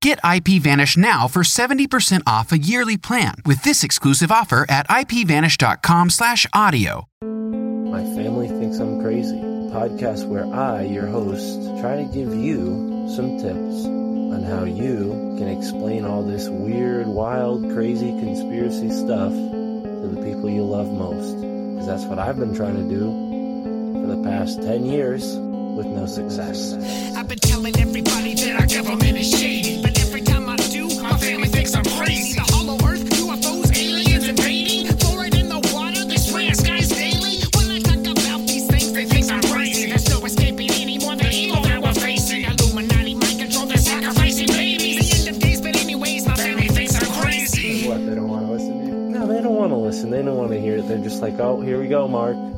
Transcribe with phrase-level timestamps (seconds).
[0.00, 7.08] Get IPVanish now for 70% off a yearly plan with this exclusive offer at ipvanish.com/audio.
[7.90, 9.36] My family thinks I'm crazy.
[9.36, 15.34] A podcast where I, your host, try to give you some tips on how you
[15.36, 21.40] can explain all this weird, wild, crazy conspiracy stuff to the people you love most.
[21.40, 23.10] Because that's what I've been trying to do
[24.00, 25.36] for the past 10 years
[25.78, 26.74] with no success.
[27.16, 31.16] I've been telling everybody that our government is shady, but every time I do, my
[31.16, 32.34] family thinks I'm crazy.
[32.34, 37.46] The hollow earth, UFOs, aliens invading, fluoride in the water, they swear skies daily.
[37.54, 39.86] When I talk about these things, they think I'm crazy.
[39.88, 42.42] There's no escaping anymore the evil that we're facing.
[42.42, 44.98] Illuminati mind control, they're sacrificing babies.
[44.98, 47.86] The end of days, but anyways, my family thinks I'm crazy.
[47.86, 48.94] What, they don't want to listen to you?
[49.14, 50.10] No, they don't want to listen.
[50.10, 50.88] They don't want to hear it.
[50.88, 52.57] They're just like, oh, here we go, Mark.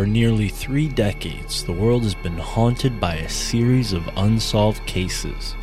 [0.00, 5.54] For nearly three decades, the world has been haunted by a series of unsolved cases.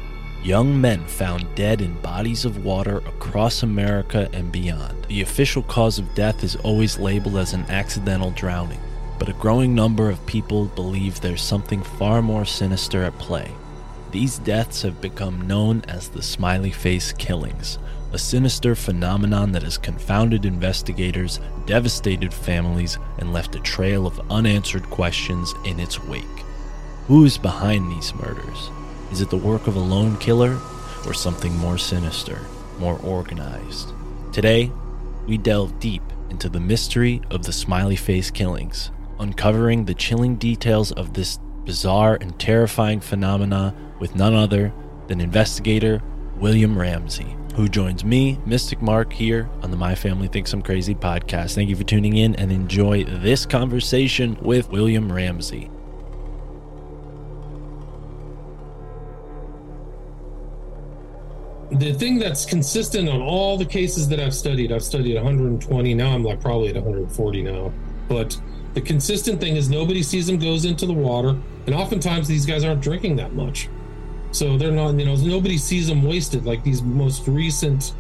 [0.44, 5.06] Young men found dead in bodies of water across America and beyond.
[5.06, 8.80] The official cause of death is always labeled as an accidental drowning,
[9.18, 13.50] but a growing number of people believe there's something far more sinister at play.
[14.12, 17.80] These deaths have become known as the smiley face killings,
[18.13, 24.90] a sinister phenomenon that has confounded investigators, devastated families, and left a trail of unanswered
[24.90, 26.23] questions in its wake.
[27.07, 28.69] Who is behind these murders?
[29.12, 30.59] Is it the work of a lone killer
[31.06, 32.41] or something more sinister,
[32.79, 33.94] more organized?
[34.34, 34.72] Today,
[35.25, 40.91] we delve deep into the mystery of the smiley face killings, uncovering the chilling details
[40.91, 44.73] of this bizarre and terrifying phenomena with none other
[45.07, 46.01] than investigator
[46.35, 50.94] William Ramsey, who joins me, Mystic Mark, here on the My Family Thinks I'm Crazy
[50.94, 51.56] podcast.
[51.56, 55.72] Thank you for tuning in and enjoy this conversation with William Ramsey.
[61.72, 66.13] the thing that's consistent on all the cases that I've studied, I've studied 120 now.
[66.13, 67.73] I'm like probably at 140 now.
[68.07, 68.40] But
[68.73, 72.63] the consistent thing is nobody sees them goes into the water, and oftentimes these guys
[72.63, 73.67] aren't drinking that much,
[74.32, 74.96] so they're not.
[75.00, 76.46] You know, nobody sees them wasted.
[76.46, 77.94] Like these most recent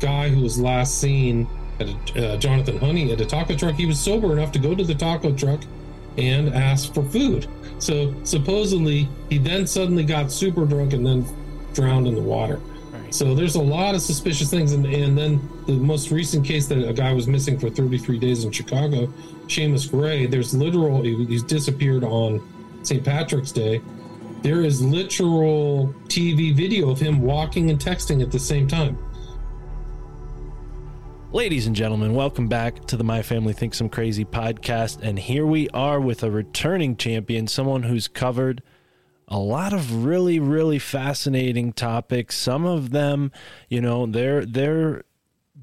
[0.00, 1.48] guy who was last seen
[1.80, 3.74] at a, uh, Jonathan Honea at a taco truck.
[3.74, 5.60] He was sober enough to go to the taco truck
[6.16, 7.46] and ask for food.
[7.78, 11.24] So supposedly he then suddenly got super drunk and then
[11.74, 12.60] drowned in the water.
[13.10, 16.86] So there's a lot of suspicious things, and, and then the most recent case that
[16.86, 19.06] a guy was missing for 33 days in Chicago,
[19.46, 20.26] Seamus Gray.
[20.26, 22.42] There's literal he- he's disappeared on
[22.82, 23.02] St.
[23.02, 23.80] Patrick's Day.
[24.42, 28.96] There is literal TV video of him walking and texting at the same time.
[31.32, 35.00] Ladies and gentlemen, welcome back to the My Family Thinks I'm Crazy podcast.
[35.02, 38.62] And here we are with a returning champion, someone who's covered
[39.26, 42.36] a lot of really, really fascinating topics.
[42.38, 43.32] Some of them,
[43.68, 45.02] you know, they're they're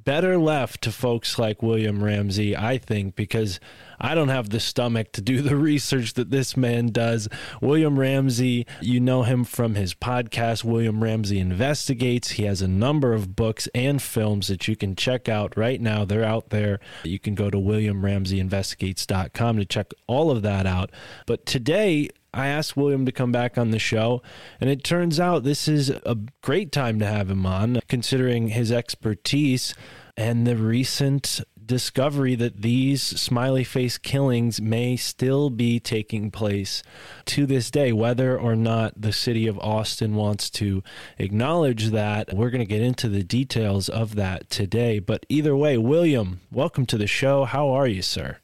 [0.06, 3.60] better left to folks like William Ramsey, I think, because
[4.00, 7.28] I don't have the stomach to do the research that this man does.
[7.62, 12.32] William Ramsey, you know him from his podcast, William Ramsey Investigates.
[12.32, 16.06] He has a number of books and films that you can check out right now.
[16.06, 16.80] They're out there.
[17.04, 20.92] You can go to williamramseyinvestigates.com to check all of that out.
[21.26, 24.22] But today, I asked William to come back on the show,
[24.60, 28.74] and it turns out this is a great time to have him on, considering his
[28.74, 29.74] expertise
[30.18, 36.84] and the recent discovery that these smiley face killings may still be taking place
[37.24, 37.94] to this day.
[37.94, 40.84] Whether or not the city of Austin wants to
[41.18, 45.00] acknowledge that, we're going to get into the details of that today.
[45.00, 47.46] But either way, William, welcome to the show.
[47.46, 48.38] How are you, sir?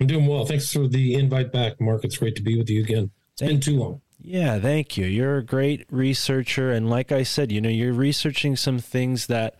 [0.00, 0.46] I'm doing well.
[0.46, 2.04] Thanks for the invite back, Mark.
[2.04, 3.10] It's great to be with you again.
[3.34, 4.00] It's been too long.
[4.20, 5.06] Yeah, thank you.
[5.06, 6.70] You're a great researcher.
[6.70, 9.56] And like I said, you know, you're researching some things that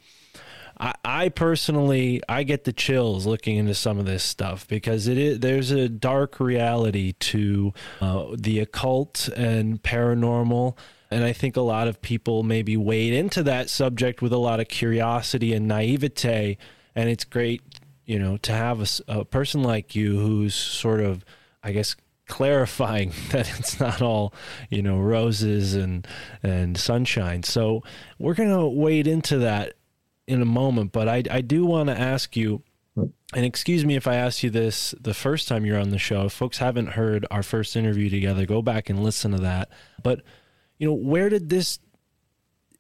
[0.79, 5.19] I, I personally I get the chills looking into some of this stuff because it
[5.19, 10.79] is there's a dark reality to uh, the occult and paranormal.
[11.11, 14.61] And I think a lot of people maybe wade into that subject with a lot
[14.61, 16.59] of curiosity and naivete.
[16.94, 17.61] And it's great,
[18.06, 21.25] you know, to have a person like you who's sort of,
[21.62, 21.94] I guess,
[22.26, 24.32] clarifying that it's not all
[24.71, 26.06] you know roses and
[26.43, 27.43] and sunshine.
[27.43, 27.82] So
[28.19, 29.75] we're going to wade into that
[30.26, 32.62] in a moment but i i do want to ask you
[32.97, 36.26] and excuse me if i asked you this the first time you're on the show.
[36.26, 39.69] If folks haven't heard our first interview together go back and listen to that.
[40.03, 40.23] But
[40.79, 41.79] you know where did this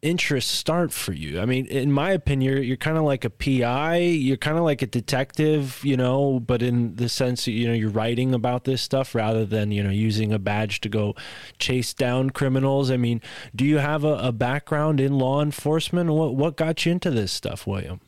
[0.04, 1.40] interest start for you?
[1.40, 4.64] I mean, in my opinion, you're, you're kind of like a PI, you're kind of
[4.64, 8.64] like a detective, you know, but in the sense that, you know, you're writing about
[8.64, 11.14] this stuff rather than, you know, using a badge to go
[11.58, 12.90] chase down criminals.
[12.90, 13.22] I mean,
[13.56, 16.10] do you have a, a background in law enforcement?
[16.10, 18.00] What, what got you into this stuff, William?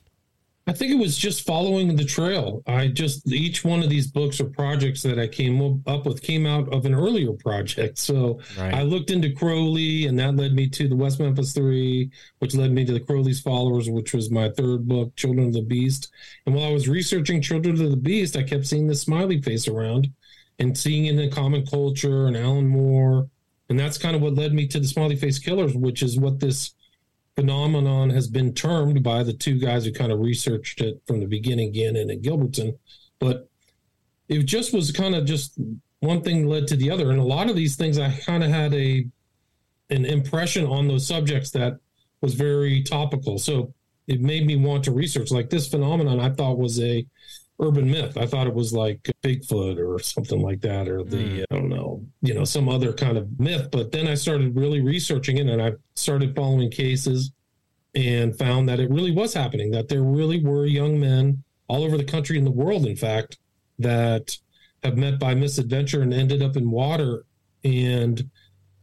[0.69, 2.61] I think it was just following the trail.
[2.67, 6.45] I just each one of these books or projects that I came up with came
[6.45, 7.99] out of an earlier project.
[7.99, 8.75] So Right.
[8.75, 12.11] I looked into Crowley, and that led me to the West Memphis Three,
[12.41, 15.63] which led me to the Crowley's Followers, which was my third book, Children of the
[15.63, 16.11] Beast.
[16.47, 19.69] And while I was researching Children of the Beast, I kept seeing this smiley face
[19.69, 20.11] around,
[20.59, 23.29] and seeing it in common culture and Alan Moore,
[23.69, 26.41] and that's kind of what led me to the Smiley Face Killers, which is what
[26.41, 26.73] this
[27.37, 31.27] phenomenon has been termed by the two guys who kind of researched it from the
[31.27, 32.79] beginning, Gannon and Gilbertson.
[33.19, 33.49] But
[34.29, 35.59] it just was kind of just
[36.01, 38.51] one thing led to the other, and a lot of these things I kind of
[38.51, 39.07] had a
[39.91, 41.79] an impression on those subjects that
[42.21, 43.39] was very topical.
[43.39, 43.73] So
[44.09, 45.31] it made me want to research.
[45.31, 47.07] Like this phenomenon, I thought was a
[47.61, 48.17] urban myth.
[48.19, 51.43] I thought it was like Bigfoot or something like that, or the hmm.
[51.51, 53.69] I don't know, you know, some other kind of myth.
[53.71, 57.33] But then I started really researching it, and I started following cases
[57.95, 59.71] and found that it really was happening.
[59.71, 63.39] That there really were young men all over the country and the world, in fact,
[63.79, 64.37] that
[64.83, 67.25] have met by misadventure and ended up in water.
[67.65, 68.31] And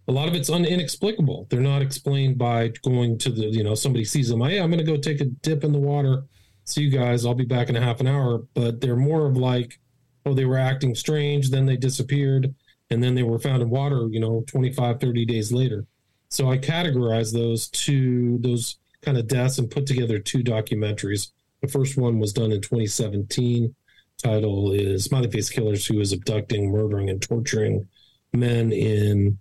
[0.08, 1.48] a lot of it's un- inexplicable.
[1.50, 4.42] They're not explained by going to the, you know, somebody sees them.
[4.42, 6.24] Hey, I'm going to go take a dip in the water.
[6.66, 7.26] See you guys.
[7.26, 8.44] I'll be back in a half an hour.
[8.54, 9.80] But they're more of like,
[10.26, 11.50] oh, they were acting strange.
[11.50, 12.54] Then they disappeared.
[12.90, 15.86] And then they were found in water, you know, 25, 30 days later.
[16.30, 21.32] So I categorized those two, those kind of deaths and put together two documentaries.
[21.62, 23.76] The first one was done in 2017.
[24.24, 27.88] Title is Smiley Face Killers Who is Abducting, Murdering, and Torturing
[28.32, 29.40] Men in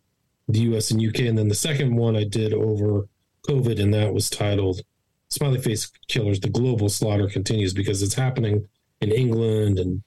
[0.49, 1.21] the US and UK.
[1.21, 3.09] And then the second one I did over
[3.49, 4.83] COVID, and that was titled
[5.33, 8.69] Smiley Face Killers The Global Slaughter Continues because it's happening
[9.01, 10.03] in England and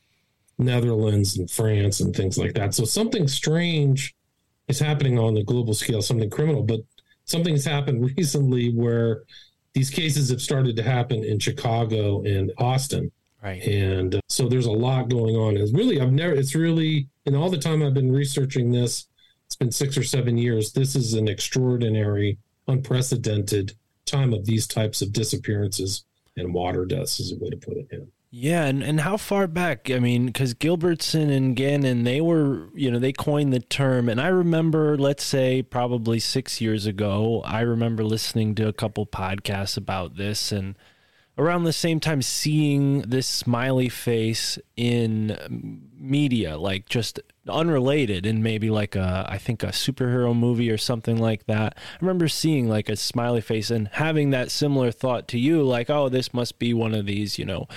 [0.58, 2.74] Netherlands and France and things like that.
[2.74, 4.16] So something strange
[4.68, 6.82] is happening on the global scale, something criminal, but
[7.26, 9.24] something's happened recently where
[9.74, 13.12] these cases have started to happen in Chicago and Austin.
[13.44, 13.62] Right.
[13.64, 15.58] And uh, so there's a lot going on.
[15.58, 19.08] It's really, I've never, it's really, in all the time I've been researching this,
[19.46, 20.72] it's been six or seven years.
[20.72, 22.38] This is an extraordinary,
[22.68, 23.74] unprecedented
[24.06, 26.04] time of these types of disappearances
[26.38, 27.88] and water deaths, is a way to put it.
[27.92, 28.00] Yeah.
[28.38, 29.90] Yeah, and, and how far back?
[29.90, 34.10] I mean, because Gilbertson and Gannon, they were, you know, they coined the term.
[34.10, 39.06] And I remember, let's say, probably six years ago, I remember listening to a couple
[39.06, 40.76] podcasts about this and
[41.38, 45.38] around the same time seeing this smiley face in
[46.06, 51.18] media, like just unrelated and maybe like a I think a superhero movie or something
[51.18, 51.78] like that.
[51.78, 55.90] I remember seeing like a smiley face and having that similar thought to you like
[55.90, 57.68] oh this must be one of these, you know,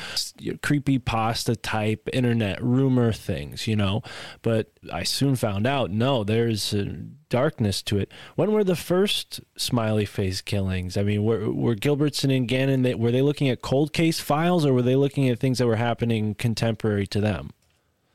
[0.63, 4.03] creepy pasta type internet rumor things, you know.
[4.43, 6.87] But I soon found out no, there's a
[7.29, 8.11] darkness to it.
[8.37, 10.97] When were the first smiley face killings?
[10.97, 14.65] I mean, were were Gilbertson and Gannon they, were they looking at cold case files
[14.65, 17.51] or were they looking at things that were happening contemporary to them?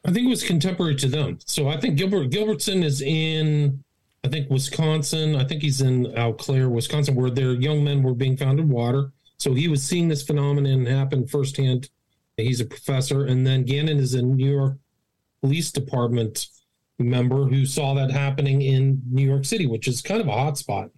[0.05, 1.39] I think it was contemporary to them.
[1.45, 3.83] So I think Gilbert Gilbertson is in,
[4.23, 5.35] I think Wisconsin.
[5.35, 8.69] I think he's in Eau Claire, Wisconsin, where their young men were being found in
[8.69, 9.11] water.
[9.37, 11.89] So he was seeing this phenomenon happen firsthand.
[12.37, 14.77] He's a professor, and then Gannon is a New York
[15.41, 16.47] Police Department
[16.99, 20.57] member who saw that happening in New York City, which is kind of a hot
[20.57, 20.89] spot.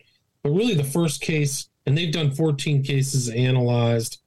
[0.44, 4.22] But really, the first case, and they've done 14 cases analyzed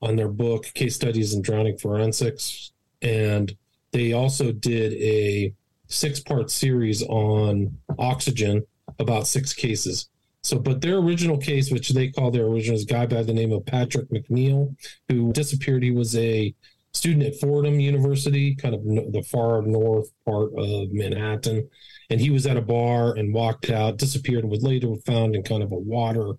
[0.00, 3.56] on their book, Case Studies in Drowning Forensics, and
[3.92, 5.54] they also did a
[5.86, 8.64] six part series on oxygen
[8.98, 10.08] about six cases.
[10.42, 13.66] So, but their original case, which they call their original, guy by the name of
[13.66, 14.74] Patrick McNeill,
[15.08, 15.82] who disappeared.
[15.82, 16.54] He was a
[16.92, 21.68] student at Fordham University, kind of the far north part of Manhattan.
[22.10, 25.42] And he was at a bar and walked out, disappeared, and was later found in
[25.42, 26.34] kind of a water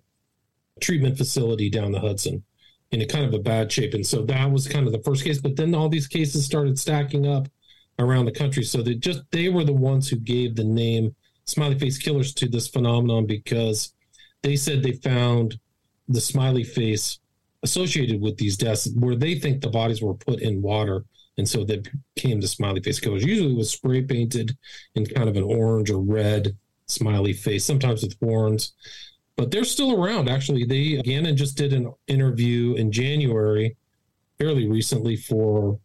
[0.80, 2.42] treatment facility down the Hudson
[2.92, 3.94] in a kind of a bad shape.
[3.94, 5.40] And so that was kind of the first case.
[5.40, 7.48] But then all these cases started stacking up
[7.98, 8.64] around the country.
[8.64, 12.48] So they just they were the ones who gave the name smiley face killers to
[12.48, 13.92] this phenomenon because
[14.42, 15.58] they said they found
[16.08, 17.18] the smiley face
[17.62, 21.04] associated with these deaths where they think the bodies were put in water
[21.38, 21.82] and so they
[22.14, 24.56] became the smiley face killers usually was spray painted
[24.94, 26.56] in kind of an orange or red
[26.86, 28.72] smiley face sometimes with horns
[29.40, 33.74] but they're still around actually they gannon just did an interview in january
[34.38, 35.78] fairly recently for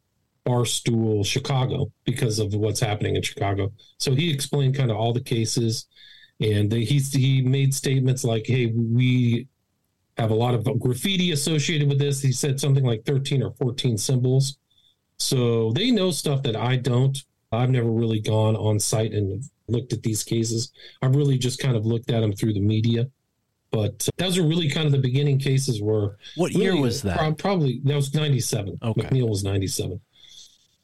[0.45, 5.23] barstool chicago because of what's happening in chicago so he explained kind of all the
[5.23, 5.87] cases
[6.41, 9.47] and they, he he made statements like hey we
[10.17, 12.21] have a lot of graffiti associated with this.
[12.21, 14.57] He said something like 13 or 14 symbols.
[15.17, 17.17] So they know stuff that I don't.
[17.51, 20.71] I've never really gone on site and looked at these cases.
[21.01, 23.07] I've really just kind of looked at them through the media.
[23.71, 26.17] But those are really kind of the beginning cases where.
[26.35, 27.17] What year really, was that?
[27.17, 28.77] pro- Probably that was 97.
[28.81, 29.01] Okay.
[29.01, 29.99] McNeill was 97.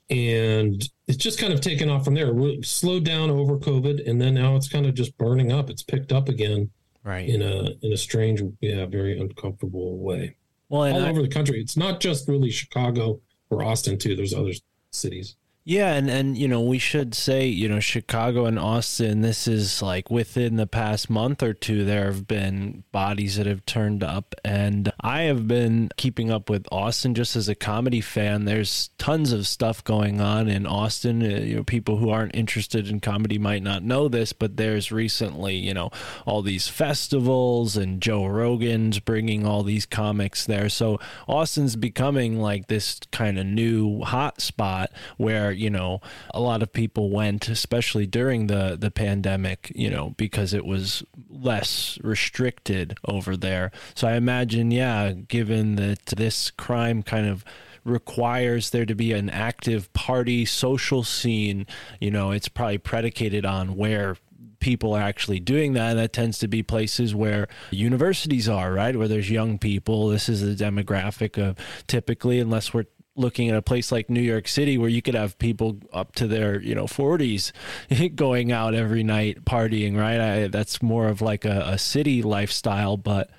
[0.10, 2.34] And it's just kind of taken off from there.
[2.34, 5.70] Really slowed down over COVID, and then now it's kind of just burning up.
[5.70, 6.70] It's picked up again
[7.04, 7.28] Right.
[7.30, 10.36] in a in a strange, yeah, very uncomfortable way.
[10.70, 11.62] well, All I- over the country.
[11.62, 14.16] It's not just really Chicago or Austin too.
[14.16, 14.52] There's other
[14.92, 15.36] cities.
[15.64, 19.22] Yeah, and and you know we should say you know Chicago and Austin.
[19.22, 23.64] This is like within the past month or two, there have been bodies that have
[23.68, 28.46] turned up, and I have been keeping up with Austin just as a comedy fan.
[28.46, 31.22] There's tons of stuff going on in Austin.
[31.22, 34.92] Uh, You know, people who aren't interested in comedy might not know this, but there's
[34.92, 35.92] recently you know
[36.26, 40.70] all these festivals and Joe Rogan's bringing all these comics there.
[40.70, 46.02] So Austin's becoming like this kind of new hot spot where you know
[46.34, 51.04] a lot of people went, especially during the the pandemic, you know, because it was
[51.30, 53.72] less restricted over there.
[53.96, 57.44] So I imagine, yeah, given that this crime kind of
[57.84, 61.66] requires there to be an active party social scene,
[62.00, 64.18] you know, it's probably predicated on where
[64.60, 65.96] people are actually doing that.
[65.96, 68.96] That tends to be places where universities are, right?
[68.96, 70.08] Where there's young people.
[70.08, 74.48] This is the demographic of typically, unless we're looking at a place like New York
[74.48, 77.52] City where you could have people up to their, you know, 40s
[78.16, 80.20] going out every night partying, right?
[80.20, 83.30] I, that's more of like a, a city lifestyle, but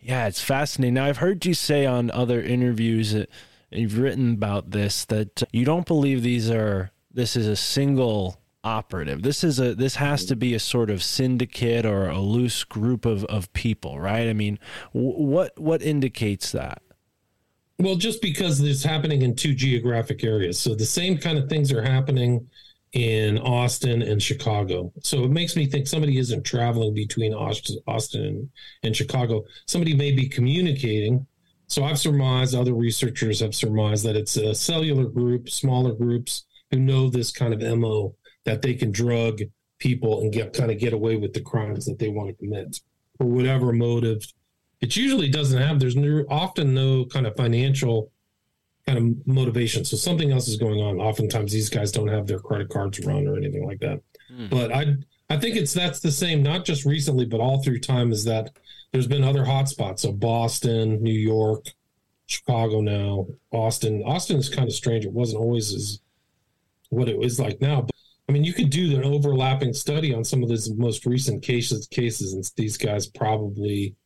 [0.00, 0.94] yeah, it's fascinating.
[0.94, 3.28] Now, I've heard you say on other interviews that
[3.70, 9.22] you've written about this that you don't believe these are this is a single operative.
[9.22, 13.06] This is a this has to be a sort of syndicate or a loose group
[13.06, 14.28] of, of people, right?
[14.28, 14.58] I mean,
[14.92, 16.82] wh- what what indicates that?
[17.78, 21.70] Well, just because it's happening in two geographic areas, so the same kind of things
[21.72, 22.48] are happening
[22.92, 24.90] in Austin and Chicago.
[25.02, 28.50] So it makes me think somebody isn't traveling between Austin,
[28.82, 29.44] and Chicago.
[29.66, 31.26] Somebody may be communicating.
[31.66, 36.78] So I've surmised, other researchers have surmised that it's a cellular group, smaller groups who
[36.78, 38.14] know this kind of MO
[38.44, 39.40] that they can drug
[39.78, 42.80] people and get kind of get away with the crimes that they want to commit
[43.18, 44.24] for whatever motive.
[44.80, 48.10] It usually doesn't have, there's no, often no kind of financial
[48.86, 49.84] kind of motivation.
[49.84, 51.00] So something else is going on.
[51.00, 54.00] Oftentimes these guys don't have their credit cards run or anything like that.
[54.28, 54.46] Hmm.
[54.48, 54.96] But I
[55.28, 58.50] I think it's that's the same, not just recently, but all through time is that
[58.92, 60.00] there's been other hotspots.
[60.00, 61.66] So Boston, New York,
[62.26, 64.02] Chicago now, Austin.
[64.04, 65.04] Austin is kind of strange.
[65.04, 66.00] It wasn't always as
[66.90, 67.82] what it was like now.
[67.82, 67.94] But
[68.28, 71.86] I mean, you could do an overlapping study on some of these most recent cases
[71.88, 73.96] cases, and these guys probably,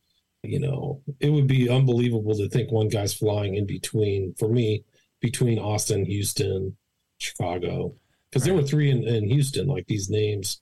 [0.43, 4.83] you know, it would be unbelievable to think one guy's flying in between for me
[5.19, 6.75] between Austin, Houston,
[7.19, 7.93] Chicago,
[8.29, 10.59] because there were three in, in Houston, like these names,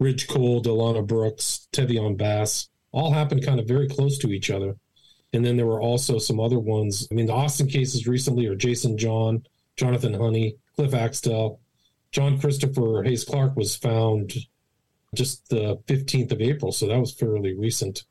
[0.00, 4.76] Ridge Cole, Delana Brooks, Tevion Bass, all happened kind of very close to each other.
[5.32, 7.06] And then there were also some other ones.
[7.10, 9.44] I mean, the Austin cases recently are Jason John,
[9.76, 11.60] Jonathan Honea, Cliff Axtell,
[12.10, 14.32] John Christopher Hayes Clark was found
[15.14, 16.72] just the 15th of April.
[16.72, 18.04] So that was fairly recent.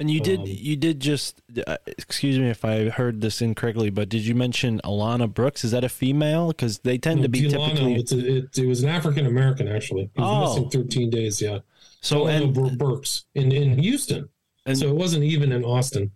[0.00, 3.90] And you did Um, you did just uh, excuse me if I heard this incorrectly,
[3.90, 5.62] but did you mention Alana Brooks?
[5.62, 6.48] Is that a female?
[6.48, 9.68] Because they tend to be Delano, typically it's a, it, it was an African American,
[9.68, 10.10] actually.
[10.16, 10.62] He was Oh.
[10.64, 11.58] missing 13 days, yeah.
[12.00, 14.28] so Delano and Bur- Burks in, in Houston.
[14.66, 16.12] And- so it wasn't even in Austin.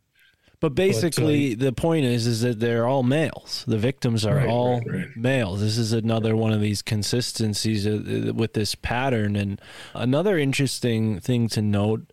[0.60, 3.64] But basically, the point is, is that they're all males.
[3.66, 5.06] The victims are Right, all right, right.
[5.16, 5.60] males.
[5.60, 7.90] This is another one of these consistencies uh,
[8.30, 9.36] uh, with this pattern.
[9.36, 9.60] And
[9.92, 12.10] another interesting thing to note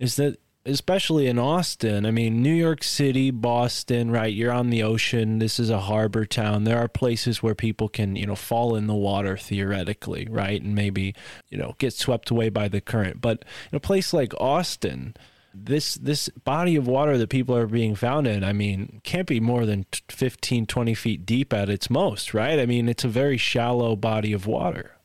[0.00, 2.04] is that especially in Austin.
[2.04, 4.32] I mean, New York City, Boston, right?
[4.32, 5.38] You're on the ocean.
[5.38, 6.64] This is a harbor town.
[6.64, 10.60] There are places where people can, you know, fall in the water theoretically, right?
[10.60, 11.14] And maybe,
[11.48, 13.20] you know, get swept away by the current.
[13.20, 15.14] But in a place like Austin,
[15.54, 19.40] this this body of water that people are being found in, I mean, can't be
[19.40, 22.58] more than 15, 20 feet deep at its most, right?
[22.58, 24.95] I mean, it's a very shallow body of water.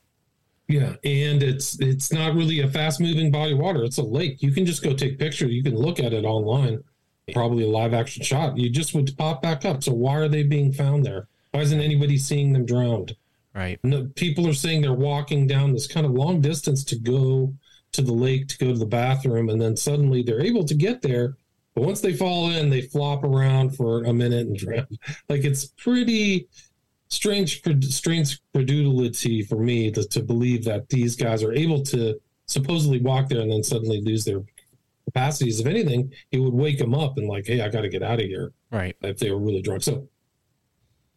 [0.72, 3.84] Yeah, and it's it's not really a fast moving body of water.
[3.84, 4.42] It's a lake.
[4.42, 5.52] You can just go take pictures.
[5.52, 6.82] You can look at it online.
[7.34, 8.56] Probably a live action shot.
[8.56, 9.84] You just would pop back up.
[9.84, 11.28] So why are they being found there?
[11.50, 13.14] Why isn't anybody seeing them drowned?
[13.54, 13.78] Right.
[13.84, 17.52] No, people are saying they're walking down this kind of long distance to go
[17.92, 21.02] to the lake to go to the bathroom, and then suddenly they're able to get
[21.02, 21.36] there.
[21.74, 24.86] But once they fall in, they flop around for a minute and drown.
[25.28, 26.48] Like it's pretty
[27.12, 33.00] strange, strange credulity for me to, to believe that these guys are able to supposedly
[33.00, 34.42] walk there and then suddenly lose their
[35.04, 35.60] capacities.
[35.60, 38.20] If anything, it would wake them up and like, hey, I got to get out
[38.20, 38.52] of here.
[38.70, 38.96] Right.
[39.02, 39.82] If they were really drunk.
[39.82, 40.08] So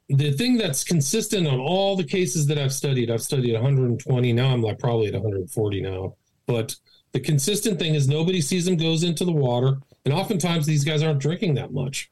[0.10, 4.34] the thing that's consistent on all the cases that I've studied, I've studied 120.
[4.34, 6.16] Now I'm like probably at 140 now.
[6.46, 6.76] But
[7.14, 11.02] the consistent thing is nobody sees them goes into the water, and oftentimes these guys
[11.02, 12.12] aren't drinking that much,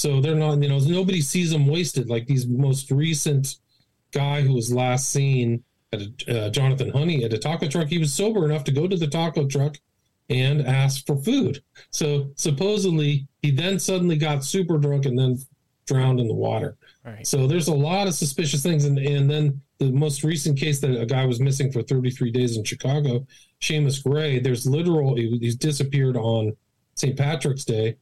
[0.00, 0.62] so they're not.
[0.62, 2.08] You know, nobody sees them wasted.
[2.08, 3.56] Like these most recent
[4.12, 7.88] guy who was last seen at a, uh, Jonathan Honea at a taco truck.
[7.88, 9.76] He was sober enough to go to the taco truck
[10.30, 11.62] and ask for food.
[11.90, 15.36] So supposedly he then suddenly got super drunk and then
[15.86, 16.78] drowned in the water.
[17.04, 17.26] Right.
[17.26, 20.98] So there's a lot of suspicious things, and and then the most recent case that
[20.98, 23.26] a guy was missing for 33 days in Chicago,
[23.60, 24.38] Seamus Gray.
[24.38, 26.56] There's literal he, he's disappeared on
[26.94, 27.18] St.
[27.18, 27.96] Patrick's Day.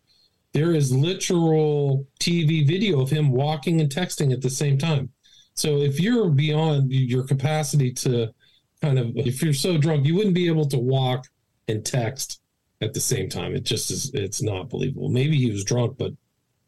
[0.52, 5.10] There is literal TV video of him walking and texting at the same time.
[5.54, 8.32] So if you're beyond your capacity to
[8.80, 11.26] kind of if you're so drunk, you wouldn't be able to walk
[11.66, 12.40] and text
[12.80, 13.54] at the same time.
[13.54, 15.08] It just is it's not believable.
[15.08, 16.12] Maybe he was drunk, but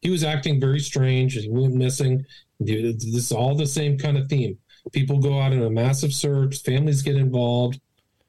[0.03, 1.35] he was acting very strange.
[1.35, 2.25] He went missing.
[2.59, 4.59] This is all the same kind of theme.
[4.93, 6.63] People go out in a massive search.
[6.63, 7.81] Families get involved.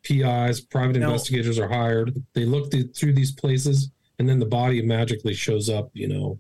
[0.04, 2.24] PIs, private Now- investigators are hired.
[2.34, 3.92] They look th- through these places,
[4.22, 5.90] and then the body magically shows up.
[5.94, 6.40] You know,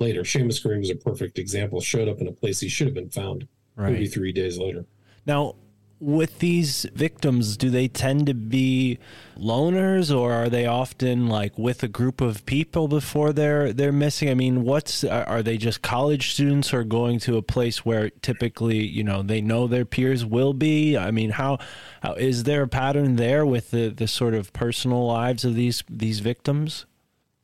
[0.00, 0.22] later.
[0.22, 1.80] Seamus Gray was a perfect example.
[1.80, 3.46] Showed up in a place he should have been found.
[3.76, 3.92] Right.
[3.92, 4.84] Maybe three days later.
[5.26, 5.54] Now,
[6.00, 8.98] with these victims, do they tend to be
[9.38, 14.30] loners, or are they often like with a group of people before they're they're missing?
[14.30, 18.08] I mean, what's are are they just college students or going to a place where
[18.08, 20.96] typically you know they know their peers will be?
[20.96, 21.58] I mean, how,
[22.02, 25.84] how is there a pattern there with the the sort of personal lives of these
[25.88, 26.86] these victims?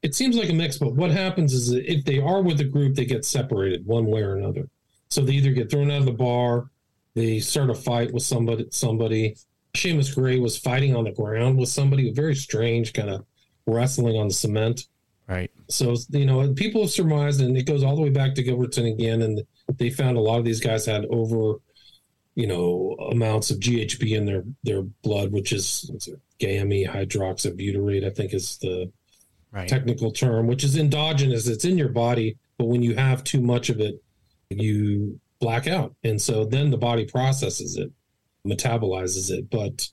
[0.07, 2.95] It seems like a mix, but what happens is if they are with a group,
[2.95, 4.69] they get separated one way or another.
[5.09, 6.71] So they either get thrown out of the bar,
[7.15, 8.69] they start a fight with somebody.
[8.71, 9.37] Somebody.
[9.75, 13.27] Seamus Gray was fighting on the ground with somebody, a very strange, kind of
[13.67, 14.87] wrestling on the cement.
[15.27, 15.51] Right.
[15.69, 18.89] So you know, people have surmised, and it goes all the way back to Gilbertson
[18.89, 19.43] again, and
[19.77, 21.59] they found a lot of these guys had over,
[22.37, 25.91] you know, amounts of GHB in their their blood, which is
[26.39, 28.93] it, hydroxybutyrate, I think is the
[29.57, 29.69] Right.
[29.69, 31.49] technical term, which is endogenous.
[31.49, 34.03] It's in your body, but when you have too much of it,
[34.51, 35.95] you black out.
[36.05, 37.91] And so then the body processes it,
[38.47, 39.49] metabolizes it.
[39.49, 39.89] But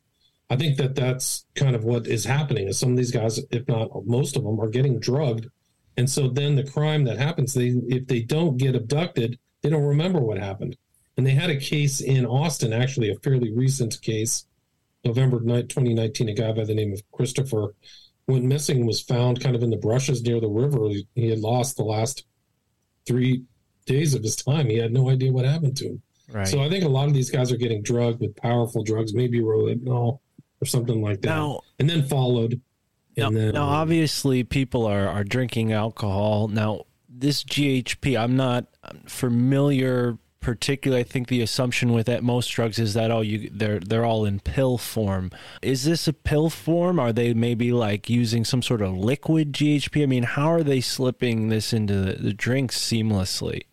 [0.50, 3.66] I think that that's kind of what is happening is some of these guys, if
[3.70, 5.48] not most of them, are getting drugged.
[5.96, 9.84] And so then the crime that happens, they if they don't get abducted, they don't
[9.84, 10.76] remember what happened.
[11.16, 14.46] And they had a case in Austin, actually a fairly recent case,
[15.06, 17.76] November 9, 2019, a guy by the name of Christopher
[18.28, 20.90] went missing was found kind of in the brushes near the river.
[21.16, 22.26] He, had lost the last
[23.06, 23.44] three
[23.86, 24.68] days of his time.
[24.68, 26.02] He had no idea what happened to him.
[26.32, 26.48] Right.
[26.48, 29.42] So I think a lot of these guys are getting drugged with powerful drugs, maybe
[29.42, 30.20] Rohypnol
[30.62, 32.62] or something like that, Now- and then followed.
[33.16, 36.48] Now, And then, now, obviously, people are, are drinking alcohol.
[36.48, 38.66] Now, this GHB, I'm not
[39.06, 40.18] familiar.
[40.44, 44.06] Particularly, I think the assumption with that most drugs is that oh, you they're they're
[44.06, 45.32] all in pill form.
[45.62, 47.00] Is this a pill form?
[47.00, 50.04] Are they maybe like using some sort of liquid GHB?
[50.04, 53.64] I mean, how are they slipping this into the, the drinks seamlessly?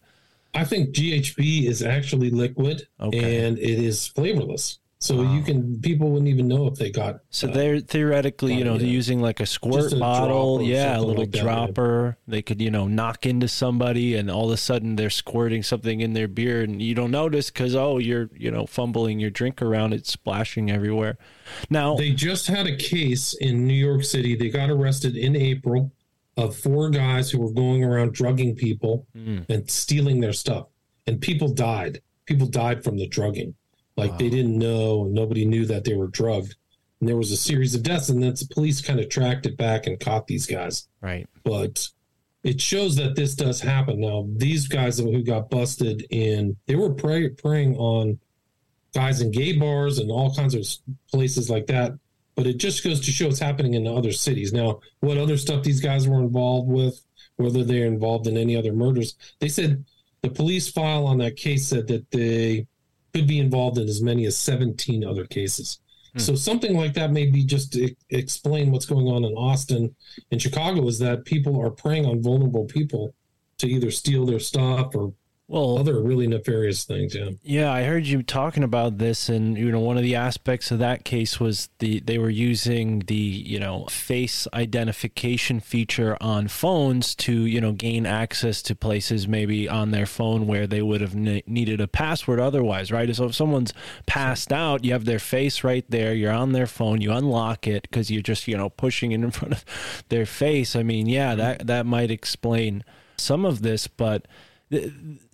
[0.54, 3.44] I think GHB is actually liquid Okay.
[3.44, 4.78] and it is flavorless.
[5.02, 5.34] So Wow.
[5.34, 7.20] you can people wouldn't even know if they got.
[7.30, 8.86] So uh, they're theoretically, you know, yeah.
[8.86, 11.42] using like a squirt a bottle, yeah, a little like that, yeah.
[11.42, 12.18] dropper.
[12.28, 16.02] They could, you know, knock into somebody, and all of a sudden they're squirting something
[16.02, 19.62] in their beer, and you don't notice because oh, you're, you know, fumbling your drink
[19.62, 21.16] around, it's splashing everywhere.
[21.70, 24.36] Now, They just had a case in New York City.
[24.36, 25.92] They got arrested in April
[26.36, 29.48] of four guys who were going around drugging people Mm.
[29.48, 30.66] and stealing their stuff.
[31.06, 32.02] And people died.
[32.26, 33.54] People died from the drugging.
[33.96, 36.55] Like they didn't know, and nobody knew that they were drugged.
[37.00, 39.57] and there was a series of deaths, and then the police kind of tracked it
[39.57, 40.88] back and caught these guys.
[41.00, 41.26] Right.
[41.44, 41.88] But
[42.42, 44.00] it shows that this does happen.
[44.00, 48.18] Now, these guys who got busted in, they were prey, preying on
[48.94, 50.66] guys in gay bars and all kinds of
[51.11, 51.92] places like that.
[52.37, 54.53] But it just goes to show it's happening in other cities.
[54.53, 57.03] Now, what other stuff these guys were involved with,
[57.37, 59.85] whether they're involved in any other murders, they said
[60.22, 62.66] the police file on that case said that they
[63.12, 65.81] could be involved in as many as 17 other cases.
[66.12, 66.18] Hmm.
[66.18, 69.94] So something like that may be just to explain what's going on in Austin
[70.31, 73.14] and Chicago is that people are preying on vulnerable people
[73.59, 75.12] to either steal their stuff or
[75.50, 77.12] Well, other really nefarious things.
[77.12, 77.30] Yeah.
[77.42, 80.78] Yeah, I heard you talking about this, and you know, one of the aspects of
[80.78, 87.16] that case was the they were using the you know face identification feature on phones
[87.16, 91.16] to you know gain access to places maybe on their phone where they would have
[91.16, 93.12] ne- needed a password otherwise, right?
[93.12, 93.74] So if someone's
[94.06, 97.82] passed out, you have their face right there, you're on their phone, you unlock it
[97.90, 99.64] because you're just you know pushing it in front of
[100.10, 100.76] their face.
[100.76, 102.84] I mean, yeah, that that might explain
[103.16, 104.28] some of this, but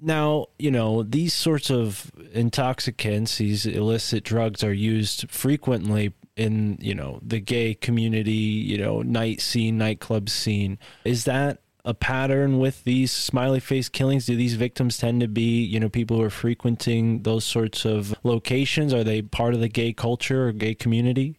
[0.01, 6.95] now you know these sorts of intoxicants these illicit drugs are used frequently in you
[6.95, 10.79] know the gay community you know night scene nightclub scene.
[11.05, 14.27] Is that a pattern with these smiley face killings?
[14.27, 18.15] Do these victims tend to be you know people who are frequenting those sorts of
[18.23, 18.93] locations?
[18.93, 21.39] Are they part of the gay culture or gay community?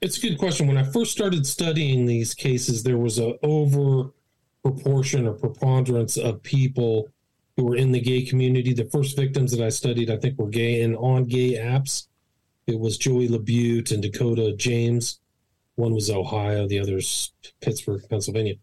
[0.00, 0.66] It's a good question.
[0.66, 4.12] When I first started studying these cases, there was a over
[4.62, 7.08] proportion or preponderance of people
[7.60, 8.72] who were in the gay community.
[8.72, 12.06] The first victims that I studied, I think, were gay and on gay apps.
[12.66, 15.20] It was Joey LaBute and Dakota James.
[15.74, 18.54] One was Ohio, the other's Pittsburgh, Pennsylvania.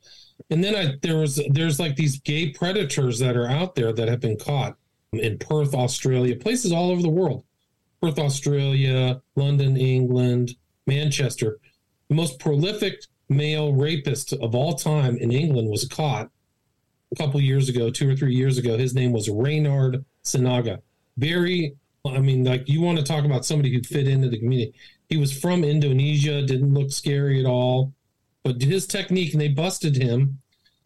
[0.49, 4.07] And then I there was there's like these gay predators that are out there that
[4.07, 4.75] have been caught
[5.13, 7.43] in Perth, Australia, places all over the world.
[8.01, 10.55] Perth, Australia, London, England,
[10.87, 11.59] Manchester.
[12.09, 16.31] The most prolific male rapist of all time in England was caught
[17.11, 18.77] a couple years ago, two or three years ago.
[18.77, 20.81] His name was Reynard Sinaga.
[21.17, 24.73] Very, I mean, like you want to talk about somebody who fit into the community.
[25.09, 27.93] He was from Indonesia, didn't look scary at all,
[28.43, 30.39] but his technique, and they busted him.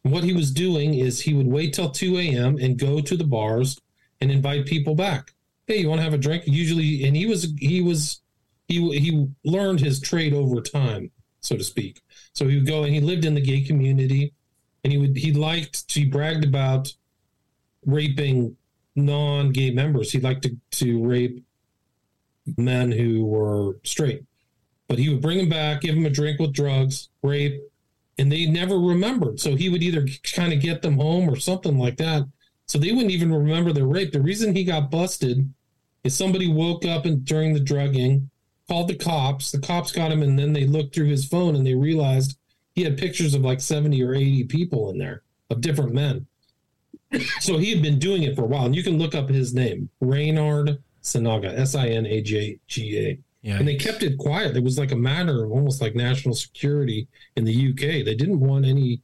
[0.04, 2.58] What he was doing is he would wait till 2 a.m.
[2.58, 3.80] and go to the bars
[4.20, 5.34] and invite people back.
[5.68, 6.44] Hey, you want to have a drink?
[6.46, 8.22] Usually, and he was, he was,
[8.68, 12.02] he, he learned his trade over time, so to speak.
[12.34, 14.34] So he would go and he lived in the gay community
[14.84, 16.94] and he would he liked he bragged about
[17.86, 18.56] raping
[18.96, 20.12] non-gay members.
[20.12, 21.44] He liked to, to rape
[22.58, 24.24] men who were straight.
[24.88, 27.62] But he would bring them back, give them a drink with drugs, rape,
[28.18, 29.40] and they never remembered.
[29.40, 32.28] So he would either kind of get them home or something like that.
[32.68, 34.12] So they wouldn't even remember their rape.
[34.12, 35.52] The reason he got busted
[36.04, 38.30] is somebody woke up and during the drugging,
[38.68, 39.52] called the cops.
[39.52, 42.38] The cops got him, and then they looked through his phone and they realized
[42.74, 46.26] he had pictures of like 70 or 80 people in there of different men.
[47.40, 48.66] so he had been doing it for a while.
[48.66, 52.98] And you can look up his name, Reynard Sinaga, S I N A J G
[53.00, 53.20] A.
[53.42, 54.56] yeah And they kept it quiet.
[54.56, 58.06] It was like a matter of almost like national security in the UK.
[58.06, 59.02] They didn't want any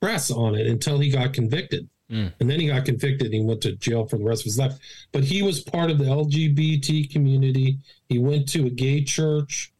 [0.00, 1.88] press on it until he got convicted.
[2.10, 2.32] Mm.
[2.38, 4.58] And then he got convicted and he went to jail for the rest of his
[4.58, 4.74] life.
[5.12, 7.78] But he was part of the LGBT community.
[8.08, 9.72] He went to a gay church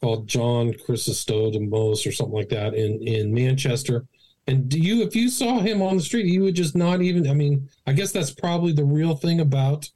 [0.00, 4.06] called John Chrysostomos or something like that in, in Manchester.
[4.46, 7.28] And do you, if you saw him on the street, you would just not even,
[7.28, 9.90] I mean, I guess that's probably the real thing about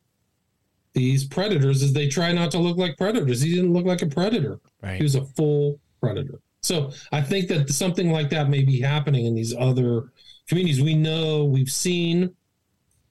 [0.93, 3.41] these predators is they try not to look like predators.
[3.41, 4.59] He didn't look like a predator.
[4.83, 6.41] right He was a full predator.
[6.63, 10.13] So I think that something like that may be happening in these other
[10.49, 10.83] communities.
[10.83, 12.35] We know we've seen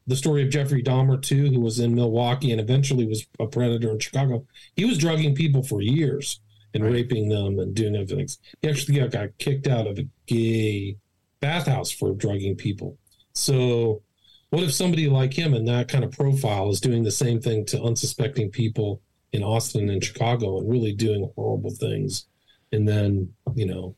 [0.08, 3.91] the story of Jeffrey Dahmer too, who was in Milwaukee and eventually was a predator
[3.91, 4.45] in Chicago.
[4.75, 6.41] He was drugging people for years
[6.74, 6.94] and Right.
[6.94, 8.40] raping them and doing other things.
[8.62, 10.98] He actually got, got kicked out of a gay
[11.40, 12.98] bathhouse for drugging people.
[13.34, 14.02] So
[14.50, 17.66] what if somebody like him and that kind of profile is doing the same thing
[17.68, 19.02] to unsuspecting people
[19.32, 22.26] in Austin and Chicago and really doing horrible things
[22.72, 23.96] and then, you know,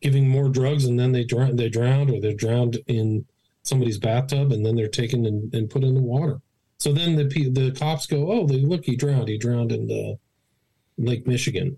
[0.00, 3.24] giving more drugs and then they drown they drowned or they're drowned in
[3.64, 6.40] somebody's bathtub and then they're taken and, and put in the water.
[6.78, 9.26] So then the the cops go, "Oh, they, look, he drowned.
[9.28, 10.16] He drowned in the
[10.96, 11.76] Lake Michigan."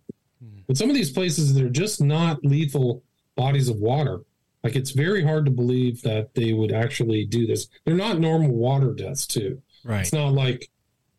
[0.70, 3.02] But some of these places they're just not lethal
[3.34, 4.20] bodies of water.
[4.62, 7.66] Like it's very hard to believe that they would actually do this.
[7.84, 9.60] They're not normal water deaths, too.
[9.82, 10.70] right It's not like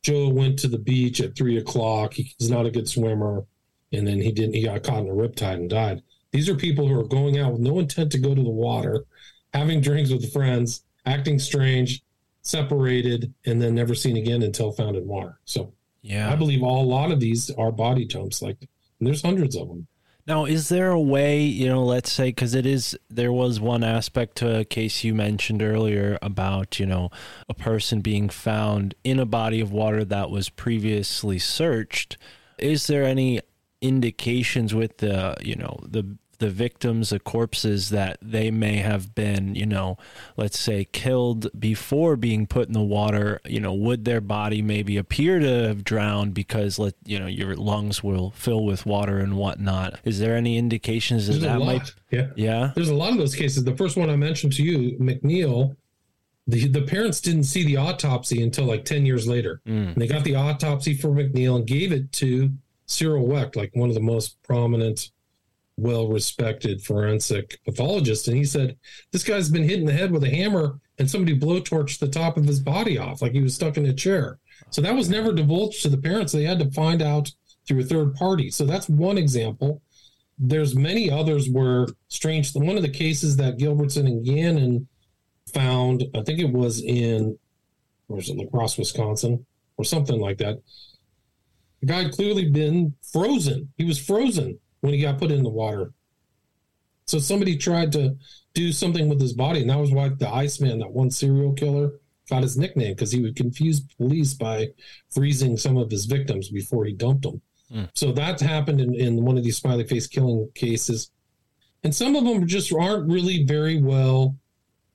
[0.04, 2.14] Joe went to the beach at three o'clock.
[2.14, 3.44] He's not a good swimmer,
[3.92, 4.54] and then he didn't.
[4.54, 6.02] He got caught in a riptide and died.
[6.32, 9.04] These are people who are going out with no intent to go to the water,
[9.54, 12.06] having drinks with friends, acting strange,
[12.42, 15.40] separated, and then never seen again until found in water.
[15.44, 18.58] So yeah I believe all, a lot of these are body jumps, like
[19.08, 19.88] there's hundreds of them.
[20.28, 23.84] Now, is there a way, you know, let's say, because it is, there was one
[23.84, 27.10] aspect to a case you mentioned earlier about, you know,
[27.50, 32.18] a person being found in a body of water that was previously searched.
[32.60, 33.42] Is there any
[33.82, 39.54] indications with the, you know, the, the victims, the corpses that they may have been,
[39.54, 39.96] you know,
[40.36, 44.98] let's say killed before being put in the water, you know, would their body maybe
[44.98, 49.38] appear to have drowned because let you know your lungs will fill with water and
[49.38, 50.00] whatnot?
[50.04, 52.32] Is there any indications that There's that might yeah.
[52.36, 52.72] yeah?
[52.74, 53.64] There's a lot of those cases.
[53.64, 55.76] The first one I mentioned to you, McNeill,
[56.48, 59.62] the the parents didn't see the autopsy until like 10 years later.
[59.68, 59.94] Mm.
[59.94, 62.52] And they got the autopsy for McNeill and gave it to
[62.88, 65.12] Cyril Wecht, like one of the most prominent,
[65.82, 68.28] well respected forensic pathologist.
[68.28, 68.78] And he said,
[69.12, 72.38] This guy's been hit in the head with a hammer and somebody blowtorched the top
[72.38, 74.38] of his body off, like he was stuck in a chair.
[74.70, 76.32] So that was never divulged to the parents.
[76.32, 77.32] They had to find out
[77.68, 78.52] through a third party.
[78.52, 79.82] So that's one example.
[80.38, 82.54] There's many others where strange.
[82.54, 84.88] One of the cases that Gilbertson and Gannon
[85.54, 87.38] found, I think it was in,
[88.08, 89.46] was it, La Crosse, Wisconsin,
[89.78, 90.60] or something like that.
[91.80, 93.74] The guy had clearly been frozen.
[93.78, 95.94] He was frozen when he got put in the water.
[97.08, 98.16] So somebody tried to
[98.54, 101.94] do something with his body, and that was why the Iceman, that one serial killer,
[102.30, 104.70] got his nickname because he would confuse police by
[105.10, 107.42] freezing some of his victims before he dumped them.
[107.72, 107.84] Hmm.
[107.94, 111.12] So that happened in, in one of these smiley face killing cases.
[111.84, 114.36] And some of them just aren't really very well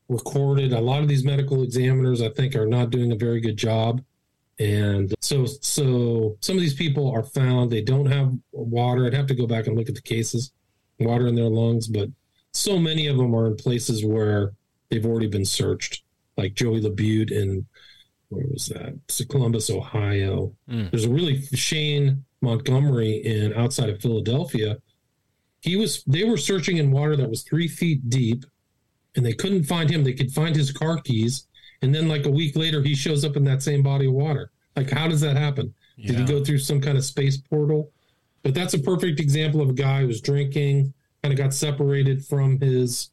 [0.08, 0.72] recorded.
[0.72, 4.02] A lot of these medical examiners, I think, are not doing a very good job.
[4.58, 7.70] And so, so some of these people are found.
[7.70, 9.06] They don't have water.
[9.06, 10.52] I'd have to go back and look at the cases,
[10.98, 11.88] water in their lungs.
[11.88, 12.08] But
[12.52, 14.52] so many of them are in places where
[14.88, 16.04] they've already been searched,
[16.36, 17.66] like Joey LaBute in
[18.28, 18.98] where was that?
[19.04, 20.52] It's Columbus, Ohio.
[20.68, 20.90] Mm.
[20.90, 24.78] There's a really Shane Montgomery in outside of Philadelphia.
[25.60, 26.02] He was.
[26.04, 28.44] They were searching in water that was three feet deep,
[29.14, 30.04] and they couldn't find him.
[30.04, 31.46] They could find his car keys,
[31.86, 34.50] and then like a week later, he shows up in that same body of water.
[34.74, 35.72] Like, how does that happen?
[35.96, 37.92] Did he go through some kind of space portal?
[38.42, 42.26] But that's a perfect example of a guy who was drinking, kind of got separated
[42.26, 43.10] from his,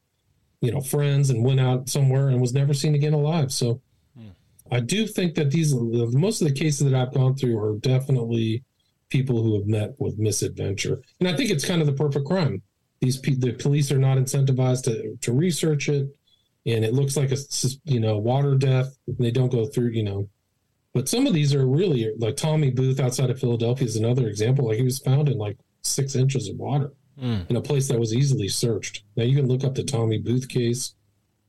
[0.61, 3.51] you know, friends, and went out somewhere and was never seen again alive.
[3.53, 3.79] So,
[4.17, 4.29] hmm.
[4.71, 8.63] I do think that these most of the cases that I've gone through are definitely
[9.09, 12.63] people who have met with misadventure, and I think it's kind of the perfect crime.
[13.01, 16.09] These the police are not incentivized to to research it,
[16.65, 17.37] and it looks like a
[17.85, 18.97] you know water death.
[19.07, 20.27] They don't go through you know,
[20.93, 24.67] but some of these are really like Tommy Booth outside of Philadelphia is another example.
[24.67, 27.47] Like he was found in like six inches of water Mm.
[27.47, 29.03] in a place that was easily searched.
[29.15, 30.95] Now you can look up the Tommy Booth case.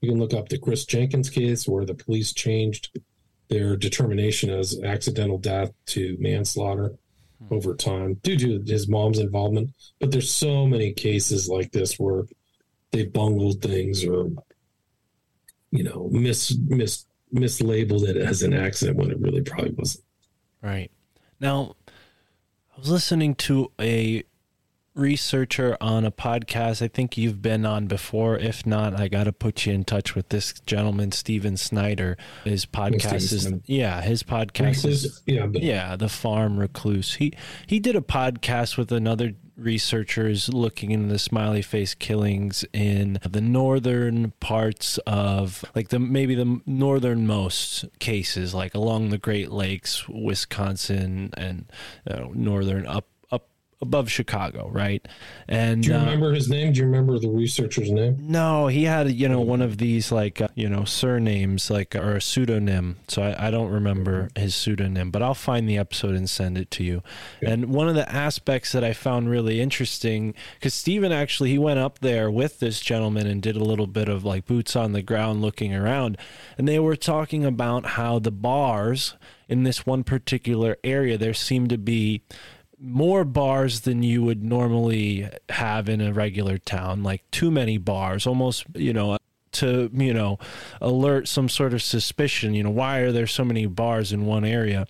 [0.03, 2.91] You can look up the Chris Jenkins case where the police changed
[3.49, 6.97] their determination as accidental death to manslaughter
[7.51, 9.71] over time due to his mom's involvement.
[10.01, 12.25] But there's so many cases like this where
[12.91, 14.29] they bungled things or
[15.75, 20.05] you know mis mis mislabeled it as an accident when it really probably wasn't.
[20.63, 20.91] Right.
[21.41, 24.23] Now, I was listening to a
[24.95, 28.39] researcher on a podcast I think you've been on before.
[28.39, 32.17] If not, I got to put you in touch with this gentleman, Steven Snyder.
[32.45, 37.15] His oh, podcast is, yeah, his podcast is, yeah, but yeah, the farm recluse.
[37.15, 37.33] He
[37.67, 43.41] he did a podcast with another researchers looking into the smiley face killings in the
[43.41, 51.31] northern parts of like the maybe the northernmost cases like along the Great Lakes, Wisconsin
[51.37, 51.67] and
[52.09, 53.07] you know, northern up
[53.85, 55.07] above Chicago, right?
[55.47, 56.73] And do you uh, remember his name?
[56.73, 58.17] Do you remember the researcher's name?
[58.19, 62.17] no, he had you know one of these like uh, you know surnames like or
[62.17, 62.97] a pseudonym.
[63.09, 66.71] So I, I don't remember his pseudonym, but I'll find the episode and send it
[66.73, 67.03] to you.
[67.43, 71.79] And one of the aspects that I found really interesting because Stephen actually he went
[71.79, 75.03] up there with this gentleman and did a little bit of like boots on the
[75.03, 76.17] ground looking around,
[76.57, 79.15] and they were talking about how the bars
[79.49, 82.23] in this one particular area there seemed to be
[82.85, 88.27] more bars than you would normally have in a regular town like too many bars
[88.27, 89.17] almost you know
[89.53, 90.39] to you know
[90.81, 94.45] alert some sort of suspicion you know why are there so many bars in one
[94.45, 94.87] area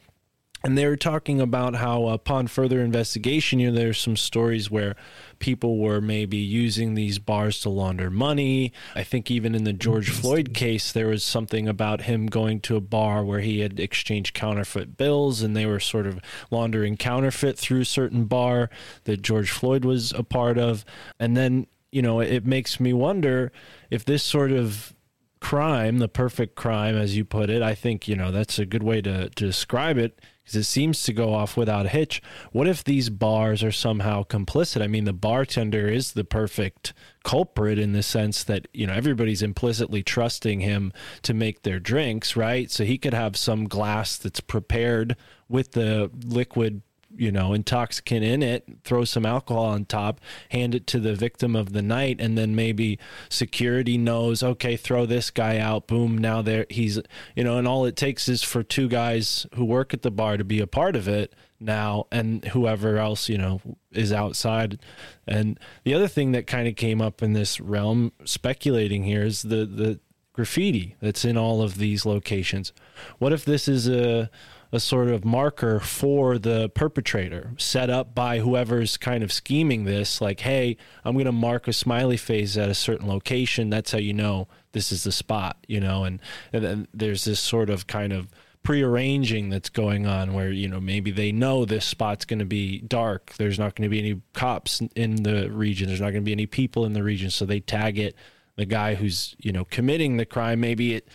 [0.65, 4.97] and they were talking about how upon further investigation you know there's some stories where
[5.39, 10.11] people were maybe using these bars to launder money i think even in the george
[10.11, 14.35] floyd case there was something about him going to a bar where he had exchanged
[14.35, 16.19] counterfeit bills and they were sort of
[16.51, 18.71] laundering counterfeit through a certain bar
[19.05, 20.85] that george floyd was a part of
[21.21, 23.53] and then you know it makes me wonder
[23.91, 24.95] if this sort of
[25.41, 27.61] crime, the perfect crime, as you put it.
[27.61, 31.03] I think, you know, that's a good way to, to describe it because it seems
[31.05, 32.21] to go off without a hitch.
[32.53, 34.83] What if these bars are somehow complicit?
[34.83, 36.93] I mean, the bartender is the perfect
[37.25, 42.37] culprit in the sense that, you know, everybody's implicitly trusting him to make their drinks,
[42.37, 42.71] right?
[42.71, 45.17] So he could have some glass that's prepared
[45.49, 46.83] with the liquid
[47.17, 51.55] you know, intoxicant in it, throw some alcohol on top, hand it to the victim
[51.55, 52.99] of the night, and then maybe
[53.29, 55.87] security knows, okay, throw this guy out.
[55.87, 57.01] Boom, now there he's,
[57.35, 60.37] you know, and all it takes is for two guys who work at the bar
[60.37, 63.61] to be a part of it now, and whoever else, you know,
[63.93, 64.79] is outside.
[65.27, 69.43] And the other thing that kind of came up in this realm, speculating here, is
[69.43, 70.01] the the
[70.33, 72.73] graffiti that's in all of these locations.
[73.19, 74.31] What if this is a
[74.75, 80.21] a sort of marker for the perpetrator set up by whoever's kind of scheming this
[80.21, 83.71] like hey i'm going to mark a smiley face at a certain location.
[83.71, 86.05] That's how you know this is the spot you know?
[86.05, 86.21] And
[86.53, 88.29] and then there's this sort of kind of
[88.63, 92.81] prearranging that's going on where you know maybe they know this spot's going to be
[92.81, 93.35] dark.
[93.37, 95.89] There's not going to be any cops in the region.
[95.89, 97.31] There's not going to be any people in the region.
[97.31, 98.17] So they tag it.
[98.57, 101.09] The guy who's you know committing the crime maybe it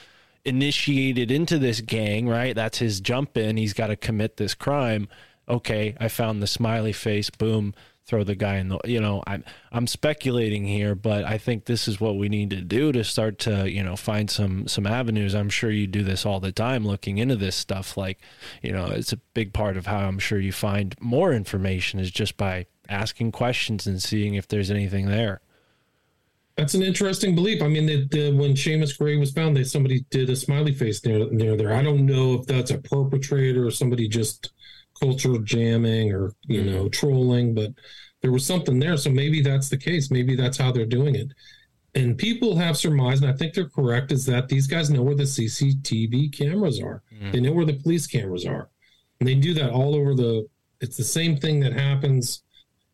[0.45, 2.55] initiated into this gang, right?
[2.55, 3.57] That's his jump in.
[3.57, 5.07] He's got to commit this crime.
[5.47, 7.29] Okay, I found the smiley face.
[7.29, 7.73] Boom,
[8.05, 8.79] throw the guy in the.
[8.85, 12.61] You know, I'm I'm speculating here, but I think this is what we need to
[12.61, 15.33] do to start to you know find some some avenues.
[15.33, 17.97] I'm sure you do this all the time, looking into this stuff.
[17.97, 18.19] Like,
[18.61, 22.11] you know, it's a big part of how I'm sure you find more information is
[22.11, 25.41] just by asking questions and seeing if there's anything there.
[26.59, 27.61] That's an interesting belief.
[27.61, 31.05] I mean, the, the, when Seamus Gray was found, they somebody did a smiley face
[31.05, 31.73] near near there.
[31.73, 34.51] I don't know if that's a perpetrator or somebody just
[34.99, 36.89] culture jamming or you know mm-hmm.
[36.89, 37.71] trolling, but
[38.21, 38.97] there was something there.
[38.97, 40.11] So maybe that's the case.
[40.11, 41.31] Maybe that's how they're doing it.
[41.95, 45.15] And people have surmised, and I think they're correct, is that these guys know where
[45.15, 47.03] the CCTV cameras are.
[47.13, 47.31] Mm-hmm.
[47.31, 48.69] They know where the police cameras are,
[49.21, 50.45] and they do that all over the.
[50.81, 52.43] It's the same thing that happens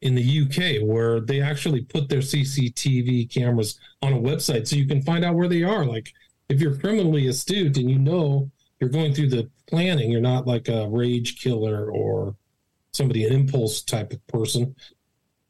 [0.05, 4.87] in the UK where they actually put their CCTV cameras on a website so you
[4.87, 5.83] can find out where they are.
[5.83, 6.13] Like
[6.47, 10.67] if you're criminally astute and you know you're going through the planning, you're not like
[10.67, 12.35] a rage killer or
[12.91, 14.75] somebody an impulse type of person.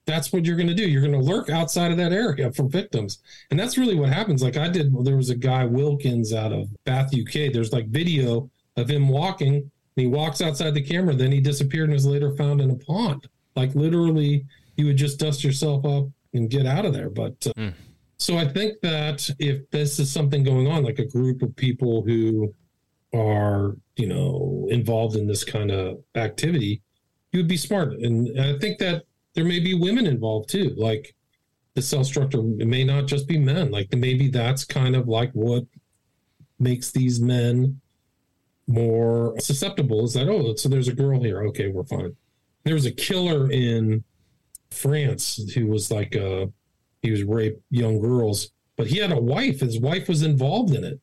[0.06, 0.88] That's what you're going to do.
[0.88, 3.20] You're going to lurk outside of that area for victims.
[3.52, 4.42] And that's really what happens.
[4.42, 7.52] Like I did, there was a guy, Wilkins, out of Bath, UK.
[7.52, 9.56] There's like video of him walking.
[9.56, 12.76] And he walks outside the camera, then he disappeared and was later found in a
[12.76, 14.46] pond like literally
[14.78, 17.10] you would just dust yourself up and get out of there.
[17.10, 17.74] But uh, Mm.
[18.18, 22.02] so i think that if this is something going on like a group of people
[22.08, 22.54] who
[23.14, 26.82] are you know involved in this kind of activity
[27.32, 27.90] you would be smart.
[28.06, 30.74] And i think that there may be women involved too.
[30.78, 31.14] Like
[31.76, 33.70] the cell structure it may not just be men.
[33.72, 35.66] Like maybe that's kind of like what
[36.58, 37.82] makes these men
[38.68, 41.44] more susceptible is that oh so there's a girl here.
[41.48, 42.16] Okay we're fine
[42.66, 44.04] there was a killer in
[44.72, 46.48] France who was like uh
[47.02, 49.60] he was rape young girls, but he had a wife.
[49.60, 51.00] His wife was involved in it,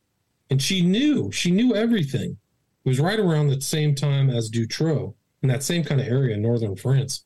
[0.51, 2.37] and she knew she knew everything.
[2.85, 6.35] It was right around the same time as Dutroux in that same kind of area
[6.35, 7.25] in northern France.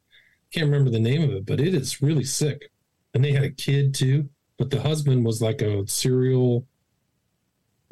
[0.53, 2.70] Can't remember the name of it, but it is really sick.
[3.14, 6.66] And they had a kid too, but the husband was like a serial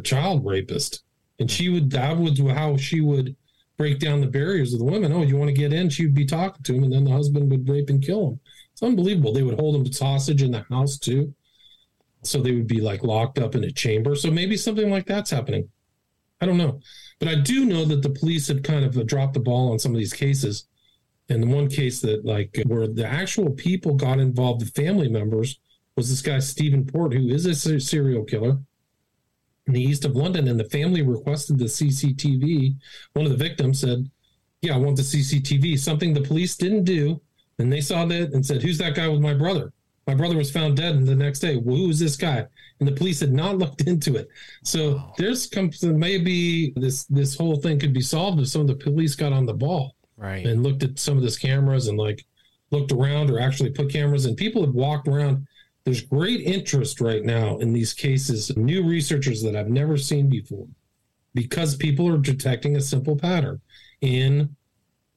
[0.03, 1.03] child rapist,
[1.39, 3.35] and she would that was how she would
[3.77, 5.13] break down the barriers of the women.
[5.13, 5.89] Oh, you want to get in?
[5.89, 8.41] She would be talking to him, and then the husband would rape and kill him.
[8.73, 9.33] It's unbelievable.
[9.33, 11.35] They would hold him hostage in the house too.
[12.23, 14.17] So they would be like locked up in a chamber.
[14.17, 15.69] So maybe something like that's happening.
[16.41, 16.81] I don't know.
[17.19, 19.79] But I do know that the police have kind of uh, dropped the ball on
[19.79, 20.67] some of these cases.
[21.29, 25.09] And the one case that like uh, where the actual people got involved, the family
[25.09, 25.59] members,
[25.97, 28.59] was this guy Stephen Port, who is a serial killer
[29.67, 32.77] in the east of London, and the family requested the CCTV.
[33.15, 34.11] One of the victims said,
[34.63, 37.21] "Yeah, I want the CCTV." Something the police didn't do,
[37.59, 39.73] and they saw that and said, "Who's that guy with my brother?"
[40.07, 42.45] My brother was found dead, and the next day, well, who is this guy?
[42.79, 44.29] And the police had not looked into it.
[44.63, 48.75] So there's comes maybe this this whole thing could be solved if some of the
[48.75, 50.47] police got on the ball Right.
[50.47, 52.25] and looked at some of these cameras and like
[52.71, 55.47] looked around or actually put cameras and people have walked around
[55.85, 60.67] there's great interest right now in these cases new researchers that i've never seen before
[61.35, 63.61] because people are detecting a simple pattern
[64.01, 64.55] in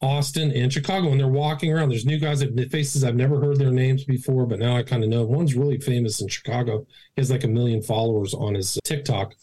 [0.01, 1.89] austin and chicago and they're walking around.
[1.89, 5.03] There's new guys that faces i've never heard their names before but now i kind
[5.03, 5.23] of know.
[5.23, 6.85] One's really famous in chicago.
[7.15, 9.33] He has like a million followers on his tiktok.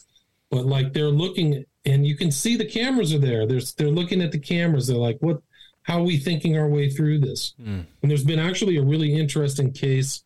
[0.51, 3.45] But like they're looking and you can see the cameras are there.
[3.45, 4.87] There's they're looking at the cameras.
[4.87, 5.41] They're like what
[5.83, 7.53] how are we thinking our way through this?
[7.61, 7.85] Mm.
[8.01, 10.23] and there's been actually a really interesting case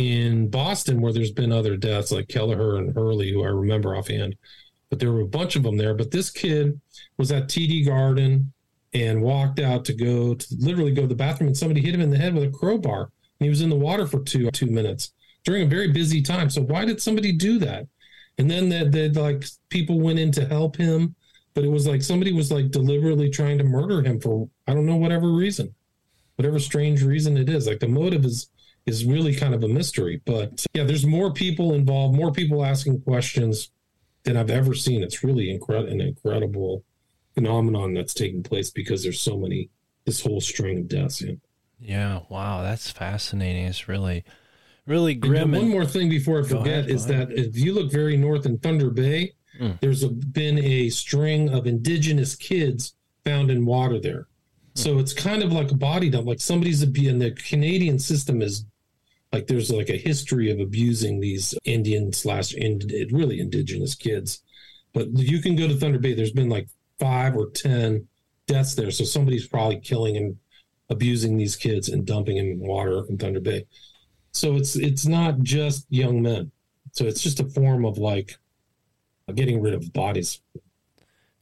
[0.00, 4.34] in Boston where there's been other deaths like Kelleher and Hurley, who I remember offhand,
[4.88, 5.92] but there were a bunch of them there.
[5.92, 6.80] But this kid
[7.18, 8.50] was at TD Garden
[8.94, 12.00] and walked out to go to literally go to the bathroom, and somebody hit him
[12.00, 13.10] in the head with a crowbar.
[13.38, 15.12] And he was in the water for two two minutes
[15.44, 16.48] during a very busy time.
[16.48, 17.86] So why did somebody do that?
[18.38, 21.14] And then that that like people went in to help him,
[21.52, 24.86] but it was like somebody was like deliberately trying to murder him for I don't
[24.86, 25.74] know whatever reason,
[26.36, 27.66] whatever strange reason it is.
[27.66, 28.48] Like the motive is
[28.90, 30.20] is really kind of a mystery.
[30.26, 33.70] But yeah, there's more people involved, more people asking questions
[34.24, 35.02] than I've ever seen.
[35.02, 36.84] It's really incredible, an incredible
[37.34, 39.70] phenomenon that's taking place because there's so many
[40.04, 41.22] this whole string of deaths.
[41.22, 41.34] Yeah.
[41.82, 43.64] Yeah, wow, that's fascinating.
[43.64, 44.24] It's really,
[44.86, 45.44] really grim.
[45.44, 48.16] And one and- more thing before I forget ahead, is that if you look very
[48.18, 49.78] north in Thunder Bay, Mm.
[49.80, 54.26] there's a, been a string of indigenous kids found in water there.
[54.74, 56.26] So it's kind of like a body dump.
[56.26, 58.64] Like somebody's abusing the Canadian system is
[59.32, 64.42] like there's like a history of abusing these Indian slash really indigenous kids.
[64.92, 66.14] But you can go to Thunder Bay.
[66.14, 66.68] There's been like
[66.98, 68.08] five or ten
[68.46, 68.90] deaths there.
[68.90, 70.36] So somebody's probably killing and
[70.88, 73.66] abusing these kids and dumping them in water in Thunder Bay.
[74.32, 76.50] So it's it's not just young men.
[76.92, 78.36] So it's just a form of like
[79.34, 80.40] getting rid of bodies.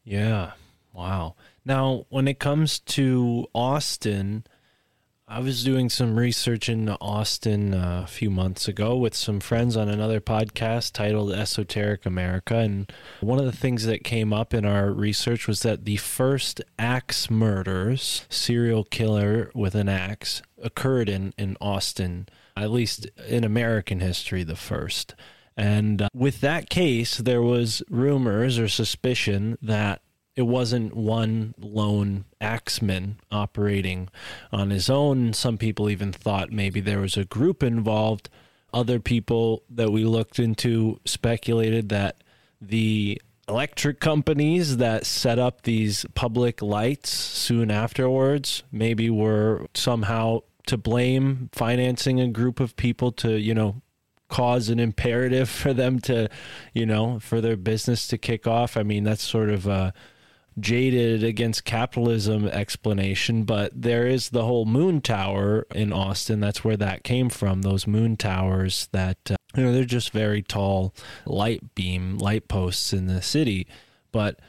[0.05, 0.53] Yeah.
[0.93, 1.37] Wow.
[1.65, 4.45] Now, when it comes to Austin,
[5.31, 9.77] I was doing some research in Austin uh, a few months ago with some friends
[9.77, 12.57] on another podcast titled Esoteric America.
[12.57, 16.63] And one of the things that came up in our research was that the first
[16.79, 22.27] axe murders, serial killer with an axe, occurred in, in Austin,
[22.57, 25.15] at least in American history, the first.
[25.59, 30.01] And uh, with that case, there was rumors or suspicion that
[30.39, 34.09] it wasn't one lone axeman operating
[34.53, 35.33] on his own.
[35.33, 38.31] Some people even thought maybe there was a group involved.
[38.73, 42.23] Other people that we looked into speculated that
[42.61, 50.77] the electric companies that set up these public lights soon afterwards maybe were somehow to
[50.77, 53.83] blame financing a group of people to, you know,
[54.29, 56.29] cause an imperative for them to,
[56.75, 58.77] you know, for their business to kick off.
[58.77, 59.93] I mean, that's sort of a
[60.61, 66.41] jaded against capitalism explanation, but there is the whole moon tower in Austin.
[66.41, 67.63] That's where that came from.
[67.63, 70.95] Those moon towers that, uh, you know, they're just very tall
[71.27, 73.67] light beam, light posts in the city.
[74.11, 74.41] But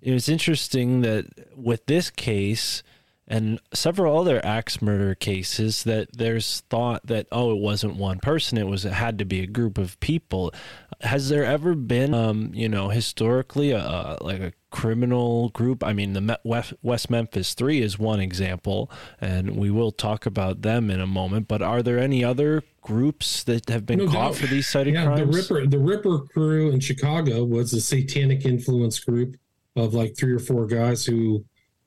[0.00, 1.26] it was interesting that
[1.56, 2.82] with this case
[3.28, 8.58] and several other axe murder cases that there's thought that oh it wasn't one person
[8.58, 10.52] it was it had to be a group of people
[11.00, 15.92] has there ever been um you know historically a, a like a criminal group i
[15.92, 20.90] mean the west, west memphis 3 is one example and we will talk about them
[20.90, 24.34] in a moment but are there any other groups that have been No caught doubt.
[24.36, 28.44] for these sided yeah, crimes the Ripper, the Ripper crew in Chicago was a satanic
[28.44, 29.36] influence group
[29.76, 31.44] of like three or four guys who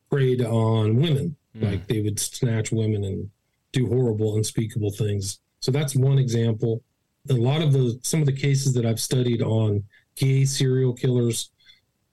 [0.09, 1.36] preyed on women.
[1.57, 1.65] Hmm.
[1.65, 3.29] Like they would snatch women and
[3.73, 5.39] do horrible, unspeakable things.
[5.59, 6.81] So that's one example.
[7.29, 9.83] A lot of the some of the cases that I've studied on
[10.15, 11.51] gay serial killers,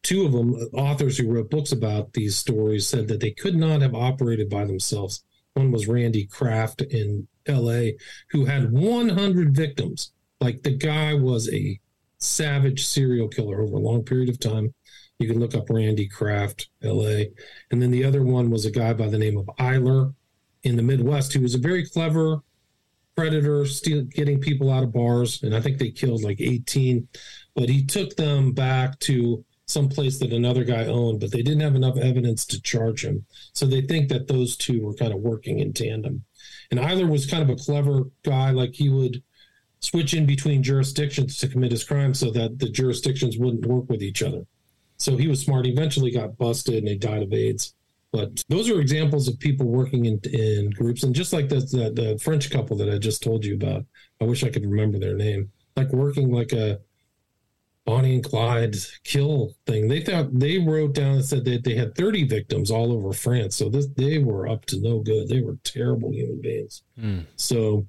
[0.03, 3.83] two of them authors who wrote books about these stories said that they could not
[3.83, 5.25] have operated by themselves.
[5.55, 7.97] One was Randy Kraft in L.A.,
[8.31, 10.13] who had 100 victims.
[10.41, 11.79] Like the guy was a
[12.19, 14.75] savage serial killer over a long period of time.
[15.19, 17.25] You can look up Randy Kraft, LA.
[17.71, 20.15] And then the other one was a guy by the name of Eyler
[20.65, 22.41] in the Midwest who was a very clever
[23.15, 25.43] predator, steal, getting people out of bars.
[25.43, 27.07] And I think they killed like 18,
[27.55, 31.61] but he took them back to some place that another guy owned, but they didn't
[31.61, 33.25] have enough evidence to charge him.
[33.53, 36.25] So they think that those two were kind of working in tandem.
[36.71, 39.23] And Eyler was kind of a clever guy, like he would
[39.81, 44.03] switch in between jurisdictions to commit his crime so that the jurisdictions wouldn't work with
[44.03, 44.47] each other.
[44.97, 45.67] So he was smart.
[45.67, 47.75] He eventually got busted and he died of AIDS.
[48.13, 51.03] But those are examples of people working in, in groups.
[51.03, 53.85] And just like the, the, the French couple that I just told you about,
[54.21, 56.79] I wish I could remember their name, like working like a
[57.85, 59.89] Bonnie and Clyde kill thing.
[59.89, 63.57] They thought they wrote down and said that they had 30 victims all over France.
[63.57, 65.29] So this, they were up to no good.
[65.29, 66.83] They were terrible human beings.
[66.99, 67.21] Hmm.
[67.37, 67.87] So,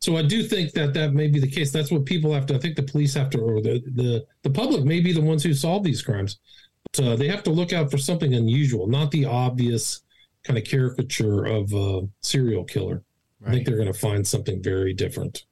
[0.00, 1.70] so I do think that that may be the case.
[1.70, 2.56] That's what people have to.
[2.56, 5.42] I think the police have to, or the the, the public may be the ones
[5.42, 6.38] who solve these crimes.
[6.92, 10.02] But, uh, they have to look out for something unusual, not the obvious
[10.44, 13.02] kind of caricature of a serial killer.
[13.44, 15.45] I think they're going to find something very different.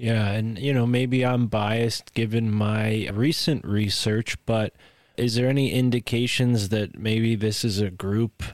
[0.00, 4.72] Yeah, and you know, maybe I'm biased given my recent research, but
[5.16, 8.44] is there any indications that maybe this is a group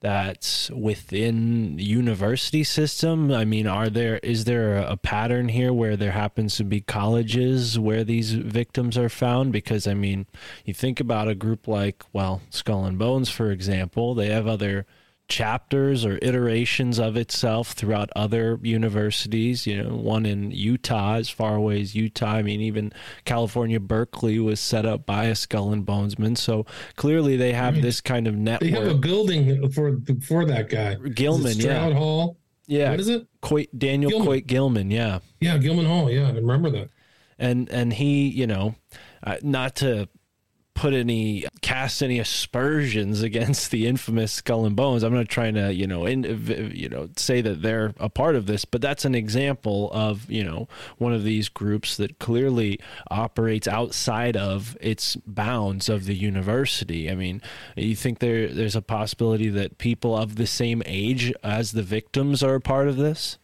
[0.00, 3.30] that's within the university system?
[3.30, 7.78] I mean, are there is there a pattern here where there happens to be colleges
[7.78, 9.52] where these victims are found?
[9.52, 10.24] Because I mean,
[10.64, 14.86] you think about a group like well, Skull and Bones, for example, they have other
[15.28, 19.66] chapters or iterations of itself throughout other universities.
[19.66, 22.32] You know, one in Utah, as far away as Utah.
[22.34, 22.92] I mean, even
[23.24, 26.36] California, Berkeley was set up by a Skull and Bonesman.
[26.36, 26.66] So
[26.96, 27.82] clearly, they have Right.
[27.82, 28.70] this kind of network.
[28.70, 30.96] They have a building for for that guy.
[30.96, 31.90] Gilman, it yeah.
[31.92, 32.38] Hall.
[32.66, 33.26] yeah, What is it?
[33.40, 34.26] Coit, Daniel Gilman.
[34.26, 35.18] Coit Gilman, yeah.
[35.40, 36.10] Yeah, Gilman Hall.
[36.10, 36.88] Yeah, I remember that.
[37.38, 38.74] and and he you know
[39.22, 40.08] uh, not to
[40.78, 45.02] put any cast any aspersions against the infamous skull and bones.
[45.02, 46.22] I'm not trying to you know in,
[46.72, 50.44] you know say that they're a part of this but that's an example of you
[50.44, 52.78] know one of these groups that clearly
[53.10, 57.10] operates outside of its bounds of the university.
[57.10, 57.42] I mean
[57.76, 62.42] you think there there's a possibility that people of the same age as the victims
[62.42, 63.38] are a part of this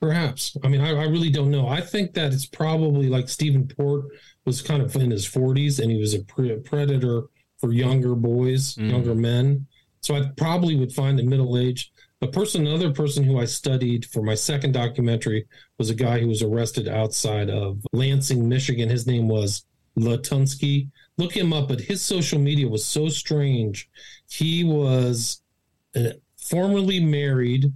[0.00, 0.56] Perhaps.
[0.62, 1.66] I mean, I, I really don't know.
[1.68, 4.04] I think that it's probably like Stephen Port
[4.44, 7.24] was kind of in his 40s and he was a pre- predator
[7.58, 8.90] for younger boys, Mm.
[8.90, 9.66] younger men.
[10.00, 11.90] So I probably would find a middle age.
[12.22, 15.46] A person, another person who I studied for my second documentary
[15.78, 18.88] was a guy who was arrested outside of Lansing, Michigan.
[18.88, 19.64] His name was
[19.98, 20.88] Latunski.
[21.16, 23.88] Look him up, but his social media was so strange.
[24.30, 25.42] He was
[25.96, 27.72] uh, formerly married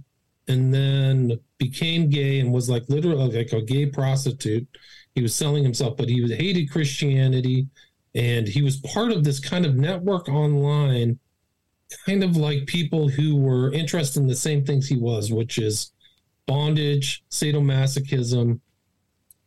[0.47, 4.67] and then became gay and was like literally like a gay prostitute.
[5.15, 7.67] He was selling himself, but he hated Christianity,
[8.15, 11.19] and he was part of this kind of network online,
[12.05, 15.91] kind of like people who were interested in the same things he was, which is
[16.45, 18.59] bondage, sadomasochism,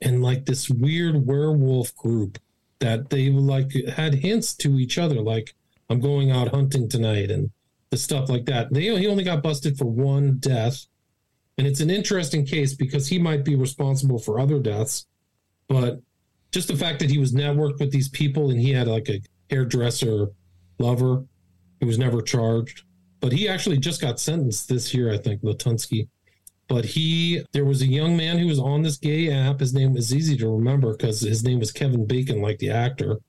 [0.03, 2.39] and like this weird werewolf group
[2.79, 5.55] that they like had hints to each other, like
[5.89, 7.51] I'm going out hunting tonight and
[7.91, 8.73] the stuff like that.
[8.73, 10.87] They he only got busted for one death,
[11.59, 15.07] and it's an interesting case because he might be responsible for other deaths,
[15.69, 16.01] but
[16.53, 19.21] just the fact that he was networked with these people and he had like a
[19.51, 20.29] hairdresser
[20.79, 21.25] lover
[21.81, 22.85] who was never charged,
[23.21, 26.09] but he actually just got sentenced this year, I think, Latunski.
[26.69, 29.61] But he, there was a young man who was on this gay app.
[29.61, 33.21] His name is easy to remember because his name was Kevin Bacon, like the actor.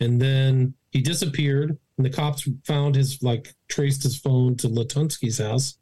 [0.00, 5.38] And then he disappeared, and the cops found his like traced his phone to Latunski's
[5.38, 5.78] house,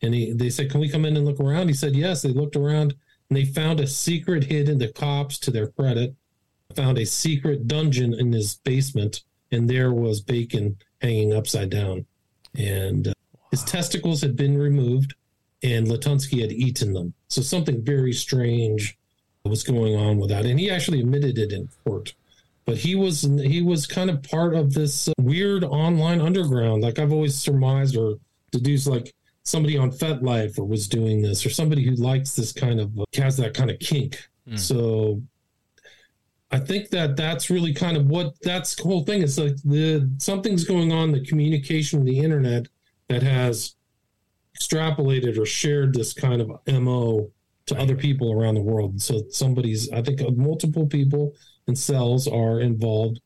[0.00, 2.30] and he they said, "Can we come in and look around?" He said, "Yes." They
[2.30, 2.94] looked around,
[3.28, 4.78] and they found a secret hidden.
[4.78, 6.14] The cops, to their credit,
[6.74, 12.06] found a secret dungeon in his basement, and there was Bacon hanging upside down,
[12.54, 13.12] and uh,
[13.50, 15.14] his testicles had been removed,
[15.62, 17.14] and Latunski had eaten them.
[17.28, 18.98] So something very strange
[19.44, 22.14] was going on with that, and he actually admitted it in court
[22.64, 26.82] but he was he was kind of part of this weird online underground.
[26.82, 28.16] Like i've always surmised or
[28.50, 29.12] deduced like
[29.44, 33.04] somebody on FetLife or was doing this or somebody who likes this kind of uh,
[33.14, 34.28] has that kind of kink.
[34.56, 35.22] So
[36.50, 39.22] i think that that's really kind of what that's the whole thing.
[39.22, 42.66] Is like the something's going on the communication of the internet
[43.08, 43.74] that has
[44.56, 47.30] extrapolated or shared this kind of mo
[47.66, 49.00] to other people around the world.
[49.00, 51.34] So somebody's i think multiple people
[51.66, 53.20] and cells are involved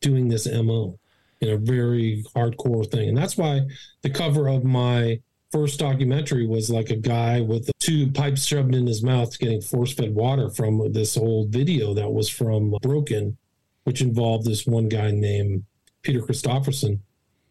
[0.00, 0.98] doing this mo
[1.40, 3.08] in a very hardcore thing.
[3.08, 3.62] And that's why
[4.02, 5.20] the cover of my
[5.50, 10.14] first documentary was like a guy with two pipes shoved in his mouth getting force-fed
[10.14, 13.36] water from this old video that was from broken
[13.84, 15.64] which involved this one guy named
[16.02, 17.00] peter christopherson.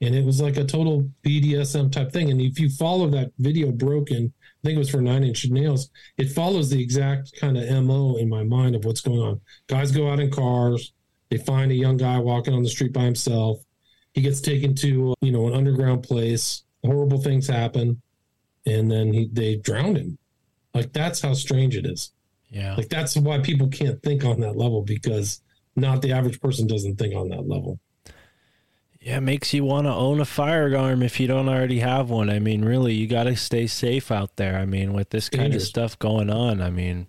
[0.01, 2.29] And it was like a total bdsm type thing.
[2.29, 4.33] And if you follow that video broken
[4.63, 8.15] i think it was for nine inch nails it follows the exact kind of mo
[8.17, 9.41] in my mind of what's going on.
[9.67, 10.93] Guys go out in cars
[11.29, 13.59] they find a young guy walking on the street by himself
[14.13, 18.01] he gets taken to you know an underground place horrible things happen
[18.65, 20.17] and then he, they drown him.
[20.73, 22.11] Like that's how strange it is.
[22.49, 22.75] Yeah.
[22.75, 25.41] Like that's why people can't think on that level because
[25.75, 27.79] not the average person doesn't think on that level
[29.03, 32.29] Yeah, it makes you want to own a firearm if you don't already have one.
[32.29, 34.57] I mean, really, you got to stay safe out there.
[34.57, 37.07] I mean, with this kind of stuff going on, I mean,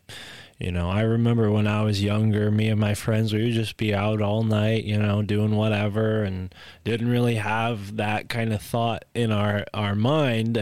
[0.65, 3.77] you know, I remember when I was younger, me and my friends, we would just
[3.77, 6.55] be out all night, you know, doing whatever and
[6.85, 10.57] didn't really have that kind of thought in our, our mind.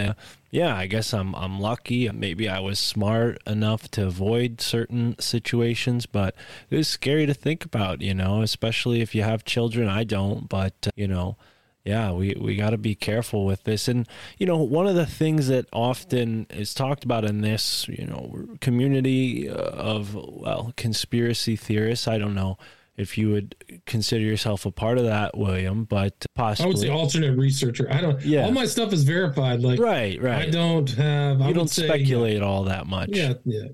[0.50, 2.10] Yeah, I guess I'm I'm lucky.
[2.10, 6.34] Maybe I was smart enough to avoid certain situations, but
[6.68, 9.88] it was scary to think about, you know, especially if you have children.
[9.88, 11.36] I don't, but you know,
[11.84, 13.88] yeah, we, we got to be careful with this.
[13.88, 14.08] And,
[14.38, 18.46] you know, one of the things that often is talked about in this, you know,
[18.60, 22.58] community uh, of, well, conspiracy theorists, I don't know
[22.96, 26.64] if you would consider yourself a part of that, William, but possibly.
[26.64, 27.88] I would say alternate researcher.
[27.90, 28.20] I don't.
[28.22, 28.44] Yeah.
[28.44, 29.60] All my stuff is verified.
[29.60, 30.48] Like right, right.
[30.48, 31.40] I don't have.
[31.40, 33.08] I you don't say, speculate all that much.
[33.12, 33.68] Yeah, yeah.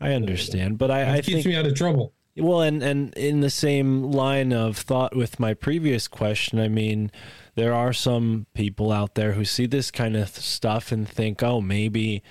[0.00, 2.12] I understand, but I, It I keeps think me out of trouble.
[2.36, 7.10] Well, and and in the same line of thought with my previous question, I mean,
[7.58, 11.60] there are some people out there who see this kind of stuff and think, oh,
[11.60, 12.22] maybe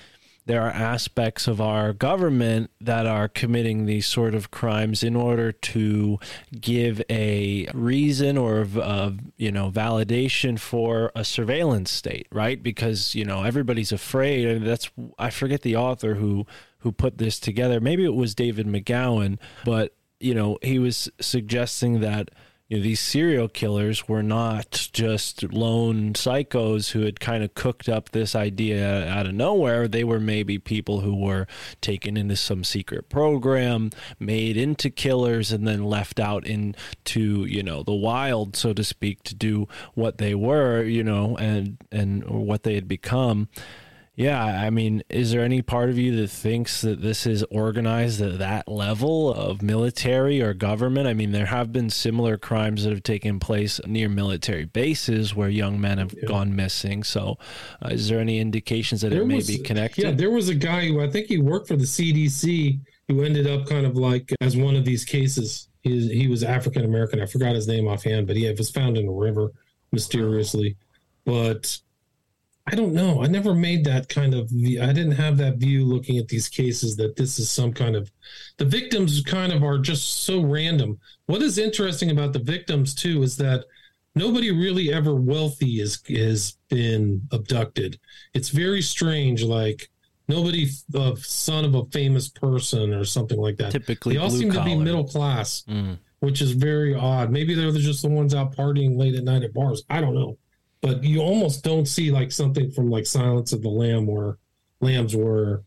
[0.46, 5.52] there are aspects of our government that are committing these sort of crimes in order
[5.52, 6.18] to
[6.62, 12.64] give a reason or uh, you know validation for a surveillance state right?
[12.64, 16.48] Because you know everybody's afraid and that's i forget the author who
[16.80, 17.82] who put this together.
[17.82, 22.32] Maybe it was david mcgowan but you know he was suggesting that
[22.68, 27.88] you know, these serial killers were not just lone psychos who had kind of cooked
[27.88, 29.88] up this idea out of nowhere.
[29.88, 31.48] They were maybe people who were
[31.80, 37.84] taken into some secret program, made into killers, and then left out into you know
[37.84, 42.64] the wild, so to speak, to do what they were, you know, and and what
[42.64, 43.48] they had become.
[44.18, 48.20] Yeah, I mean, is there any part of you that thinks that this is organized
[48.20, 51.08] at that level of military or government?
[51.08, 55.50] I mean, there have been similar crimes that have taken place near military bases where
[55.50, 57.04] young men have gone missing.
[57.04, 57.38] So,
[57.80, 60.04] uh, is there any indications that it may be connected?
[60.04, 63.46] Yeah, there was a guy who I think he worked for the CDC who ended
[63.46, 65.70] up kind of like as one of these cases.
[65.82, 67.22] He, he was African American.
[67.22, 69.52] I forgot his name offhand, but he was found in a river
[69.92, 70.76] mysteriously.
[71.24, 71.78] But
[72.70, 73.24] I don't know.
[73.24, 74.50] I never made that kind of.
[74.50, 77.96] view- I didn't have that view looking at these cases that this is some kind
[77.96, 78.12] of.
[78.58, 81.00] The victims kind of are just so random.
[81.28, 83.64] What is interesting about the victims too is that
[84.16, 88.00] nobody really ever wealthy is has been abducted.
[88.34, 89.44] It's very strange.
[89.44, 89.90] Like
[90.28, 93.72] nobody a son of a famous person or something like that.
[93.72, 96.00] Typically they all seem to be middle class, Mm.
[96.20, 97.32] which is very odd.
[97.32, 99.84] Maybe they're just the ones out partying late at night at bars.
[99.90, 100.38] I don't know
[100.88, 104.38] but you almost don't see like something from like Silence of the Lamb where
[104.80, 105.64] lambs where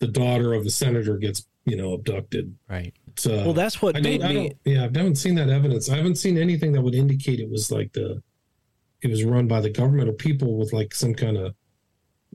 [0.00, 2.54] the daughter of a senator gets you know abducted.
[2.68, 2.92] Right.
[3.08, 4.52] It's, uh, Well, that's what I made don't, I me.
[4.64, 5.88] yeah, I haven't seen that evidence.
[5.88, 8.22] I haven't seen anything that would indicate it was like the
[9.02, 11.54] it was run by the government or people with like some kind of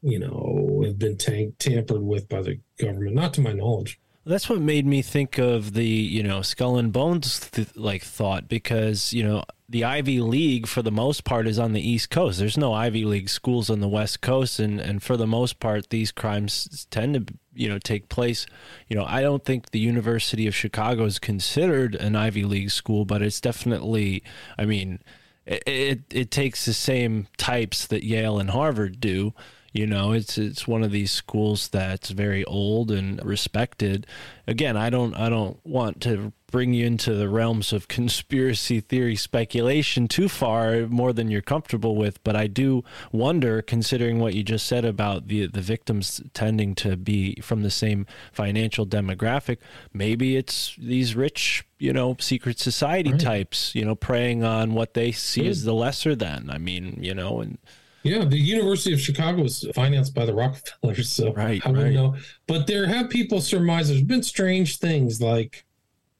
[0.02, 3.16] you know have been tank, tampered with by the government.
[3.16, 4.00] Not to my knowledge.
[4.30, 8.48] That's what made me think of the you know skull and bones th- like thought
[8.48, 12.38] because you know the Ivy League for the most part is on the East Coast.
[12.38, 15.90] There's no Ivy League schools on the West Coast, and and for the most part,
[15.90, 18.46] these crimes tend to you know take place.
[18.88, 23.06] You know, I don't think the University of Chicago is considered an Ivy League school,
[23.06, 24.22] but it's definitely.
[24.60, 25.00] I mean,
[25.48, 29.34] it it, it takes the same types that Yale and Harvard do.
[29.72, 34.08] You know, it's it's one of these schools that's very old and respected.
[34.48, 39.16] Again, I don't I don't want to bring you into the realms of conspiracy theory
[39.16, 44.42] speculation too far more than you're comfortable with, but I do wonder considering what you
[44.42, 49.58] just said about the the victims tending to be from the same financial demographic,
[49.94, 55.12] maybe it's these rich, you know, secret society types, you know, preying on what they
[55.12, 56.50] see as the lesser than.
[56.50, 57.60] I mean, you know, and
[58.04, 61.94] Yeah, the University of Chicago was financed by the Rockefellers, so Right, I wouldn't right.
[61.94, 62.16] know.
[62.48, 65.66] But there have people surmised there's been strange things like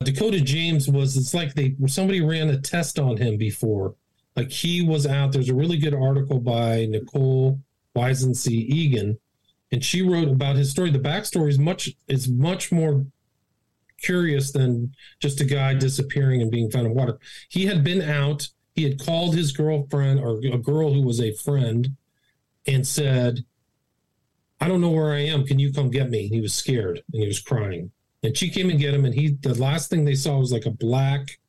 [0.04, 1.16] Dakota James was.
[1.18, 3.96] It's like they somebody ran a test on him before.
[4.36, 5.32] Like he was out.
[5.32, 7.60] There's a really good article by Nicole
[7.96, 9.18] Weisensee Egan,
[9.72, 10.92] and she wrote about his story.
[10.92, 13.06] The backstory is much is much more
[14.02, 17.20] curious than just a guy disappearing and being found in water.
[17.50, 18.48] He had been out.
[18.80, 21.98] He had called his girlfriend or a girl who was a friend
[22.66, 23.44] and said,
[24.62, 25.46] I don't know where I am.
[25.46, 26.30] Can you come get me?
[26.30, 27.92] He was scared and he was crying.
[28.24, 29.04] And she came and get him.
[29.04, 31.40] And he, the last thing they saw was like a black,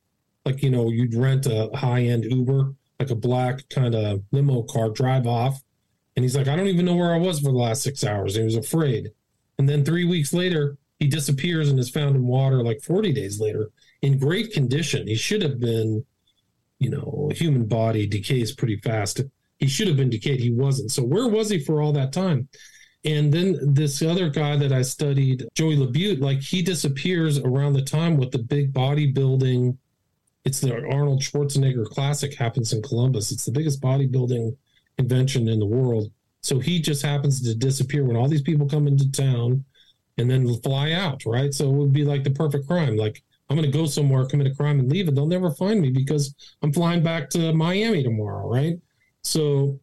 [0.45, 4.65] like, you know, you'd rent a high end Uber, like a black kind of limo
[4.65, 5.63] car, drive off.
[6.17, 8.35] And he's like, I don't even know where I was for the last six hours.
[8.35, 9.13] He was afraid.
[9.57, 13.39] And then three weeks later, he disappears and is found in water like 40 days
[13.39, 13.71] later
[14.03, 15.07] in great condition.
[15.07, 16.05] He should have been,
[16.81, 19.21] you know, a human body decays pretty fast.
[19.59, 20.41] He should have been decayed.
[20.41, 20.91] He wasn't.
[20.91, 22.49] So where was he for all that time?
[23.05, 27.83] And then this other guy that I studied, Joey Labute, like he disappears around the
[27.83, 29.77] time with the big bodybuilding.
[30.45, 33.31] It's the Arnold Schwarzenegger Classic happens in Columbus.
[33.31, 34.57] It's the biggest bodybuilding
[34.97, 36.11] convention in the world.
[36.43, 39.65] So he just happens to disappear when all these people come into town
[40.17, 41.53] and then fly out, right?
[41.53, 42.97] So it would be like the perfect crime.
[42.97, 45.81] Like I'm going to go somewhere, commit a crime, and leave, and they'll never find
[45.81, 48.79] me because I'm flying back to Miami tomorrow, right?
[49.23, 49.81] So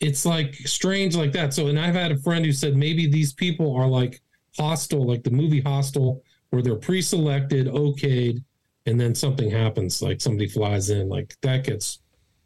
[0.00, 1.54] it's like strange like that.
[1.54, 4.20] So, and I've had a friend who said maybe these people are like
[4.58, 8.42] hostile, like the movie Hostel, where they're pre-selected, okayed,
[8.86, 12.00] and then something happens, like somebody flies in, like that gets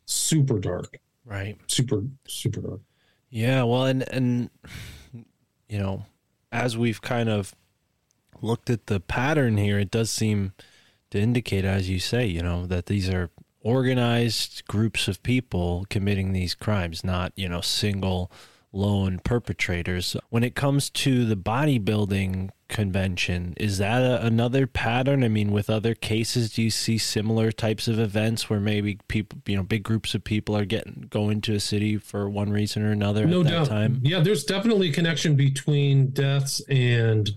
[0.04, 1.56] super dark, Right.
[1.68, 2.80] super super dark.
[3.30, 4.50] Yeah, well, and and
[5.68, 6.04] you know,
[6.52, 7.54] as we've kind of
[8.42, 10.52] looked at the pattern here, it does seem
[11.10, 13.30] to indicate, as you say, you know, that these are
[13.66, 18.30] organized groups of people committing these crimes, not you know single
[18.72, 20.16] lone perpetrators.
[20.28, 25.24] When it comes to the bodybuilding convention, is that a, another pattern?
[25.24, 29.40] I mean, with other cases, do you see similar types of events where maybe people,
[29.46, 32.84] you know, big groups of people are getting going to a city for one reason
[32.84, 33.68] or another no at that doubt.
[33.68, 34.00] time?
[34.02, 37.30] Yeah, there's definitely a connection between deaths and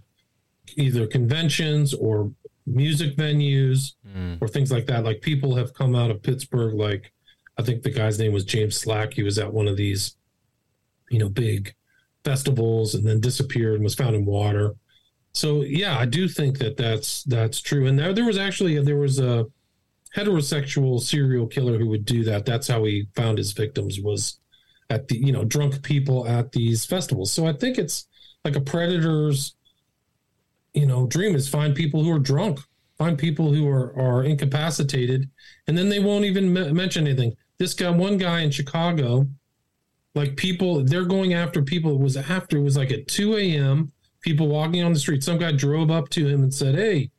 [0.78, 2.32] either conventions or
[2.66, 4.38] music venues Mm.
[4.42, 5.04] or things like that.
[5.04, 6.74] Like people have come out of Pittsburgh.
[6.74, 7.12] Like
[7.58, 9.14] I think the guy's name was James Slack.
[9.14, 10.16] He was at one of these,
[11.12, 11.76] you know, big
[12.24, 14.76] festivals and then disappeared and was found in water.
[15.34, 17.86] So yeah, I do think that that's that's true.
[17.88, 19.46] And there there was actually there was a
[20.16, 22.46] heterosexual serial killer who would do that.
[22.46, 24.40] That's how he found his victims was
[24.90, 27.32] at the you know drunk people at these festivals.
[27.32, 28.08] So I think it's
[28.44, 29.56] like a predator's
[30.80, 32.60] you know dream is find people who are drunk,
[32.98, 35.30] find people who are are incapacitated,
[35.68, 37.36] and then they won't even me- mention anything.
[37.58, 39.28] This guy, one guy in Chicago,
[40.16, 41.94] like people, they're going after people.
[41.94, 43.92] It was after it was like at two a.m.
[44.22, 45.24] People walking on the street.
[45.24, 47.10] Some guy drove up to him and said, "Hey, you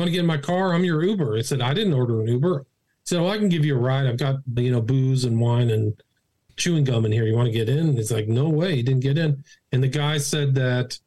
[0.00, 0.74] want to get in my car?
[0.74, 3.48] I'm your Uber." I said, "I didn't order an Uber." He said, "Well, I can
[3.48, 4.06] give you a ride.
[4.06, 5.94] I've got you know booze and wine and
[6.56, 7.24] chewing gum in here.
[7.24, 9.42] You want to get in?" It's like, "No way." He didn't get in.
[9.72, 10.98] And the guy said that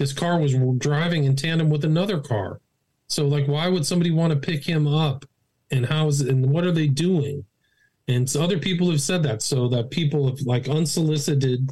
[0.00, 2.62] this car was driving in tandem with another car.
[3.08, 5.26] So, like, why would somebody want to pick him up?
[5.70, 7.44] And how is and what are they doing?
[8.08, 9.42] And so other people have said that.
[9.42, 11.70] So that people have like unsolicited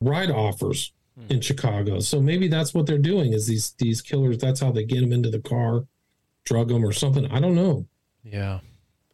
[0.00, 1.30] ride offers hmm.
[1.30, 2.00] in Chicago.
[2.00, 3.34] So maybe that's what they're doing.
[3.34, 4.38] Is these these killers?
[4.38, 5.84] That's how they get them into the car,
[6.44, 7.30] drug them or something.
[7.30, 7.86] I don't know
[8.24, 8.60] Yeah.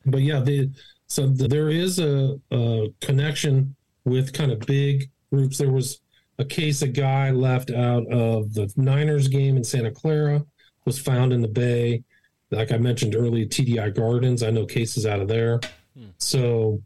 [0.07, 0.71] but yeah, they,
[1.09, 3.75] so there is a, a connection
[4.05, 5.59] with kind of big groups.
[5.59, 6.01] There was
[6.39, 10.45] a case a guy left out of the Niners game in Santa Clara
[10.85, 12.03] was found in the Bay.
[12.51, 14.43] Like I mentioned earlier, TDI Gardens.
[14.43, 15.61] I know cases out of there.
[15.97, 16.07] Hmm.
[16.19, 16.81] So,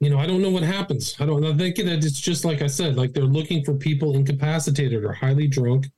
[0.00, 1.14] you know, I don't know what happens.
[1.20, 1.44] I don't.
[1.44, 2.96] I think that it's just like I said.
[2.96, 5.88] Like they're looking for people incapacitated or highly drunk,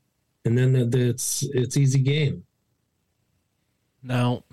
[0.45, 2.45] and then that it's it's easy game.
[4.03, 4.45] Now,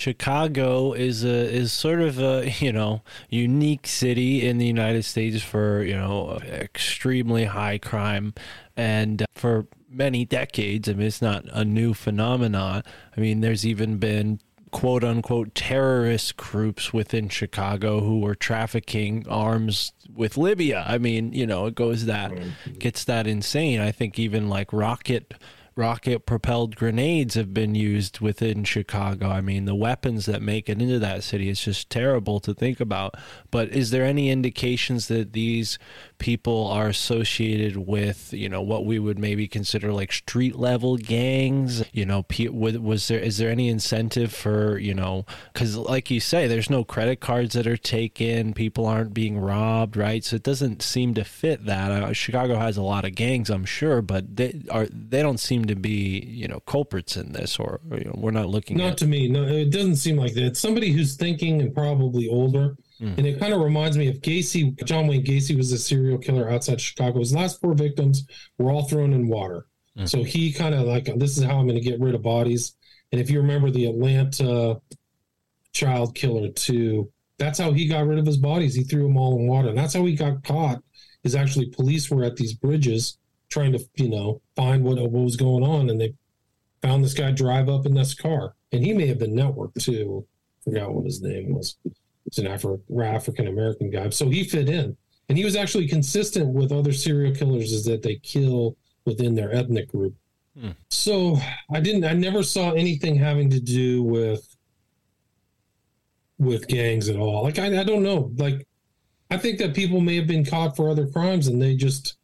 [0.00, 5.42] Chicago is a is sort of a you know unique city in the United States
[5.42, 8.32] for you know extremely high crime,
[8.76, 10.88] and uh, for many decades.
[10.88, 12.82] I mean, it's not a new phenomenon.
[13.14, 14.40] I mean, there's even been
[14.70, 20.82] quote unquote terrorist groups within Chicago who were trafficking arms with Libya.
[20.88, 22.32] I mean, you know, it goes that
[22.78, 23.80] gets that insane.
[23.80, 25.34] I think even like rocket
[25.76, 29.28] rocket propelled grenades have been used within Chicago.
[29.28, 32.80] I mean, the weapons that make it into that city is just terrible to think
[32.80, 33.14] about.
[33.50, 35.78] But is there any indications that these
[36.18, 41.84] people are associated with, you know, what we would maybe consider like street level gangs?
[41.92, 46.46] You know, was there is there any incentive for, you know, cuz like you say
[46.46, 50.24] there's no credit cards that are taken, people aren't being robbed, right?
[50.24, 51.90] So it doesn't seem to fit that.
[51.90, 55.59] Uh, Chicago has a lot of gangs, I'm sure, but they are they don't seem
[55.66, 58.92] to be, you know, culprits in this or, or, you know, we're not looking Not
[58.92, 59.28] at to me.
[59.28, 60.44] No, it doesn't seem like that.
[60.44, 62.76] It's somebody who's thinking and probably older.
[63.00, 63.18] Mm.
[63.18, 64.82] And it kind of reminds me of Gacy.
[64.84, 67.20] John Wayne Gacy was a serial killer outside Chicago.
[67.20, 68.26] His last four victims
[68.58, 69.66] were all thrown in water.
[69.96, 70.08] Mm.
[70.08, 72.76] So he kind of like, this is how I'm going to get rid of bodies.
[73.12, 74.80] And if you remember the Atlanta
[75.72, 78.74] child killer too, that's how he got rid of his bodies.
[78.74, 79.68] He threw them all in water.
[79.70, 80.82] And that's how he got caught.
[81.22, 83.18] Is actually police were at these bridges
[83.50, 85.90] trying to, you know, find what, what was going on.
[85.90, 86.14] And they
[86.82, 90.26] found this guy drive up in this car, and he may have been networked too.
[90.64, 91.76] Forgot what his name was.
[92.26, 94.96] It's an African American guy, so he fit in,
[95.28, 97.72] and he was actually consistent with other serial killers.
[97.72, 100.14] Is that they kill within their ethnic group.
[100.58, 100.70] Hmm.
[100.90, 101.38] So
[101.72, 102.04] I didn't.
[102.04, 104.46] I never saw anything having to do with
[106.38, 107.42] with gangs at all.
[107.42, 108.32] Like I, I don't know.
[108.36, 108.66] Like
[109.30, 112.16] I think that people may have been caught for other crimes, and they just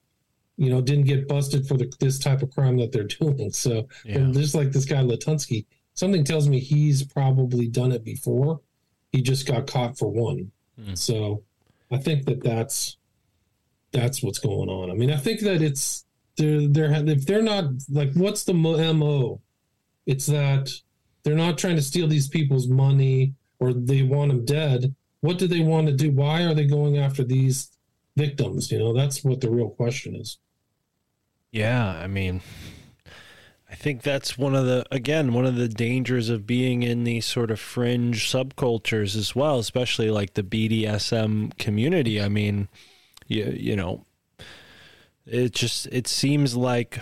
[0.57, 3.51] you know didn't get busted for the, this type of crime that they're doing.
[3.51, 4.29] So Yeah.
[4.33, 8.61] just like this guy Latunski, something tells me he's probably done it before.
[9.13, 10.51] He just got caught for one.
[10.83, 10.95] Hmm.
[10.95, 11.43] So
[11.91, 12.97] I think that that's
[13.93, 14.91] that's what's going on.
[14.91, 16.05] I mean, I think that it's
[16.37, 19.41] they're they're if they're not like what's the mo?
[20.07, 20.71] It's that
[21.23, 24.95] they're not trying to steal these people's money or they want them dead.
[25.21, 26.11] What do they want to do?
[26.11, 27.71] Why are they going after these
[28.17, 28.71] victims?
[28.71, 30.39] You know, that's what the real question is.
[31.57, 32.43] Yeah, I mean,
[33.71, 37.25] I think that's one of the again one of the dangers of being in these
[37.25, 42.21] sort of fringe subcultures as well, especially like the BDSM community.
[42.21, 42.69] I mean,
[43.27, 44.05] you you know,
[45.25, 47.01] it just it seems like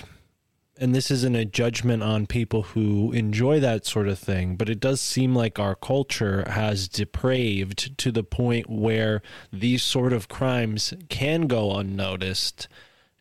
[0.78, 4.78] and this isn't a judgment on people who enjoy that sort of thing, but it
[4.78, 9.20] does seem like our culture has depraved to the point where
[9.52, 12.68] these sort of crimes can go unnoticed.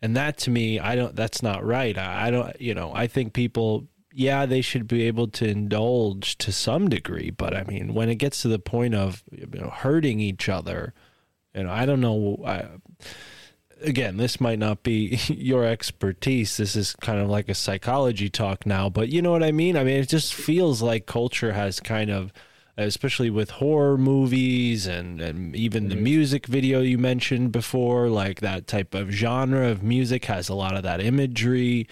[0.04, 1.96] And that to me, I don't, that's not right.
[1.96, 6.36] I, I don't, you know, I think people, yeah, they should be able to indulge
[6.38, 9.70] to some degree, but I mean, when it gets to the point of you know,
[9.70, 10.92] hurting each other,
[11.54, 12.38] you know, I don't know.
[12.44, 12.66] I,
[13.80, 16.58] again, this might not be your expertise.
[16.58, 19.74] This is kind of like a psychology talk now, but you know what I mean?
[19.74, 22.30] I mean, it just feels like culture has kind of,
[22.76, 26.04] especially with horror movies and, and even the mm-hmm.
[26.04, 30.76] music video you mentioned before, like that type of genre of music has a lot
[30.76, 31.86] of that imagery.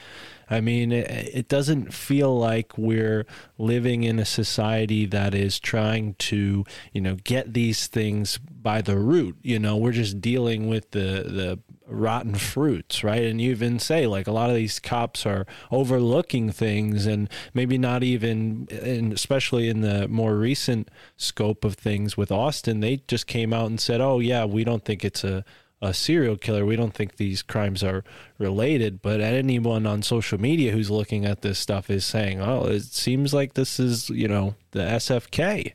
[0.51, 3.27] I mean, it, it doesn't feel like we're
[3.59, 8.99] living in a society that is trying to, you know, get these things by the
[8.99, 9.37] root.
[9.43, 11.59] You know, we're just dealing with the the
[11.93, 13.23] rotten fruits, right?
[13.23, 17.79] And you even say like a lot of these cops are overlooking things and maybe
[17.79, 23.27] not even, and especially in the more recent scope of things with Austin, they just
[23.27, 25.45] came out and said, "Oh yeah, we don't think it's a."
[25.85, 26.65] A serial killer.
[26.65, 28.05] We don't think these crimes are
[28.39, 32.85] related, but anyone on social media who's looking at this stuff is saying, "Oh, it
[32.85, 35.73] seems like this is, you know, the SFK."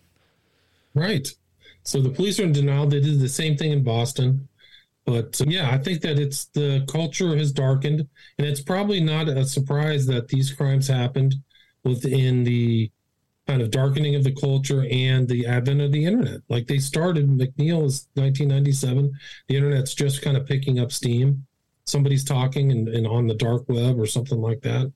[0.93, 1.27] Right.
[1.83, 2.87] So the police are in denial.
[2.87, 4.47] They did the same thing in Boston.
[5.07, 8.05] But uh, yeah, I think that it's the culture has darkened,
[8.37, 11.35] and it's probably not a surprise that these crimes happened
[11.85, 12.91] within the
[13.47, 16.41] kind of darkening of the culture and the advent of the internet.
[16.49, 19.13] Like they started, McNeill is 1997.
[19.47, 21.47] The internet's just kind of picking up steam.
[21.85, 24.91] Somebody's talking and, and on the dark web or something like that,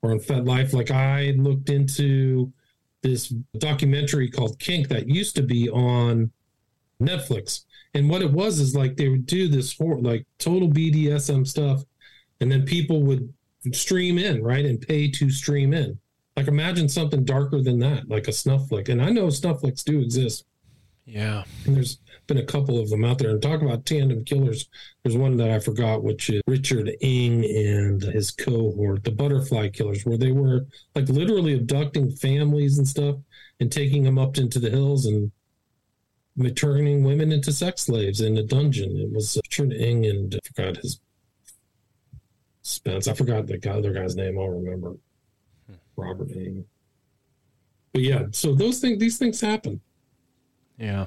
[0.00, 0.72] or in FetLife.
[0.72, 2.50] Like I looked into
[3.02, 3.28] this
[3.58, 6.32] documentary called Kink that used to be on
[7.02, 7.64] Netflix.
[7.94, 11.82] And what it was is like they would do this for like total BDSM stuff,
[12.40, 13.32] and then people would
[13.72, 15.98] stream in, right, and pay to stream in.
[16.36, 18.88] Like imagine something darker than that, like a snuff flick.
[18.88, 20.44] And I know snuff flicks do exist.
[21.04, 21.44] Yeah.
[21.66, 23.30] And there's been a couple of them out there.
[23.30, 24.68] And talk about tandem killers.
[25.02, 30.06] There's one that I forgot, which is Richard Ng and his cohort, the butterfly killers,
[30.06, 33.16] where they were like literally abducting families and stuff
[33.60, 35.30] and taking them up into the hills and
[36.54, 38.96] turning women into sex slaves in a dungeon.
[38.96, 41.00] It was uh, Richard Ng and I forgot his
[42.62, 43.08] Spence.
[43.08, 44.38] I forgot the other guy's name.
[44.38, 44.96] I'll remember.
[45.66, 45.74] Hmm.
[45.96, 46.64] Robert Ng.
[47.92, 49.80] But yeah, so those things, these things happen.
[50.78, 51.06] Yeah.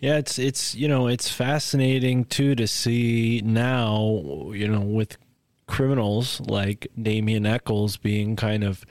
[0.00, 5.16] Yeah, it's it's you know, it's fascinating too to see now, you know, with
[5.66, 8.84] criminals like Damien Echols being kind of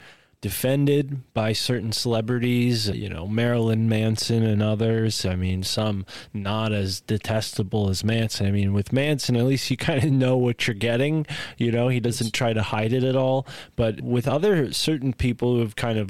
[0.43, 5.25] defended by certain celebrities, you know, Marilyn Manson and others.
[5.25, 8.45] I mean, some not as detestable as Manson.
[8.45, 11.25] I mean, with Manson, at least you kind of know what you're getting.
[11.57, 13.47] You know, he doesn't try to hide it at all.
[13.77, 16.09] But with other certain people who have kind of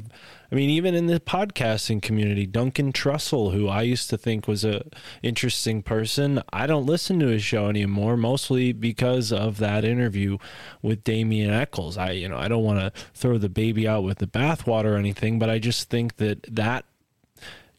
[0.54, 4.64] I mean, even in the podcasting community, Duncan Trussell, who I used to think was
[4.64, 4.84] a
[5.20, 10.38] interesting person, I don't listen to his show anymore, mostly because of that interview
[10.80, 11.98] with Damien Echols.
[11.98, 14.96] I, you know, I don't want to throw the baby out with the bathwater or
[14.96, 16.84] anything, but I just think that that,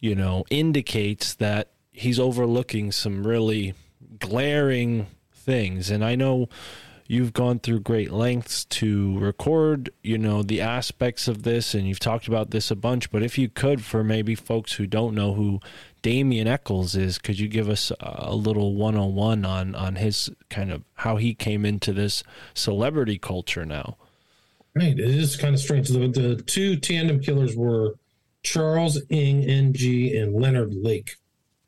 [0.02, 3.74] you know, indicates that he's overlooking some really
[4.20, 5.90] glaring things.
[5.90, 6.50] And I know
[7.08, 11.99] you've gone through great lengths to record, you know, the aspects of this, and you've
[11.99, 13.12] talked about this a bunch.
[13.12, 15.60] But if you could, for maybe folks who don't know who
[16.01, 20.30] Damien Echols is, could you give us a little one on one on on his
[20.49, 23.97] kind of how he came into this celebrity culture now?
[24.76, 25.88] Right, it is kind of strange.
[25.88, 27.95] The, the two tandem killers were
[28.43, 31.16] Charles Ng, NG, and Leonard Lake.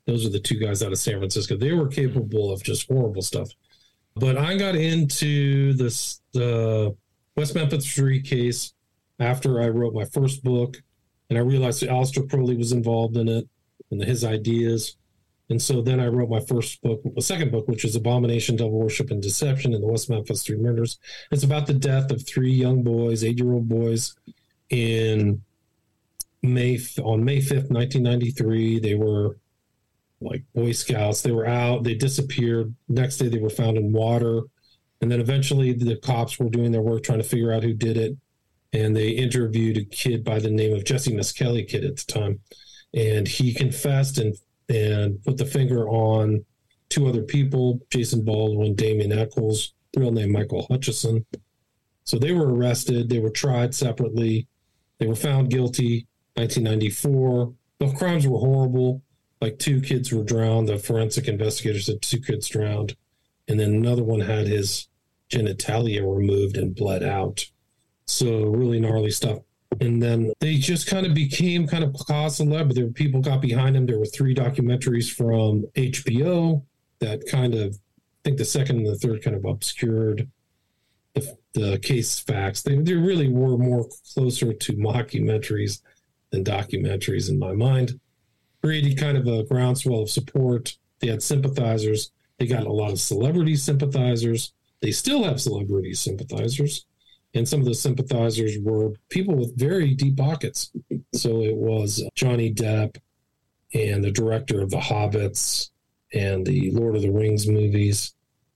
[0.06, 1.56] Those are the two guys out of San Francisco.
[1.56, 3.50] They were capable of just horrible stuff.
[4.20, 6.96] But I got into this the
[7.36, 8.74] West Memphis Three case
[9.20, 10.82] after I wrote my first book,
[11.30, 13.48] and I realized that Aleister Crowley was involved in it
[13.92, 14.98] and his ideas.
[15.50, 18.80] And so then I wrote my first book, a second book, which is Abomination, Devil
[18.80, 21.00] Worship, and Deception in the West Memphis Three Murders.
[21.32, 24.16] It's about the death of three young boys, eight year old boys,
[24.70, 25.42] in
[26.42, 28.80] May on May fifth, nineteen ninety three.
[28.80, 29.38] They were
[30.20, 31.22] like Boy Scouts.
[31.22, 32.74] They were out, they disappeared.
[32.88, 34.42] Next day, they were found in water.
[35.02, 37.98] And then eventually, the cops were doing their work trying to figure out who did
[37.98, 38.18] it.
[38.74, 42.40] And they interviewed a kid by the name of Jessie Misskelley kid at the time.
[42.94, 44.36] And he confessed and,
[44.70, 46.46] and put the finger on
[46.90, 51.26] two other people Jason Baldwin, Damien Echols, real name Michael Hutchison.
[52.04, 53.10] So they were arrested.
[53.10, 54.48] They were tried separately.
[55.00, 56.08] They were found guilty.
[56.36, 57.54] 1994.
[57.80, 59.02] The crimes were horrible.
[59.42, 60.68] Like two kids were drowned.
[60.68, 62.96] The forensic investigators said two kids drowned,
[63.48, 64.88] and then another one had his
[65.30, 67.46] genitalia removed and bled out.
[68.06, 69.40] So really gnarly stuff.
[69.82, 72.74] And then they just kind of became kind of cause celeb.
[72.74, 73.86] There were people got behind them.
[73.86, 76.64] There were three documentaries from HBO
[77.00, 80.30] that kind of, I think the second and the third kind of obscured
[81.14, 82.62] the, the case facts.
[82.62, 85.82] They, they really were more closer to mockumentaries
[86.32, 88.00] than documentaries in my mind.
[88.64, 90.78] Created kind of a groundswell of support.
[91.00, 92.12] They had sympathizers.
[92.40, 94.54] They got a lot of celebrity sympathizers.
[94.82, 96.86] They still have celebrity sympathizers.
[97.34, 100.72] And some of the sympathizers were people with very deep pockets.
[101.14, 102.98] So it was Johnny Depp
[103.74, 105.70] and the director of The Hobbits
[106.14, 108.14] and the Lord of the Rings movies.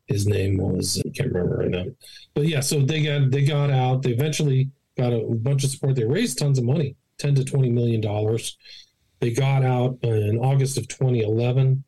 [0.08, 1.86] His name was I can't remember right now.
[2.34, 4.02] But yeah, so they got they got out.
[4.02, 5.95] They eventually got a bunch of support.
[5.95, 8.58] They raised tons of money, ten to twenty million dollars.
[9.22, 11.84] They got out in August of 2011,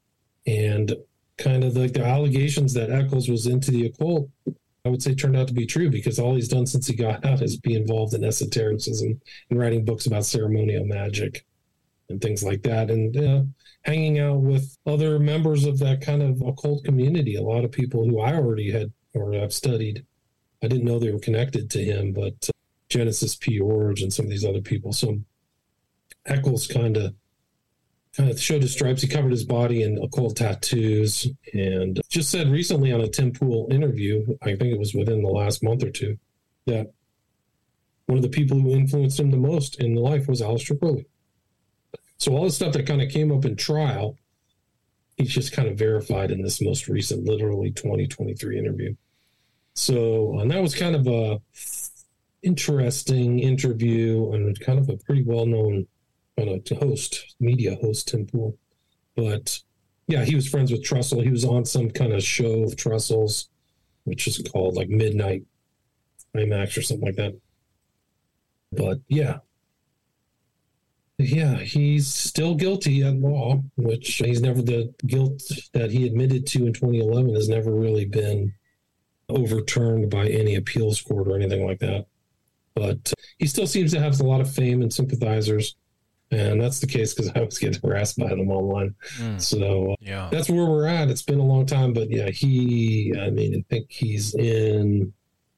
[0.47, 0.95] and
[1.38, 4.29] kind of like the allegations that Echols was into the occult
[4.86, 7.25] I would say turned out to be true because all he's done since he got
[7.25, 11.45] out is be involved in esotericism and writing books about ceremonial magic
[12.09, 13.43] and things like that, and uh,
[13.84, 17.36] hanging out with other members of that kind of occult community.
[17.36, 20.05] A lot of people who I already had or I've studied.
[20.61, 22.51] I didn't know they were connected to him, but uh,
[22.89, 24.91] Genesis P-Orridge and some of these other people.
[24.91, 25.19] So
[26.25, 27.13] Echols kind of
[28.20, 29.01] Uh, of showed his stripes.
[29.01, 33.68] He covered his body in occult tattoos and just said recently on a Tim Pool
[33.72, 36.18] interview, I think it was within the last month or two,
[36.68, 36.91] that
[38.05, 41.07] one of the people who influenced him the most in life was Aleister Crowley.
[42.18, 44.18] So all the stuff that kind of came up in trial,
[45.18, 48.95] he's just kind of verified in this most recent, literally 2023 interview.
[49.74, 51.41] So, and that was kind of a
[52.43, 55.88] interesting interview and kind of a pretty well known
[56.36, 58.57] Uh, kind of host, media host, Tim Pool.
[59.15, 59.59] But
[60.07, 61.23] yeah, he was friends with Trussell.
[61.23, 63.49] He was on some kind of show of Trussell's,
[64.05, 65.43] which is called like Midnight
[66.36, 67.39] IMAX or something like that.
[68.71, 69.39] But yeah.
[71.19, 76.65] Yeah, he's still guilty at law, which he's never the guilt that he admitted to
[76.65, 78.53] in 2011 has never really been
[79.29, 82.07] overturned by any appeals court or anything like that.
[82.73, 85.75] But uh, he still seems to have a lot of fame and sympathizers
[86.34, 88.95] and that's the case because I was getting harassed by them online.
[89.19, 89.39] Mm.
[89.41, 90.29] So Yeah.
[90.31, 91.09] that's where we're at.
[91.09, 93.13] It's been a long time, but yeah, he.
[93.19, 95.13] I mean, I think he's in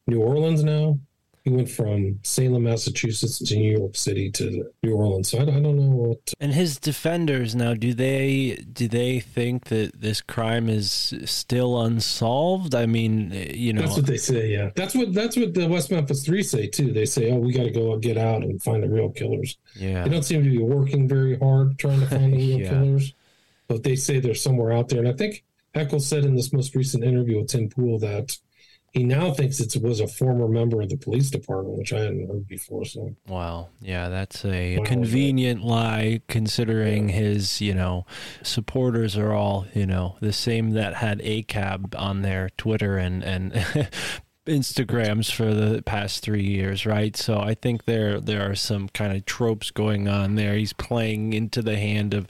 [0.08, 1.00] New Orleans now.
[1.46, 5.30] He went from Salem, Massachusetts to New York City to New Orleans.
[5.30, 6.34] So I, I don't know what.
[6.40, 12.74] And his defenders now, do they do they think that this crime is still unsolved?
[12.74, 14.50] I mean, you know, That's what they say.
[14.52, 16.92] Yeah, that's what that's what the West Memphis Three say too.
[16.92, 20.04] They say, "Oh, we got to go get out and find the real killers." yeah,
[20.04, 22.70] They don't seem to be working very hard trying to find the real Yeah.
[22.70, 23.14] killers,
[23.68, 24.98] but they say they're somewhere out there.
[25.00, 25.44] And I think
[25.76, 28.36] Echols said in this most recent interview with Tim Pool that
[28.96, 32.28] he now thinks it was a former member of the police department, which I hadn't
[32.28, 32.86] heard before.
[32.86, 33.68] So Wow.
[33.82, 34.84] Yeah, that's a Wow.
[34.86, 38.06] convenient lie considering his, you know,
[38.42, 43.52] supporters are all, you know, the same that had ACAB on their Twitter and and
[44.48, 47.16] Instagrams for the past 3 years, right?
[47.18, 50.56] So I think there there are some kind of tropes going on there.
[50.56, 52.28] He's playing into the hand of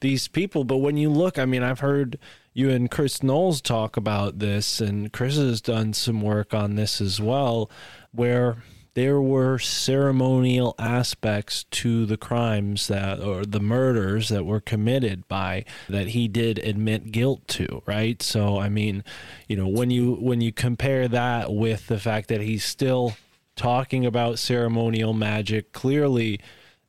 [0.00, 2.18] these people, but when you look, I mean, I've heard
[2.58, 7.00] you and Chris Knowles talk about this, and Chris has done some work on this
[7.00, 7.70] as well,
[8.10, 8.56] where
[8.94, 15.64] there were ceremonial aspects to the crimes that or the murders that were committed by
[15.88, 18.20] that he did admit guilt to right?
[18.20, 19.04] So i mean
[19.46, 23.16] you know when you when you compare that with the fact that he's still
[23.54, 26.40] talking about ceremonial magic clearly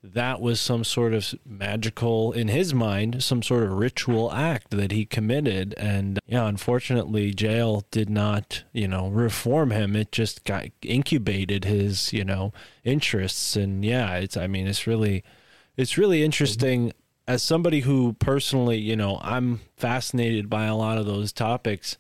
[0.02, 4.92] that was some sort of magical in his mind some sort of ritual act that
[4.92, 5.74] he committed.
[5.78, 9.96] And yeah unfortunately jail did not you know reform him.
[9.96, 13.56] It just got incubated his you know interests.
[13.56, 15.24] And yeah it's i mean it's really
[15.78, 16.94] it's really interesting.
[17.28, 21.98] As somebody who personally you know i'm fascinated by a lot of those topics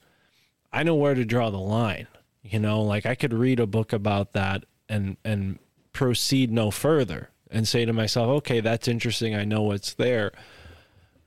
[0.74, 2.08] i know where to draw the line
[2.41, 2.82] you know?
[2.82, 5.60] Like i could read a book about that and and
[5.93, 9.36] proceed no further and say to myself, okay, that's interesting.
[9.36, 10.32] I know what's there.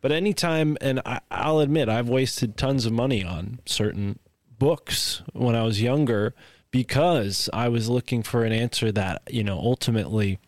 [0.00, 4.18] But anytime, and I, I'll admit, I've wasted tons of money on certain
[4.58, 6.34] books when I was younger
[6.70, 10.38] because I was looking for an answer that, you know, ultimately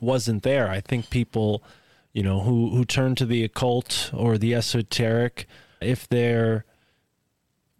[0.00, 0.68] wasn't there.
[0.68, 1.64] I think people,
[2.12, 5.46] you know, who, who turn to the occult or the esoteric,
[5.80, 6.64] if they're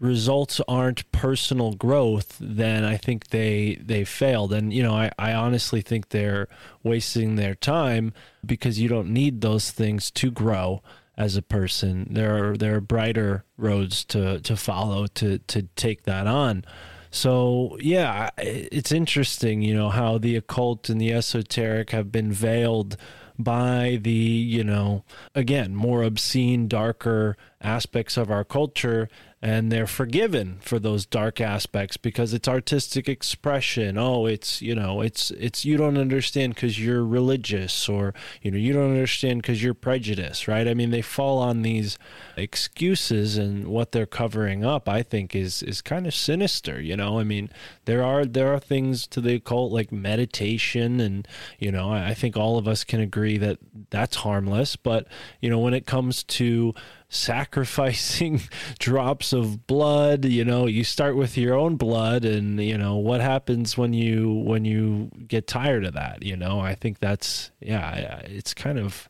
[0.01, 4.53] results aren't personal growth, then I think they they failed.
[4.53, 6.49] And you know, I, I honestly think they're
[6.83, 8.13] wasting their time
[8.45, 10.83] because you don't need those things to grow
[11.17, 12.09] as a person.
[12.11, 16.65] There are there are brighter roads to to follow to to take that on.
[17.11, 22.97] So yeah, it's interesting, you know, how the occult and the esoteric have been veiled
[23.37, 29.09] by the, you know, again, more obscene, darker aspects of our culture
[29.43, 33.97] and they're forgiven for those dark aspects because it's artistic expression.
[33.97, 38.13] Oh it's you know it's it's you don't understand because you're religious or
[38.43, 40.69] you know you don't understand because you're prejudiced right?
[40.69, 41.99] I mean they fall on these
[42.37, 47.19] excuses and what they're covering up i think is is kind of sinister you know?
[47.19, 47.51] I mean
[47.87, 51.27] there are there are things to the occult like meditation and
[51.59, 53.59] you know i, I think all of us can agree that
[53.91, 55.07] that's harmless but
[55.41, 56.75] you know when it comes to
[57.11, 58.41] sacrificing
[58.79, 63.21] drops of blood you know you start with your own blood and you know what
[63.21, 68.21] happens when you when you get tired of that you know i think that's yeah
[68.25, 69.09] it's kind of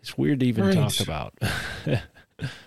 [0.00, 0.74] it's weird to even Right.
[0.74, 1.34] talk about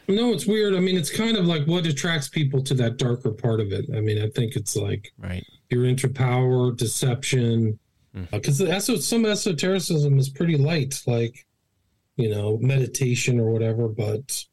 [0.08, 0.74] No, it's weird.
[0.76, 3.86] I mean, it's kind of like what attracts people to that darker part of it.
[3.94, 7.78] I mean, I think it's like right you're into power, deception,
[8.32, 11.46] because mm some esotericism is pretty light, like
[12.18, 13.88] you know, meditation or whatever.
[13.88, 14.46] But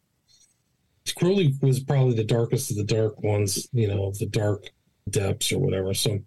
[1.16, 4.70] Crowley was probably the darkest of the dark ones, you know, of the dark
[5.10, 5.92] depths or whatever.
[5.94, 6.20] So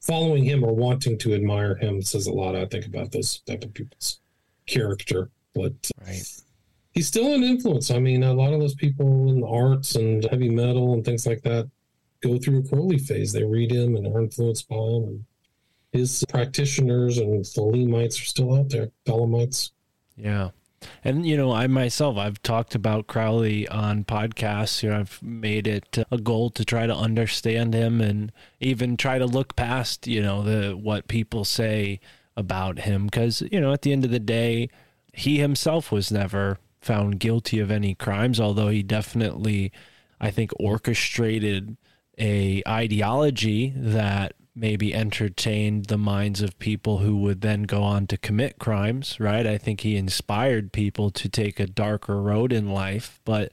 [0.00, 3.64] following him or wanting to admire him says a lot, I think, about those type
[3.64, 4.20] of people's
[4.66, 5.30] character.
[5.54, 6.22] But right
[6.98, 7.92] he's still an influence.
[7.92, 11.26] I mean, a lot of those people in the arts and heavy metal and things
[11.26, 11.70] like that
[12.20, 13.32] go through a Crowley phase.
[13.32, 15.04] They read him and are influenced by him.
[15.04, 15.24] And
[15.92, 19.70] his practitioners and the Thelemites are still out there, Thelemites.
[20.16, 20.50] Yeah.
[21.04, 24.82] And you know, I myself, I've talked about Crowley on podcasts.
[24.82, 29.18] You know, I've made it a goal to try to understand him and even try
[29.18, 32.00] to look past, you know, the what people say
[32.36, 34.70] about him because, you know, at the end of the day,
[35.12, 39.72] he himself was never found guilty of any crimes, although he definitely
[40.20, 41.76] I think orchestrated
[42.18, 48.16] a ideology that maybe entertained the minds of people who would then go on to
[48.16, 49.46] commit crimes, right?
[49.46, 53.52] I think he inspired people to take a darker road in life, but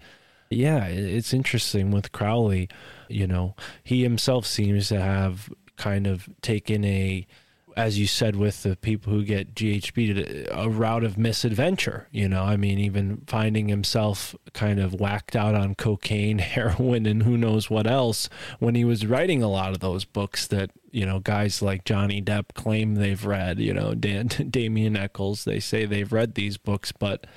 [0.50, 2.70] yeah, it's interesting with Crowley,
[3.10, 7.28] you know, he himself seems to have kind of taken a
[7.76, 12.08] as you said with the people who get GHB, a route of misadventure.
[12.12, 17.24] You know, I mean, even finding himself kind of whacked out on cocaine, heroin, and
[17.24, 21.06] who knows what else when he was writing a lot of those books that you
[21.06, 23.60] know guys like Johnny Depp claim they've read.
[23.60, 27.28] You know, Dan, Damien Echols, they say they've read these books, but.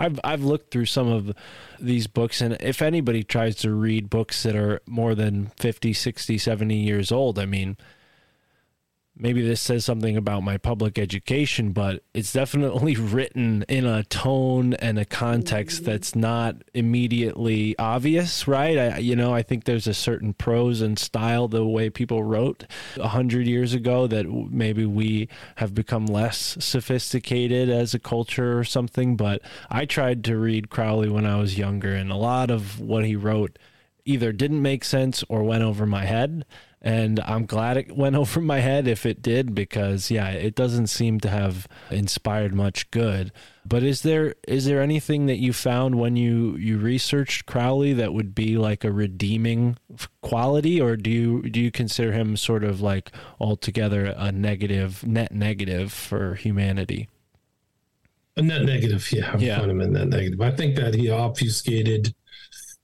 [0.00, 1.34] I've I've looked through some of
[1.80, 6.38] these books and if anybody tries to read books that are more than 50, 60,
[6.38, 7.76] 70 years old, I mean,
[9.18, 14.74] maybe this says something about my public education, but it's definitely written in a tone
[14.74, 15.90] and a context mm-hmm.
[15.90, 18.78] that's not immediately obvious, right?
[18.78, 22.64] I, you know, I think there's a certain prose and style the way people wrote
[22.96, 28.64] a hundred years ago that maybe we have become less sophisticated as a culture or
[28.64, 29.16] something.
[29.16, 33.04] But I tried to read Crowley when I was younger, and a lot of what
[33.04, 33.58] he wrote
[34.08, 36.44] either didn't make sense or went over my head.
[36.80, 40.86] And I'm glad it went over my head if it did, because yeah, it doesn't
[40.88, 43.32] seem to have inspired much good.
[43.66, 48.14] But is there is there anything that you found when you you researched Crowley that
[48.14, 49.76] would be like a redeeming
[50.22, 53.10] quality, or do you do you consider him sort of like
[53.40, 57.08] altogether a negative net negative for humanity?
[58.36, 59.32] A net negative, yeah.
[59.32, 59.60] I'm Yeah.
[59.64, 60.40] him in net negative.
[60.40, 62.14] I think that he obfuscated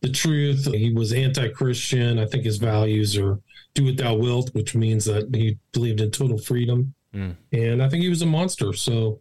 [0.02, 0.66] the truth.
[0.74, 2.18] He was anti-Christian.
[2.18, 3.38] I think his values are
[3.74, 6.94] do what thou wilt, which means that he believed in total freedom.
[7.14, 7.36] Mm.
[7.52, 8.72] And I think he was a monster.
[8.72, 9.20] So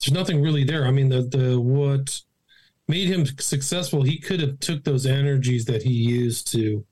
[0.00, 0.86] there's nothing really there.
[0.86, 2.20] I mean, the the what
[2.86, 6.84] made him successful, he could have took those energies that he used to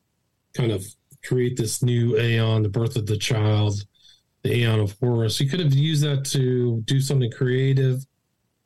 [0.54, 0.84] kind of
[1.24, 3.84] create this new aeon, the birth of the child,
[4.42, 5.38] the aeon of Horus.
[5.38, 8.04] He could have used that to do something creative.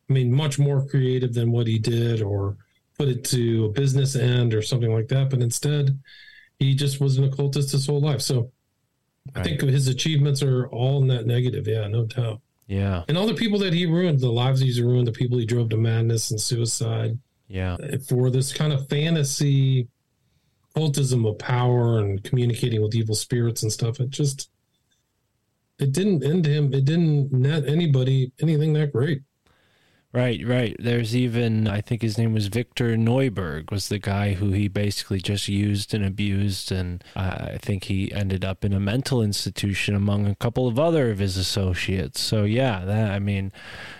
[0.08, 2.56] I mean, much more creative than what he did, or
[2.98, 5.30] put it to a business end or something like that.
[5.30, 5.98] But instead,
[6.60, 8.20] he just was an occultist his whole life.
[8.20, 8.52] So
[9.34, 11.66] I think his achievements are all net negative.
[11.66, 12.40] Yeah, no doubt.
[12.68, 15.44] Yeah, And all the people that he ruined, the lives he's ruined, the people he
[15.44, 17.18] drove to madness and suicide
[17.48, 19.88] yeah, uh, for this kind of fantasy
[20.76, 23.98] cultism of power and communicating with evil spirits and stuff.
[23.98, 24.50] It just,
[25.80, 26.72] it didn't end him.
[26.72, 29.22] It didn't net anybody anything that great.
[30.12, 30.74] Right, right.
[30.76, 35.20] There's even I think his name was Victor Neuburg was the guy who he basically
[35.20, 39.94] just used and abused, and uh, I think he ended up in a mental institution
[39.94, 42.20] among a couple of other of his associates.
[42.20, 43.52] So yeah, that I mean,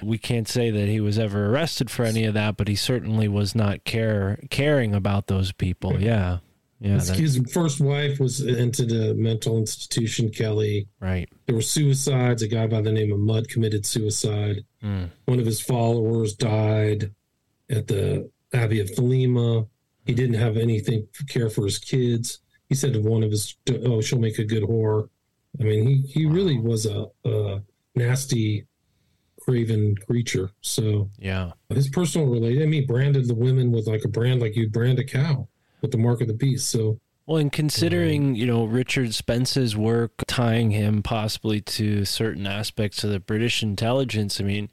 [0.03, 3.29] we can't say that he was ever arrested for any of that, but he certainly
[3.29, 6.01] was not care caring about those people.
[6.03, 6.39] Yeah,
[6.81, 10.89] yeah, His, his first wife was into the mental institution, Kelly.
[11.01, 11.29] right.
[11.47, 12.43] There were suicides.
[12.43, 14.65] A guy by the name of Mudd committed suicide.
[14.83, 15.11] Mm.
[15.27, 17.13] One of his followers died
[17.69, 19.69] at the Abbey of Thelema.
[20.07, 22.39] He didn't have anything to care for his kids.
[22.69, 25.09] He said to one of his, "Oh, she'll make a good whore."
[25.61, 27.61] I mean, he he really was a, a
[27.95, 28.65] nasty,
[29.41, 30.51] craven creature.
[30.61, 31.53] So Yeah.
[31.69, 32.63] his personal relation.
[32.63, 35.49] I mean, he branded the women with like a brand, like you'd brand a cow
[35.83, 36.71] with the mark of the beast.
[36.71, 43.05] So Well, and considering, you know, Richard Spence's work tying him possibly to certain aspects
[43.05, 44.71] of the British intelligence, I mean,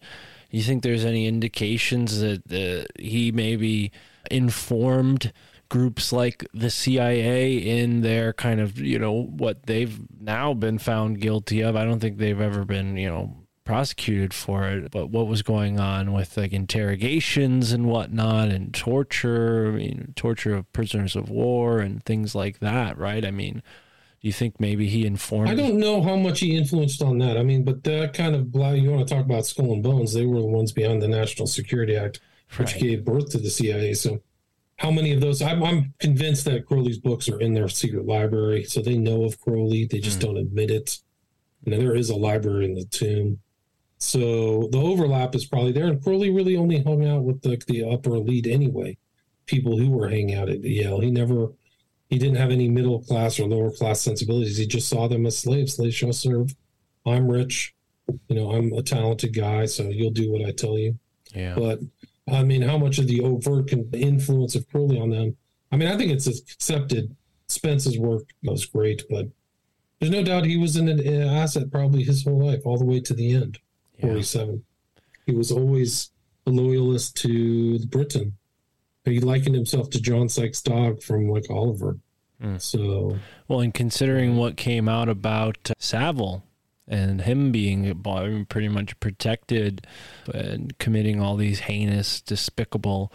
[0.49, 3.91] you think there's any indications that uh, he maybe
[4.31, 5.33] informed
[5.69, 11.19] groups like the CIA in their kind of, you know, what they've now been found
[11.19, 11.75] guilty of?
[11.75, 13.35] I don't think they've ever been, you know,
[13.67, 19.77] prosecuted for it, but what was going on with like interrogations and whatnot and torture,
[19.77, 23.25] you know, torture of prisoners of war and things like that, right?
[23.25, 23.55] I mean,
[24.21, 25.49] do you think maybe he informed?
[25.49, 27.37] I don't know how much he influenced on that.
[27.37, 28.77] I mean, but that kind of black.
[28.77, 30.13] You want to talk about Skull and Bones?
[30.13, 32.21] They were the ones behind the National Security Act,
[32.55, 32.81] which Right.
[32.81, 33.93] gave birth to the CIA.
[33.95, 34.21] So,
[34.77, 35.41] how many of those?
[35.41, 39.41] I'm, I'm convinced that Crowley's books are in their secret library, so they know of
[39.41, 39.85] Crowley.
[39.85, 40.27] They just hmm.
[40.27, 40.99] don't admit it.
[41.65, 43.39] You know, there is a library in the tomb.
[43.99, 45.87] So the overlap is probably there.
[45.87, 48.97] And Crowley really only hung out with the, the upper elite anyway,
[49.45, 50.99] people who were hanging out at Yale.
[50.99, 51.49] He never,
[52.09, 54.57] he didn't have any middle class or lower class sensibilities.
[54.57, 55.75] He just saw them as slaves.
[55.75, 56.55] Slaves shall serve.
[57.05, 57.73] I'm rich.
[58.29, 60.97] You know, I'm a talented guy, so you'll do what I tell you.
[61.33, 61.55] Yeah.
[61.55, 61.79] But
[62.31, 65.35] I mean, how much of the overt influence of Crowley on them?
[65.71, 67.15] I mean, I think it's accepted.
[67.47, 69.27] Spence's work was great, but
[69.99, 72.99] there's no doubt he was an, an asset probably his whole life, all the way
[72.99, 73.59] to the end.
[73.97, 74.07] Yeah.
[74.07, 74.63] 47.
[75.25, 76.11] He was always
[76.45, 78.37] a loyalist to Britain.
[79.03, 81.97] He likened himself to John Sikes' dog from like Oliver.
[82.41, 82.61] Mm.
[82.61, 83.17] So
[83.47, 86.43] Well, and considering what came out about uh, Savile
[86.87, 89.85] and him being uh, pretty much protected
[90.33, 93.11] and committing all these heinous, despicable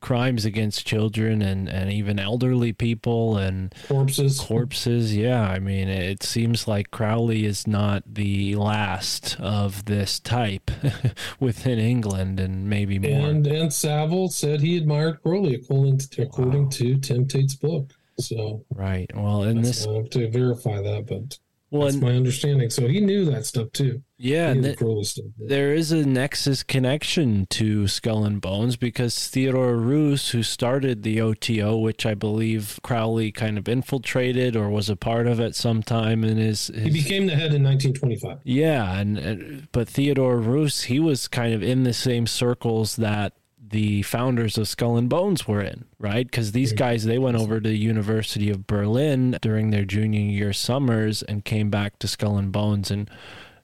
[0.00, 4.40] crimes against children and, and even elderly people and corpses.
[4.40, 5.16] corpses.
[5.16, 10.70] Yeah, I mean, it seems like Crowley is not the last of this type
[11.40, 13.28] within England and maybe more.
[13.28, 17.92] And and Savile said he admired Crowley according to, according to Tim Tate's book.
[18.20, 19.10] So right.
[19.14, 21.38] Well, and that's, this, I have to verify that, but
[21.70, 22.70] well, that's my understanding.
[22.70, 24.02] So he knew that stuff too.
[24.16, 25.26] yeah, he and knew th- Crowley stuff.
[25.38, 31.20] there is a nexus connection to Skull and Bones because Theodore Reuss, who started the
[31.20, 35.82] OTO, which I believe Crowley kind of infiltrated or was a part of at some
[35.82, 38.38] time and his, his He became the head in 1925.
[38.44, 43.34] yeah, and, and but Theodore Reuss, he was kind of in the same circles that
[43.70, 46.26] the founders of Skull and Bones were in, right?
[46.26, 50.52] Because these guys they went over to the University of Berlin during their junior year
[50.52, 53.10] summers and came back to Skull and Bones and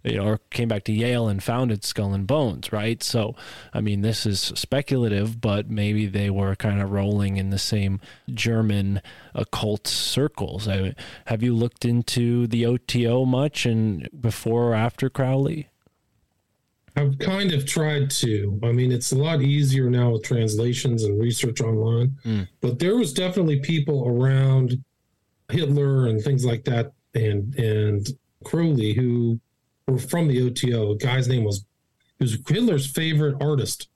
[0.04, 3.02] you know, or came back to Yale and founded Skull and Bones, right?
[3.02, 3.34] So,
[3.72, 8.00] I mean, this is speculative, but maybe they were kind of rolling in the same
[8.32, 9.00] German
[9.34, 10.68] occult circles.
[10.68, 10.94] I,
[11.26, 15.68] have you looked into the OTO much and before or after Crowley?
[16.96, 18.58] I've kind of tried to.
[18.62, 22.48] I mean, it's a lot easier now with translations and research online, Mm.
[22.60, 24.82] but there was definitely people around
[25.50, 28.08] Hitler and things like that, and and
[28.44, 29.40] Crowley who
[29.88, 30.92] were from the OTO.
[30.92, 31.64] A guy's name was
[32.18, 33.88] he was Hitler's favorite artist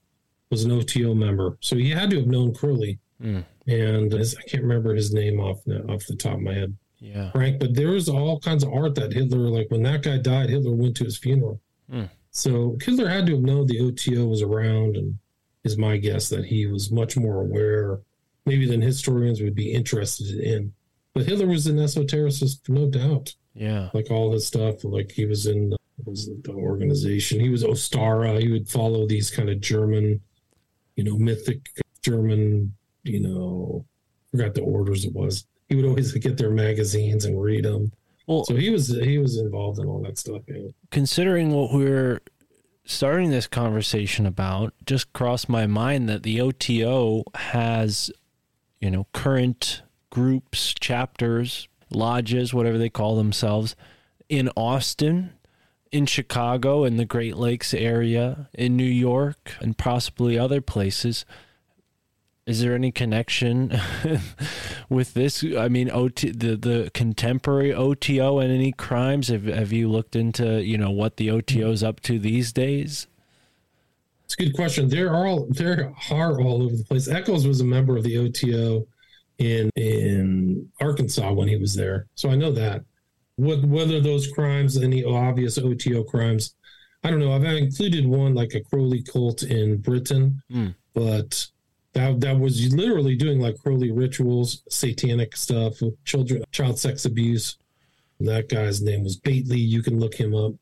[0.51, 2.99] was an OTO member, so he had to have known Crowley.
[3.23, 3.45] Mm.
[3.67, 6.75] And his, I can't remember his name off the, off the top of my head,
[6.99, 7.29] Yeah.
[7.31, 7.59] Frank.
[7.59, 10.71] But there was all kinds of art that Hitler, like when that guy died, Hitler
[10.71, 11.59] went to his funeral.
[11.91, 12.05] Hmm.
[12.31, 15.17] So Hitler had to have known the OTO was around, and
[15.63, 17.99] is my guess that he was much more aware,
[18.45, 20.73] maybe than historians would be interested in.
[21.13, 23.35] But Hitler was an esotericist, no doubt.
[23.53, 23.89] Yeah.
[23.93, 25.73] Like all his stuff, like he was in
[26.05, 27.39] was the organization.
[27.39, 28.41] He was Ostara.
[28.41, 30.21] He would follow these kind of German,
[30.95, 31.69] you know, mythic
[32.01, 32.73] German,
[33.03, 33.85] you know,
[34.31, 35.45] forgot the orders it was.
[35.67, 37.91] He would always get their magazines and read them.
[38.29, 40.43] Well, So he was he was involved in all that stuff.
[40.47, 40.69] Yeah.
[40.91, 42.21] considering what we're
[42.85, 48.11] starting this conversation about, just crossed my mind that the OTO has,
[48.79, 49.81] you know, current
[50.11, 53.75] groups, chapters, lodges, whatever they call themselves,
[54.27, 55.31] in Austin,
[55.91, 61.25] in Chicago in the Great Lakes area, in New York, and possibly other places.
[62.49, 63.79] Is there any connection
[64.89, 65.43] with this?
[65.55, 69.27] I mean, OT, the the contemporary OTO and any crimes?
[69.27, 73.05] Have have you looked into you know what the OTO is up to these days?
[74.25, 74.89] It's a good question.
[74.89, 77.07] There are all there are all over the place.
[77.07, 78.87] Echols was a member of the OTO
[79.37, 82.83] in in Arkansas when he was there, so I know that.
[83.35, 86.55] What whether those crimes, any obvious OTO crimes,
[87.03, 87.31] I don't know.
[87.31, 90.73] I've included one like a Crowley cult in Britain, Mm.
[90.95, 91.47] but
[91.93, 97.57] that that was literally doing like Crowley rituals, satanic stuff, children, child sex abuse.
[98.19, 99.59] That guy's name was Batley.
[99.59, 100.53] You can look him up.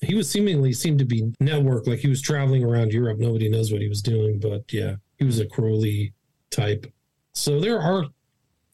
[0.00, 3.18] He was seemingly seemed to be network, like he was traveling around Europe.
[3.18, 6.12] Nobody knows what he was doing, but yeah, he was a Crowley
[6.50, 6.86] type.
[7.32, 8.04] So there are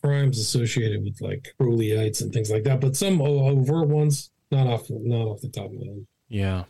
[0.03, 4.91] crimes associated with like Crowleyites and things like that, but some overt ones, not off
[4.91, 6.07] not off the top of my head.
[6.29, 6.65] Yeah.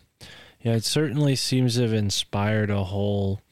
[0.61, 3.43] Yeah, it certainly seems to have inspired a whole,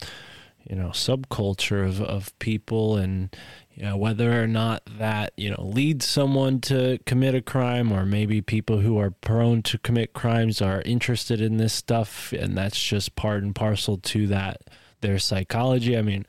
[0.68, 3.34] you know, subculture of, of people and
[3.74, 8.04] you know, whether or not that, you know, leads someone to commit a crime or
[8.04, 12.82] maybe people who are prone to commit crimes are interested in this stuff and that's
[12.82, 14.60] just part and parcel to that
[15.00, 15.96] their psychology.
[15.96, 16.26] I mean,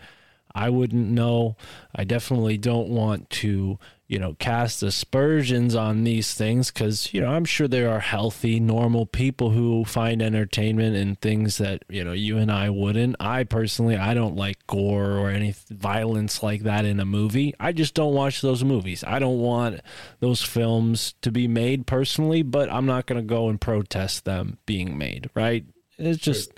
[0.56, 1.56] I wouldn't know.
[1.96, 7.30] I definitely don't want to, you know, cast aspersions on these things because, you know,
[7.30, 12.12] I'm sure there are healthy, normal people who find entertainment in things that, you know,
[12.12, 13.16] you and I wouldn't.
[13.20, 17.54] I personally, I don't like gore or any violence like that in a movie.
[17.60, 19.04] I just don't watch those movies.
[19.06, 19.80] I don't want
[20.20, 24.58] those films to be made personally, but I'm not going to go and protest them
[24.66, 25.66] being made, right?
[25.98, 26.52] It's just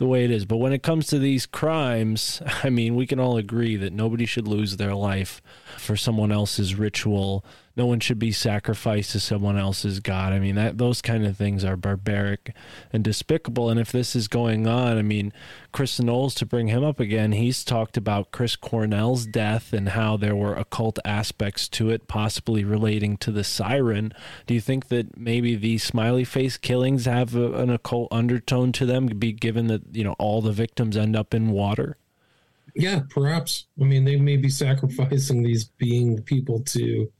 [0.00, 0.46] the way it is.
[0.46, 4.26] But when it comes to these crimes, I mean, we can all agree that nobody
[4.26, 5.40] should lose their life
[5.76, 7.44] for someone else's ritual.
[7.80, 10.34] No one should be sacrificed to someone else's god.
[10.34, 12.54] I mean, that those kind of things are barbaric
[12.92, 13.70] and despicable.
[13.70, 15.32] And if this is going on, I mean,
[15.72, 20.18] Chris Knowles, to bring him up again, he's talked about Chris Cornell's death and how
[20.18, 24.12] there were occult aspects to it, possibly relating to the siren.
[24.46, 28.84] Do you think that maybe these smiley face killings have a, an occult undertone to
[28.84, 31.96] them, be given that you know all the victims end up in water?
[32.74, 33.68] Yeah, perhaps.
[33.80, 37.10] I mean, they may be sacrificing these being people to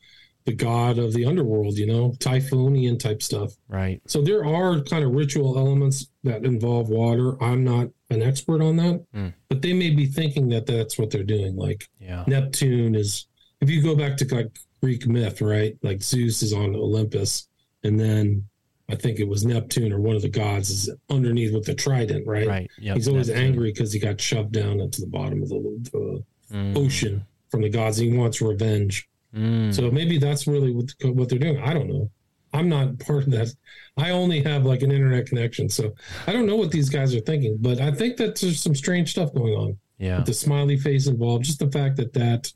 [0.50, 3.52] the god of the underworld, you know, typhonian type stuff.
[3.68, 4.00] Right.
[4.06, 7.40] So there are kind of ritual elements that involve water.
[7.42, 9.32] I'm not an expert on that, Mm.
[9.48, 11.54] but they may be thinking that that's what they're doing.
[11.56, 12.24] Like Yeah.
[12.26, 13.26] Neptune is,
[13.60, 14.50] if you go back to like
[14.82, 15.76] Greek myth, right?
[15.82, 17.46] Like Zeus is on Olympus,
[17.84, 18.46] and then
[18.88, 22.26] I think it was Neptune or one of the gods is underneath with the trident,
[22.26, 22.48] right?
[22.48, 22.70] Right.
[22.80, 22.96] Yep.
[22.96, 23.46] He's always Neptune.
[23.46, 25.60] angry because he got shoved down into the bottom of the,
[25.92, 26.76] the Mm.
[26.76, 27.98] ocean from the gods.
[27.98, 29.06] He wants revenge.
[29.34, 29.72] Mm.
[29.74, 31.58] So maybe that's really what, what they're doing.
[31.60, 32.10] I don't know.
[32.52, 33.54] I'm not part of that.
[33.96, 35.94] I only have like an internet connection, so
[36.26, 37.56] I don't know what these guys are thinking.
[37.60, 39.78] But I think that there's some strange stuff going on.
[39.98, 40.16] yeah.
[40.16, 42.52] With the smiley face involved, just the fact that that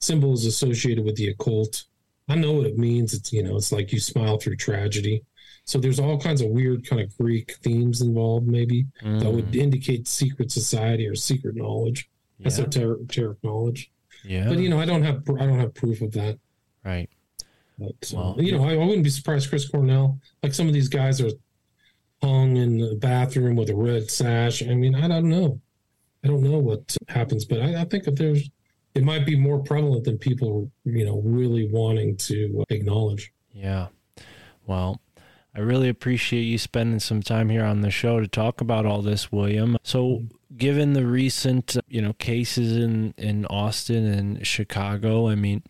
[0.00, 1.84] symbol is associated with the occult.
[2.28, 3.12] I know what it means.
[3.12, 5.22] It's you know, it's like you smile through tragedy.
[5.66, 10.08] So there's all kinds of weird kind of Greek themes involved, maybe that would indicate
[10.08, 12.08] secret society or secret knowledge,
[12.38, 12.46] Yeah.
[12.46, 13.90] esoteric knowledge.
[14.24, 14.48] Yeah.
[14.48, 16.38] But you know, I don't have I don't have proof of that.
[16.84, 17.08] right.
[17.78, 19.48] But uh, Well, you know, I, I wouldn't be surprised.
[19.48, 21.30] Chris Cornell, like some of these guys are
[22.22, 24.62] hung in the bathroom with a red sash.
[24.62, 25.60] I mean, I don't know.
[26.22, 28.50] I don't know what happens, but I, I think if there's,
[28.94, 33.32] it might be more prevalent than people, you know, really wanting to acknowledge.
[33.54, 33.86] Yeah.
[34.66, 35.00] Well,
[35.54, 39.00] I really appreciate you spending some time here on the show to talk about all
[39.00, 39.78] this, William.
[39.82, 40.24] So,
[40.56, 45.62] given the recent, you know, cases in in Austin and Chicago, I mean,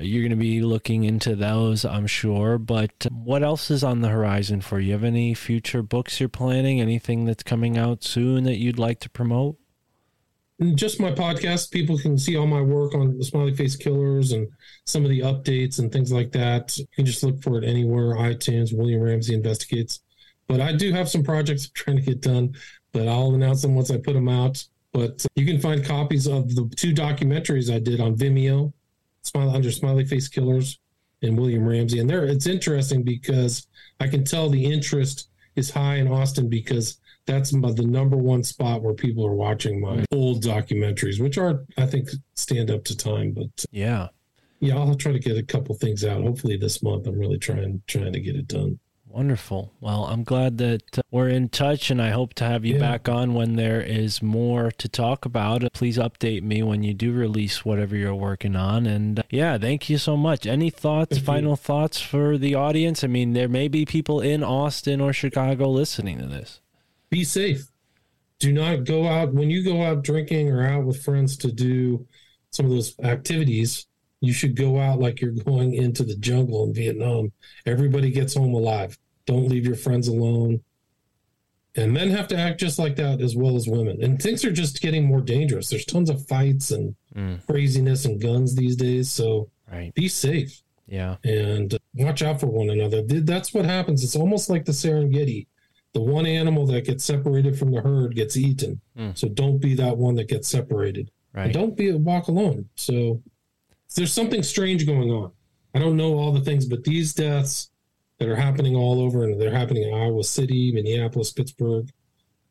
[0.00, 2.58] you're going to be looking into those, I'm sure.
[2.58, 4.92] But what else is on the horizon for you?
[4.92, 6.80] Have any future books you're planning?
[6.80, 9.56] Anything that's coming out soon that you'd like to promote?
[10.74, 14.48] Just my podcast, people can see all my work on the Smiley Face Killers and
[14.84, 16.76] some of the updates and things like that.
[16.78, 20.00] You can just look for it anywhere iTunes, William Ramsey Investigates.
[20.46, 22.54] But I do have some projects I'm trying to get done,
[22.94, 24.64] but I'll announce them once I put them out.
[24.92, 28.72] But uh, you can find copies of the two documentaries I did on Vimeo,
[29.22, 30.78] Smiley under Smiley Face Killers
[31.22, 31.98] and William Ramsey.
[31.98, 33.66] And there, it's interesting because
[34.00, 38.82] I can tell the interest is high in Austin because that's the number one spot
[38.82, 43.32] where people are watching my old documentaries, which are, I think, stand up to time.
[43.32, 44.08] But uh, Yeah.
[44.60, 46.22] yeah, I'll try to get a couple things out.
[46.22, 47.06] Hopefully this month.
[47.06, 48.78] I'm really trying trying to get it done.
[49.14, 49.72] Wonderful.
[49.80, 52.80] Well, I'm glad that uh, we're in touch, and I hope to have you Yeah.
[52.80, 55.72] back on when there is more to talk about.
[55.72, 58.86] Please update me when you do release whatever you're working on.
[58.86, 60.48] And uh, yeah, thank you so much.
[60.48, 63.04] Any thoughts, final thoughts for the audience?
[63.04, 66.60] I mean, there may be people in Austin or Chicago listening to this.
[67.08, 67.68] Be safe.
[68.40, 72.04] Do not go out when you go out drinking or out with friends to do
[72.50, 73.86] some of those activities.
[74.20, 77.30] You should go out like you're going into the jungle in Vietnam.
[77.64, 78.98] Everybody gets home alive.
[79.26, 80.60] Don't leave your friends alone.
[81.76, 84.02] And men have to act just like that as well as women.
[84.02, 85.68] And things are just getting more dangerous.
[85.68, 87.44] There's tons of fights and Mm.
[87.46, 89.10] craziness and guns these days.
[89.10, 89.92] So Right.
[89.94, 91.16] be safe Yeah.
[91.24, 93.02] and watch out for one another.
[93.02, 94.04] That's what happens.
[94.04, 95.46] It's almost like the Serengeti.
[95.94, 98.80] The one animal that gets separated from the herd gets eaten.
[98.96, 99.16] Mm.
[99.16, 101.10] So don't be that one that gets separated.
[101.34, 102.68] And don't be a walk alone.
[102.76, 103.20] So
[103.96, 105.32] there's something strange going on.
[105.74, 107.70] I don't know all the things, but these deaths
[108.18, 111.88] that are happening all over, and they're happening in Iowa City, Minneapolis, Pittsburgh,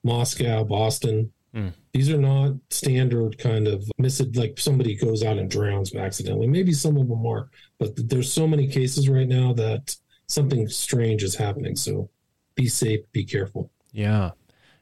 [0.04, 1.32] Moscow, Boston.
[1.56, 1.74] Mm.
[1.94, 6.48] These are not standard kind of missed, like somebody goes out and drowns accidentally.
[6.48, 7.50] Maybe some of them are,
[7.80, 9.96] but there's so many cases right now that
[10.28, 11.76] something strange is happening.
[11.76, 12.10] So
[12.56, 13.70] be safe, be careful.
[13.92, 14.32] Yeah.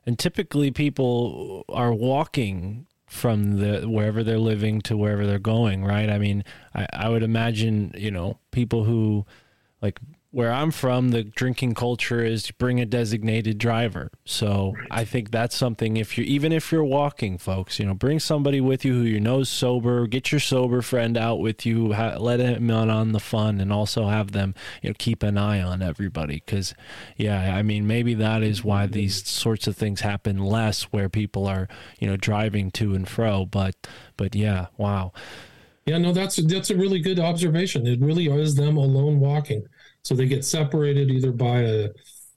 [0.05, 6.09] And typically people are walking from the wherever they're living to wherever they're going, right?
[6.09, 9.25] I mean, I, I would imagine, you know, people who
[9.81, 9.99] like
[10.31, 14.09] where I'm from, the drinking culture is to bring a designated driver.
[14.23, 18.19] So I think that's something if you even if you're walking, folks, you know, bring
[18.19, 20.07] somebody with you who you know is sober.
[20.07, 21.93] Get your sober friend out with you.
[21.93, 25.37] Ha- let him in on the fun, and also have them, you know, keep an
[25.37, 26.41] eye on everybody.
[26.45, 26.73] Because,
[27.17, 31.45] yeah, I mean, maybe that is why these sorts of things happen less, where people
[31.45, 31.67] are,
[31.99, 33.45] you know, driving to and fro.
[33.45, 33.75] But,
[34.15, 35.11] but yeah, wow.
[35.85, 37.85] Yeah, no, that's that's a really good observation.
[37.85, 39.65] It really is them alone walking.
[40.03, 41.89] So they get separated either by a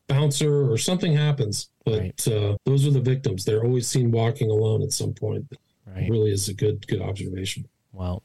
[0.08, 1.70] bouncer or something happens.
[1.84, 2.28] But Right.
[2.28, 3.44] uh, those are the victims.
[3.44, 5.46] They're always seen walking alone at some point.
[5.86, 6.04] Right.
[6.04, 7.66] It really is a good good observation.
[7.92, 8.22] Well,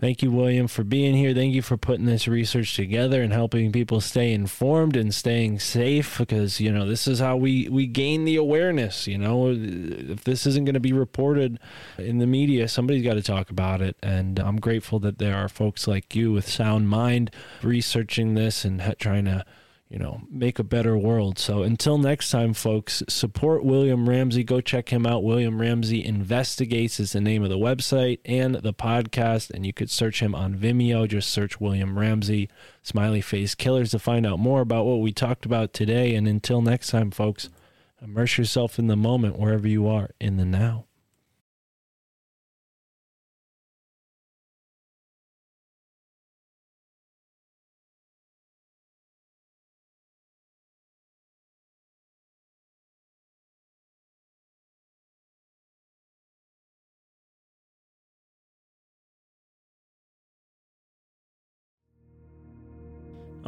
[0.00, 1.34] thank you, William, for being here.
[1.34, 6.18] Thank you for putting this research together and helping people stay informed and staying safe
[6.18, 9.06] because, you know, this is how we, we gain the awareness.
[9.06, 11.58] You know, if this isn't going to be reported
[11.98, 13.96] in the media, somebody's got to talk about it.
[14.02, 17.30] And I'm grateful that there are folks like you with sound mind
[17.62, 19.44] researching this and trying to
[19.88, 21.38] you know, make a better world.
[21.38, 24.44] So until next time, folks, support William Ramsey.
[24.44, 25.24] Go check him out.
[25.24, 29.50] William Ramsey Investigates is the name of the website and the podcast.
[29.50, 31.08] And you could search him on Vimeo.
[31.08, 32.50] Just search William Ramsey,
[32.82, 36.14] Smiley Face Killers to find out more about what we talked about today.
[36.14, 37.48] And until next time, folks,
[38.02, 40.87] immerse yourself in the moment wherever you are in the now.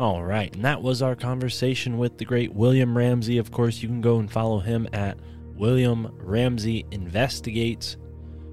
[0.00, 3.36] All right, and that was our conversation with the great William Ramsey.
[3.36, 5.18] Of course, you can go and follow him at
[5.56, 7.98] William Ramsey Investigates.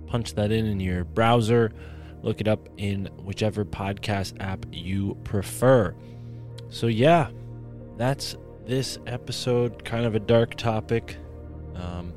[0.08, 1.72] Punch that in in your browser,
[2.22, 5.96] look it up in whichever podcast app you prefer.
[6.68, 7.30] So, yeah,
[7.96, 9.86] that's this episode.
[9.86, 11.16] Kind of a dark topic.
[11.76, 12.12] Um,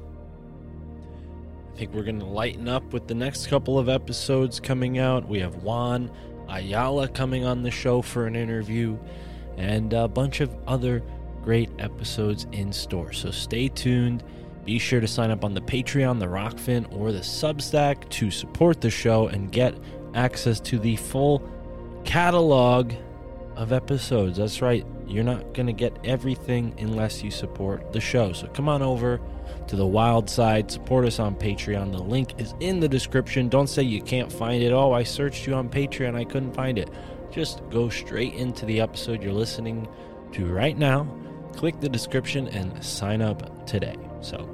[1.72, 5.28] I think we're going to lighten up with the next couple of episodes coming out.
[5.28, 6.10] We have Juan
[6.50, 8.98] Ayala coming on the show for an interview,
[9.56, 11.02] and a bunch of other
[11.42, 13.12] great episodes in store.
[13.12, 14.22] So stay tuned.
[14.64, 18.80] Be sure to sign up on the Patreon, the Rokfin, or the Substack to support
[18.80, 19.74] the show and get
[20.14, 21.42] access to the full
[22.04, 22.92] catalog
[23.56, 24.38] of episodes.
[24.38, 28.32] That's right, you're not going to get everything unless you support the show.
[28.32, 29.20] So come on over
[29.68, 30.70] to the wild side.
[30.70, 31.92] Support us on Patreon.
[31.92, 33.48] The link is in the description.
[33.48, 34.72] Don't say you can't find it.
[34.72, 36.14] Oh, I searched you on Patreon.
[36.14, 36.90] I couldn't find it.
[37.30, 39.88] Just go straight into the episode you're listening
[40.32, 41.06] to right now.
[41.54, 43.96] Click the description and sign up today.
[44.20, 44.48] So,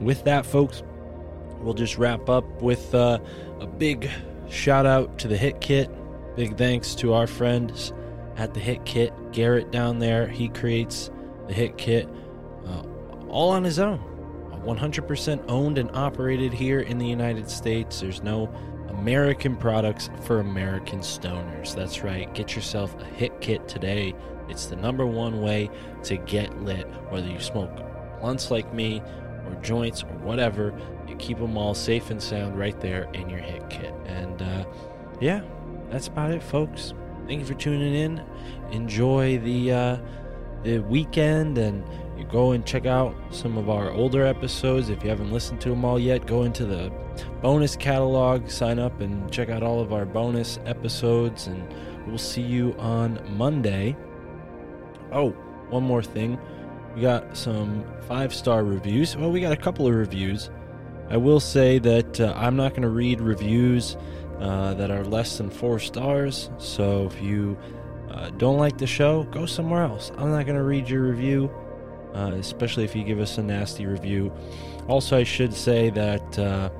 [0.00, 0.82] with that, folks,
[1.60, 3.18] we'll just wrap up with uh,
[3.60, 4.08] a big
[4.48, 5.90] shout out to the Hit Kit.
[6.36, 7.92] Big thanks to our friends
[8.36, 9.12] at the Hit Kit.
[9.32, 11.10] Garrett down there, he creates
[11.48, 12.08] the Hit Kit
[12.66, 12.82] uh,
[13.28, 14.00] all on his own.
[14.66, 18.00] 100% owned and operated here in the United States.
[18.00, 18.52] There's no
[18.88, 21.74] American products for American stoners.
[21.74, 22.32] That's right.
[22.34, 24.14] Get yourself a hit kit today.
[24.48, 25.70] It's the number one way
[26.04, 26.86] to get lit.
[27.10, 27.70] Whether you smoke
[28.20, 29.02] blunts like me
[29.46, 30.74] or joints or whatever,
[31.08, 33.94] you keep them all safe and sound right there in your hit kit.
[34.06, 34.64] And uh,
[35.20, 35.42] yeah,
[35.90, 36.92] that's about it, folks.
[37.26, 38.24] Thank you for tuning in.
[38.70, 39.96] Enjoy the uh,
[40.62, 41.84] the weekend and
[42.30, 44.88] go and check out some of our older episodes.
[44.88, 46.90] If you haven't listened to them all yet, go into the
[47.40, 51.46] bonus catalog, sign up, and check out all of our bonus episodes.
[51.46, 51.66] And
[52.06, 53.96] we'll see you on Monday.
[55.12, 55.30] Oh,
[55.70, 56.38] one more thing.
[56.94, 59.16] We got some five star reviews.
[59.16, 60.50] Well, we got a couple of reviews.
[61.08, 63.96] I will say that uh, I'm not going to read reviews
[64.40, 66.50] uh, that are less than four stars.
[66.58, 67.56] So if you
[68.10, 70.10] uh, don't like the show, go somewhere else.
[70.16, 71.50] I'm not going to read your review,
[72.16, 74.32] uh, especially if you give us a nasty review.
[74.88, 76.70] Also, I should say that uh,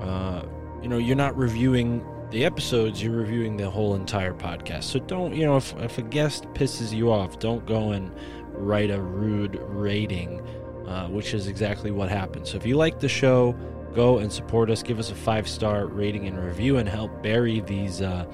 [0.00, 0.42] uh,
[0.82, 4.84] you know you're not reviewing the episodes; you're reviewing the whole entire podcast.
[4.84, 8.10] So don't you know if if a guest pisses you off, don't go and
[8.52, 10.40] write a rude rating,
[10.86, 12.46] uh, which is exactly what happened.
[12.46, 13.54] So if you like the show,
[13.94, 14.82] go and support us.
[14.82, 18.24] Give us a five star rating and review, and help bury these uh,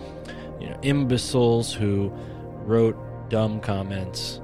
[0.61, 2.13] you know imbeciles who
[2.65, 2.97] wrote
[3.29, 4.42] dumb comments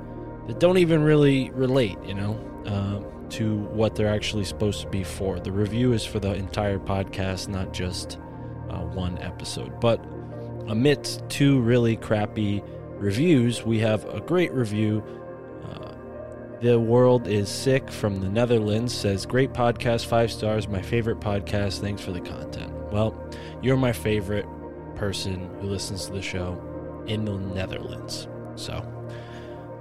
[0.49, 1.99] that don't even really relate.
[2.05, 2.45] You know.
[2.67, 5.39] Uh, to what they're actually supposed to be for.
[5.39, 8.19] The review is for the entire podcast, not just
[8.71, 9.81] uh, one episode.
[9.81, 10.05] But
[10.69, 12.63] amidst two really crappy
[12.93, 15.05] reviews, we have a great review.
[15.71, 15.95] Uh,
[16.61, 21.81] the World is Sick from the Netherlands says, Great podcast, five stars, my favorite podcast.
[21.81, 22.73] Thanks for the content.
[22.91, 23.15] Well,
[23.63, 24.47] you're my favorite
[24.95, 26.61] person who listens to the show
[27.07, 28.29] in the Netherlands.
[28.57, 28.85] So,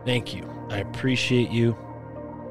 [0.06, 0.57] thank you.
[0.70, 1.78] I appreciate you.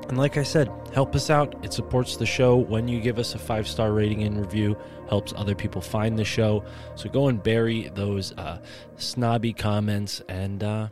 [0.09, 1.55] And like I said, help us out.
[1.65, 4.77] It supports the show when you give us a five star rating and review,
[5.09, 6.65] helps other people find the show.
[6.95, 8.61] So go and bury those uh,
[8.97, 10.89] snobby comments and uh,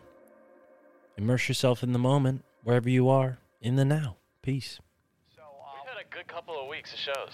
[1.16, 4.16] immerse yourself in the moment, wherever you are, in the now.
[4.42, 4.80] Peace.
[5.36, 7.30] We've had a good couple of weeks of shows.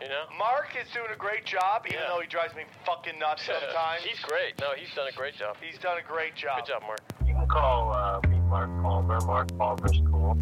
[0.00, 0.24] You know?
[0.38, 2.08] Mark is doing a great job, even Yeah.
[2.08, 4.02] though he drives me fucking nuts sometimes.
[4.02, 4.60] he's great.
[4.60, 5.56] No, he's done a great job.
[5.62, 6.66] He's done a great job.
[6.66, 7.00] Good job, Mark.
[7.26, 9.18] You can call uh, me Mark Palmer.
[9.22, 10.34] Mark Palmer's cool.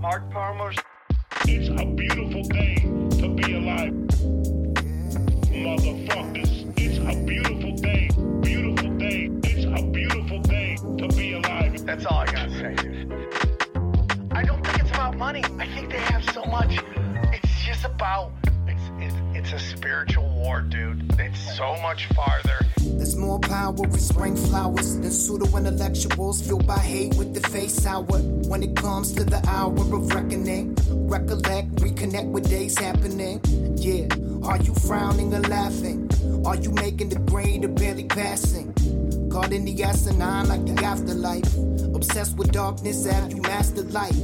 [0.00, 0.76] Mark Palmer's
[1.44, 3.92] It's a beautiful day to be alive.
[5.50, 8.08] Motherfuckers, it's a beautiful day.
[8.42, 9.28] Beautiful day.
[9.42, 11.84] It's a beautiful day to be alive.
[11.84, 13.12] That's all I gotta say, dude.
[14.30, 15.42] I don't think it's about money.
[15.58, 16.78] I think they have so much.
[17.32, 18.30] It's just about.
[18.68, 21.12] It's it's, it's a spiritual war, dude.
[21.18, 22.31] It's so much farther.
[24.02, 28.18] Spring flowers than pseudo intellectuals fueled by hate with the face sour.
[28.50, 30.74] When it comes to the hour of reckoning,
[31.08, 33.40] recollect, reconnect with days happening.
[33.76, 34.08] Yeah,
[34.44, 36.10] are you frowning or laughing?
[36.44, 38.74] Are you making the grade or barely passing?
[39.30, 41.56] Caught in the asinine like the afterlife.
[41.94, 44.18] Obsessed with darkness, have you mastered light?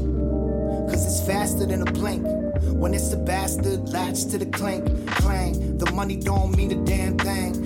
[0.91, 2.27] Cause it's faster than a blink.
[2.81, 5.79] When it's a bastard, latch to the clink, clang.
[5.79, 7.58] The money don't mean a damn thing.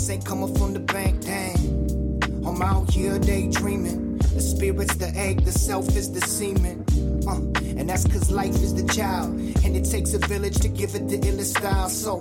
[0.00, 2.46] Happiness ain't coming from the bank, dang.
[2.46, 4.16] I'm out here daydreaming.
[4.16, 6.86] The spirit's the egg, the self is the semen.
[7.28, 7.36] Uh,
[7.78, 9.34] and that's cause life is the child.
[9.62, 11.90] And it takes a village to give it the illest style.
[11.90, 12.18] So,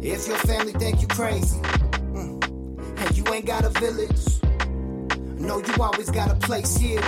[0.00, 2.42] if your family think you crazy, mm,
[3.02, 4.22] and you ain't got a village,
[5.38, 7.02] know you always got a place here.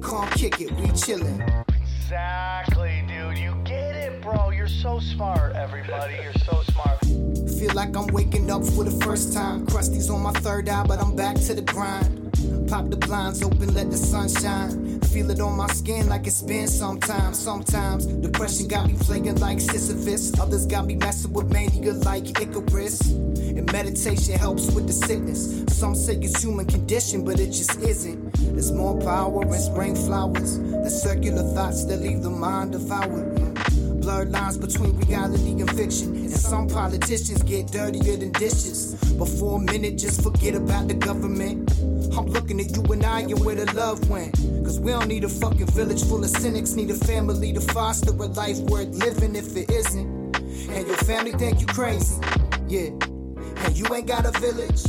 [0.00, 1.38] Come kick it, we chillin'.
[4.70, 6.14] So smart, everybody.
[6.22, 7.00] You're so smart.
[7.58, 9.66] Feel like I'm waking up for the first time.
[9.66, 12.32] Krusty's on my third eye, but I'm back to the grind.
[12.68, 15.00] Pop the blinds open, let the sun shine.
[15.00, 17.38] Feel it on my skin like it's been sometimes.
[17.38, 20.38] Sometimes depression got me plaguing like Sisyphus.
[20.38, 23.10] Others got me messing with mania like Icarus.
[23.10, 25.64] And meditation helps with the sickness.
[25.76, 28.32] Some say it's human condition, but it just isn't.
[28.34, 30.58] There's more power in spring flowers.
[30.58, 33.49] The circular thoughts that leave the mind devoured.
[34.10, 36.16] Blurred lines between reality and fiction.
[36.16, 38.96] And some politicians get dirtier than dishes.
[39.16, 41.70] But for a minute, just forget about the government.
[42.18, 44.34] I'm looking at you and I and where the love went.
[44.64, 46.72] Cause we don't need a fucking village full of cynics.
[46.72, 50.36] Need a family to foster a life worth living if it isn't.
[50.36, 52.20] And your family think you crazy.
[52.66, 52.90] Yeah.
[53.64, 54.82] And you ain't got a village.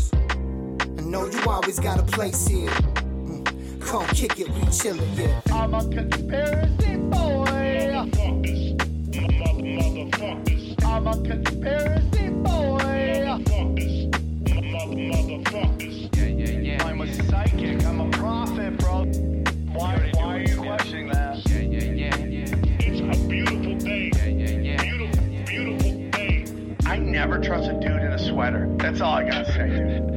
[0.97, 2.71] I know you always got a place here.
[2.71, 3.81] Mm.
[3.85, 5.41] Come kick it, we chillin', yeah.
[5.53, 8.80] I'm a conspiracy boy.
[11.01, 12.79] Motherfuckers, mother, motherfuckers, I'm a conspiracy boy.
[13.25, 13.95] motherfuckers,
[14.71, 14.95] mother,
[15.41, 16.15] motherfuckers.
[16.15, 16.85] Yeah, yeah, yeah.
[16.85, 17.83] I'm a psychic.
[17.85, 19.05] I'm a prophet, bro.
[19.73, 21.49] Why, why are you questioning that?
[21.49, 24.11] Yeah, yeah, yeah, yeah, It's a beautiful day.
[24.15, 26.45] yeah, yeah, Beautiful, beautiful day.
[26.85, 28.71] I never trust a dude in a sweater.
[28.77, 30.11] That's all I gotta say, dude.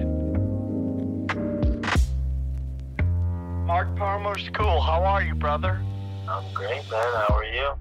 [3.66, 4.82] Mark Palmer's cool.
[4.82, 5.80] How are you, brother?
[6.28, 7.14] I'm great, man.
[7.26, 7.72] How are you?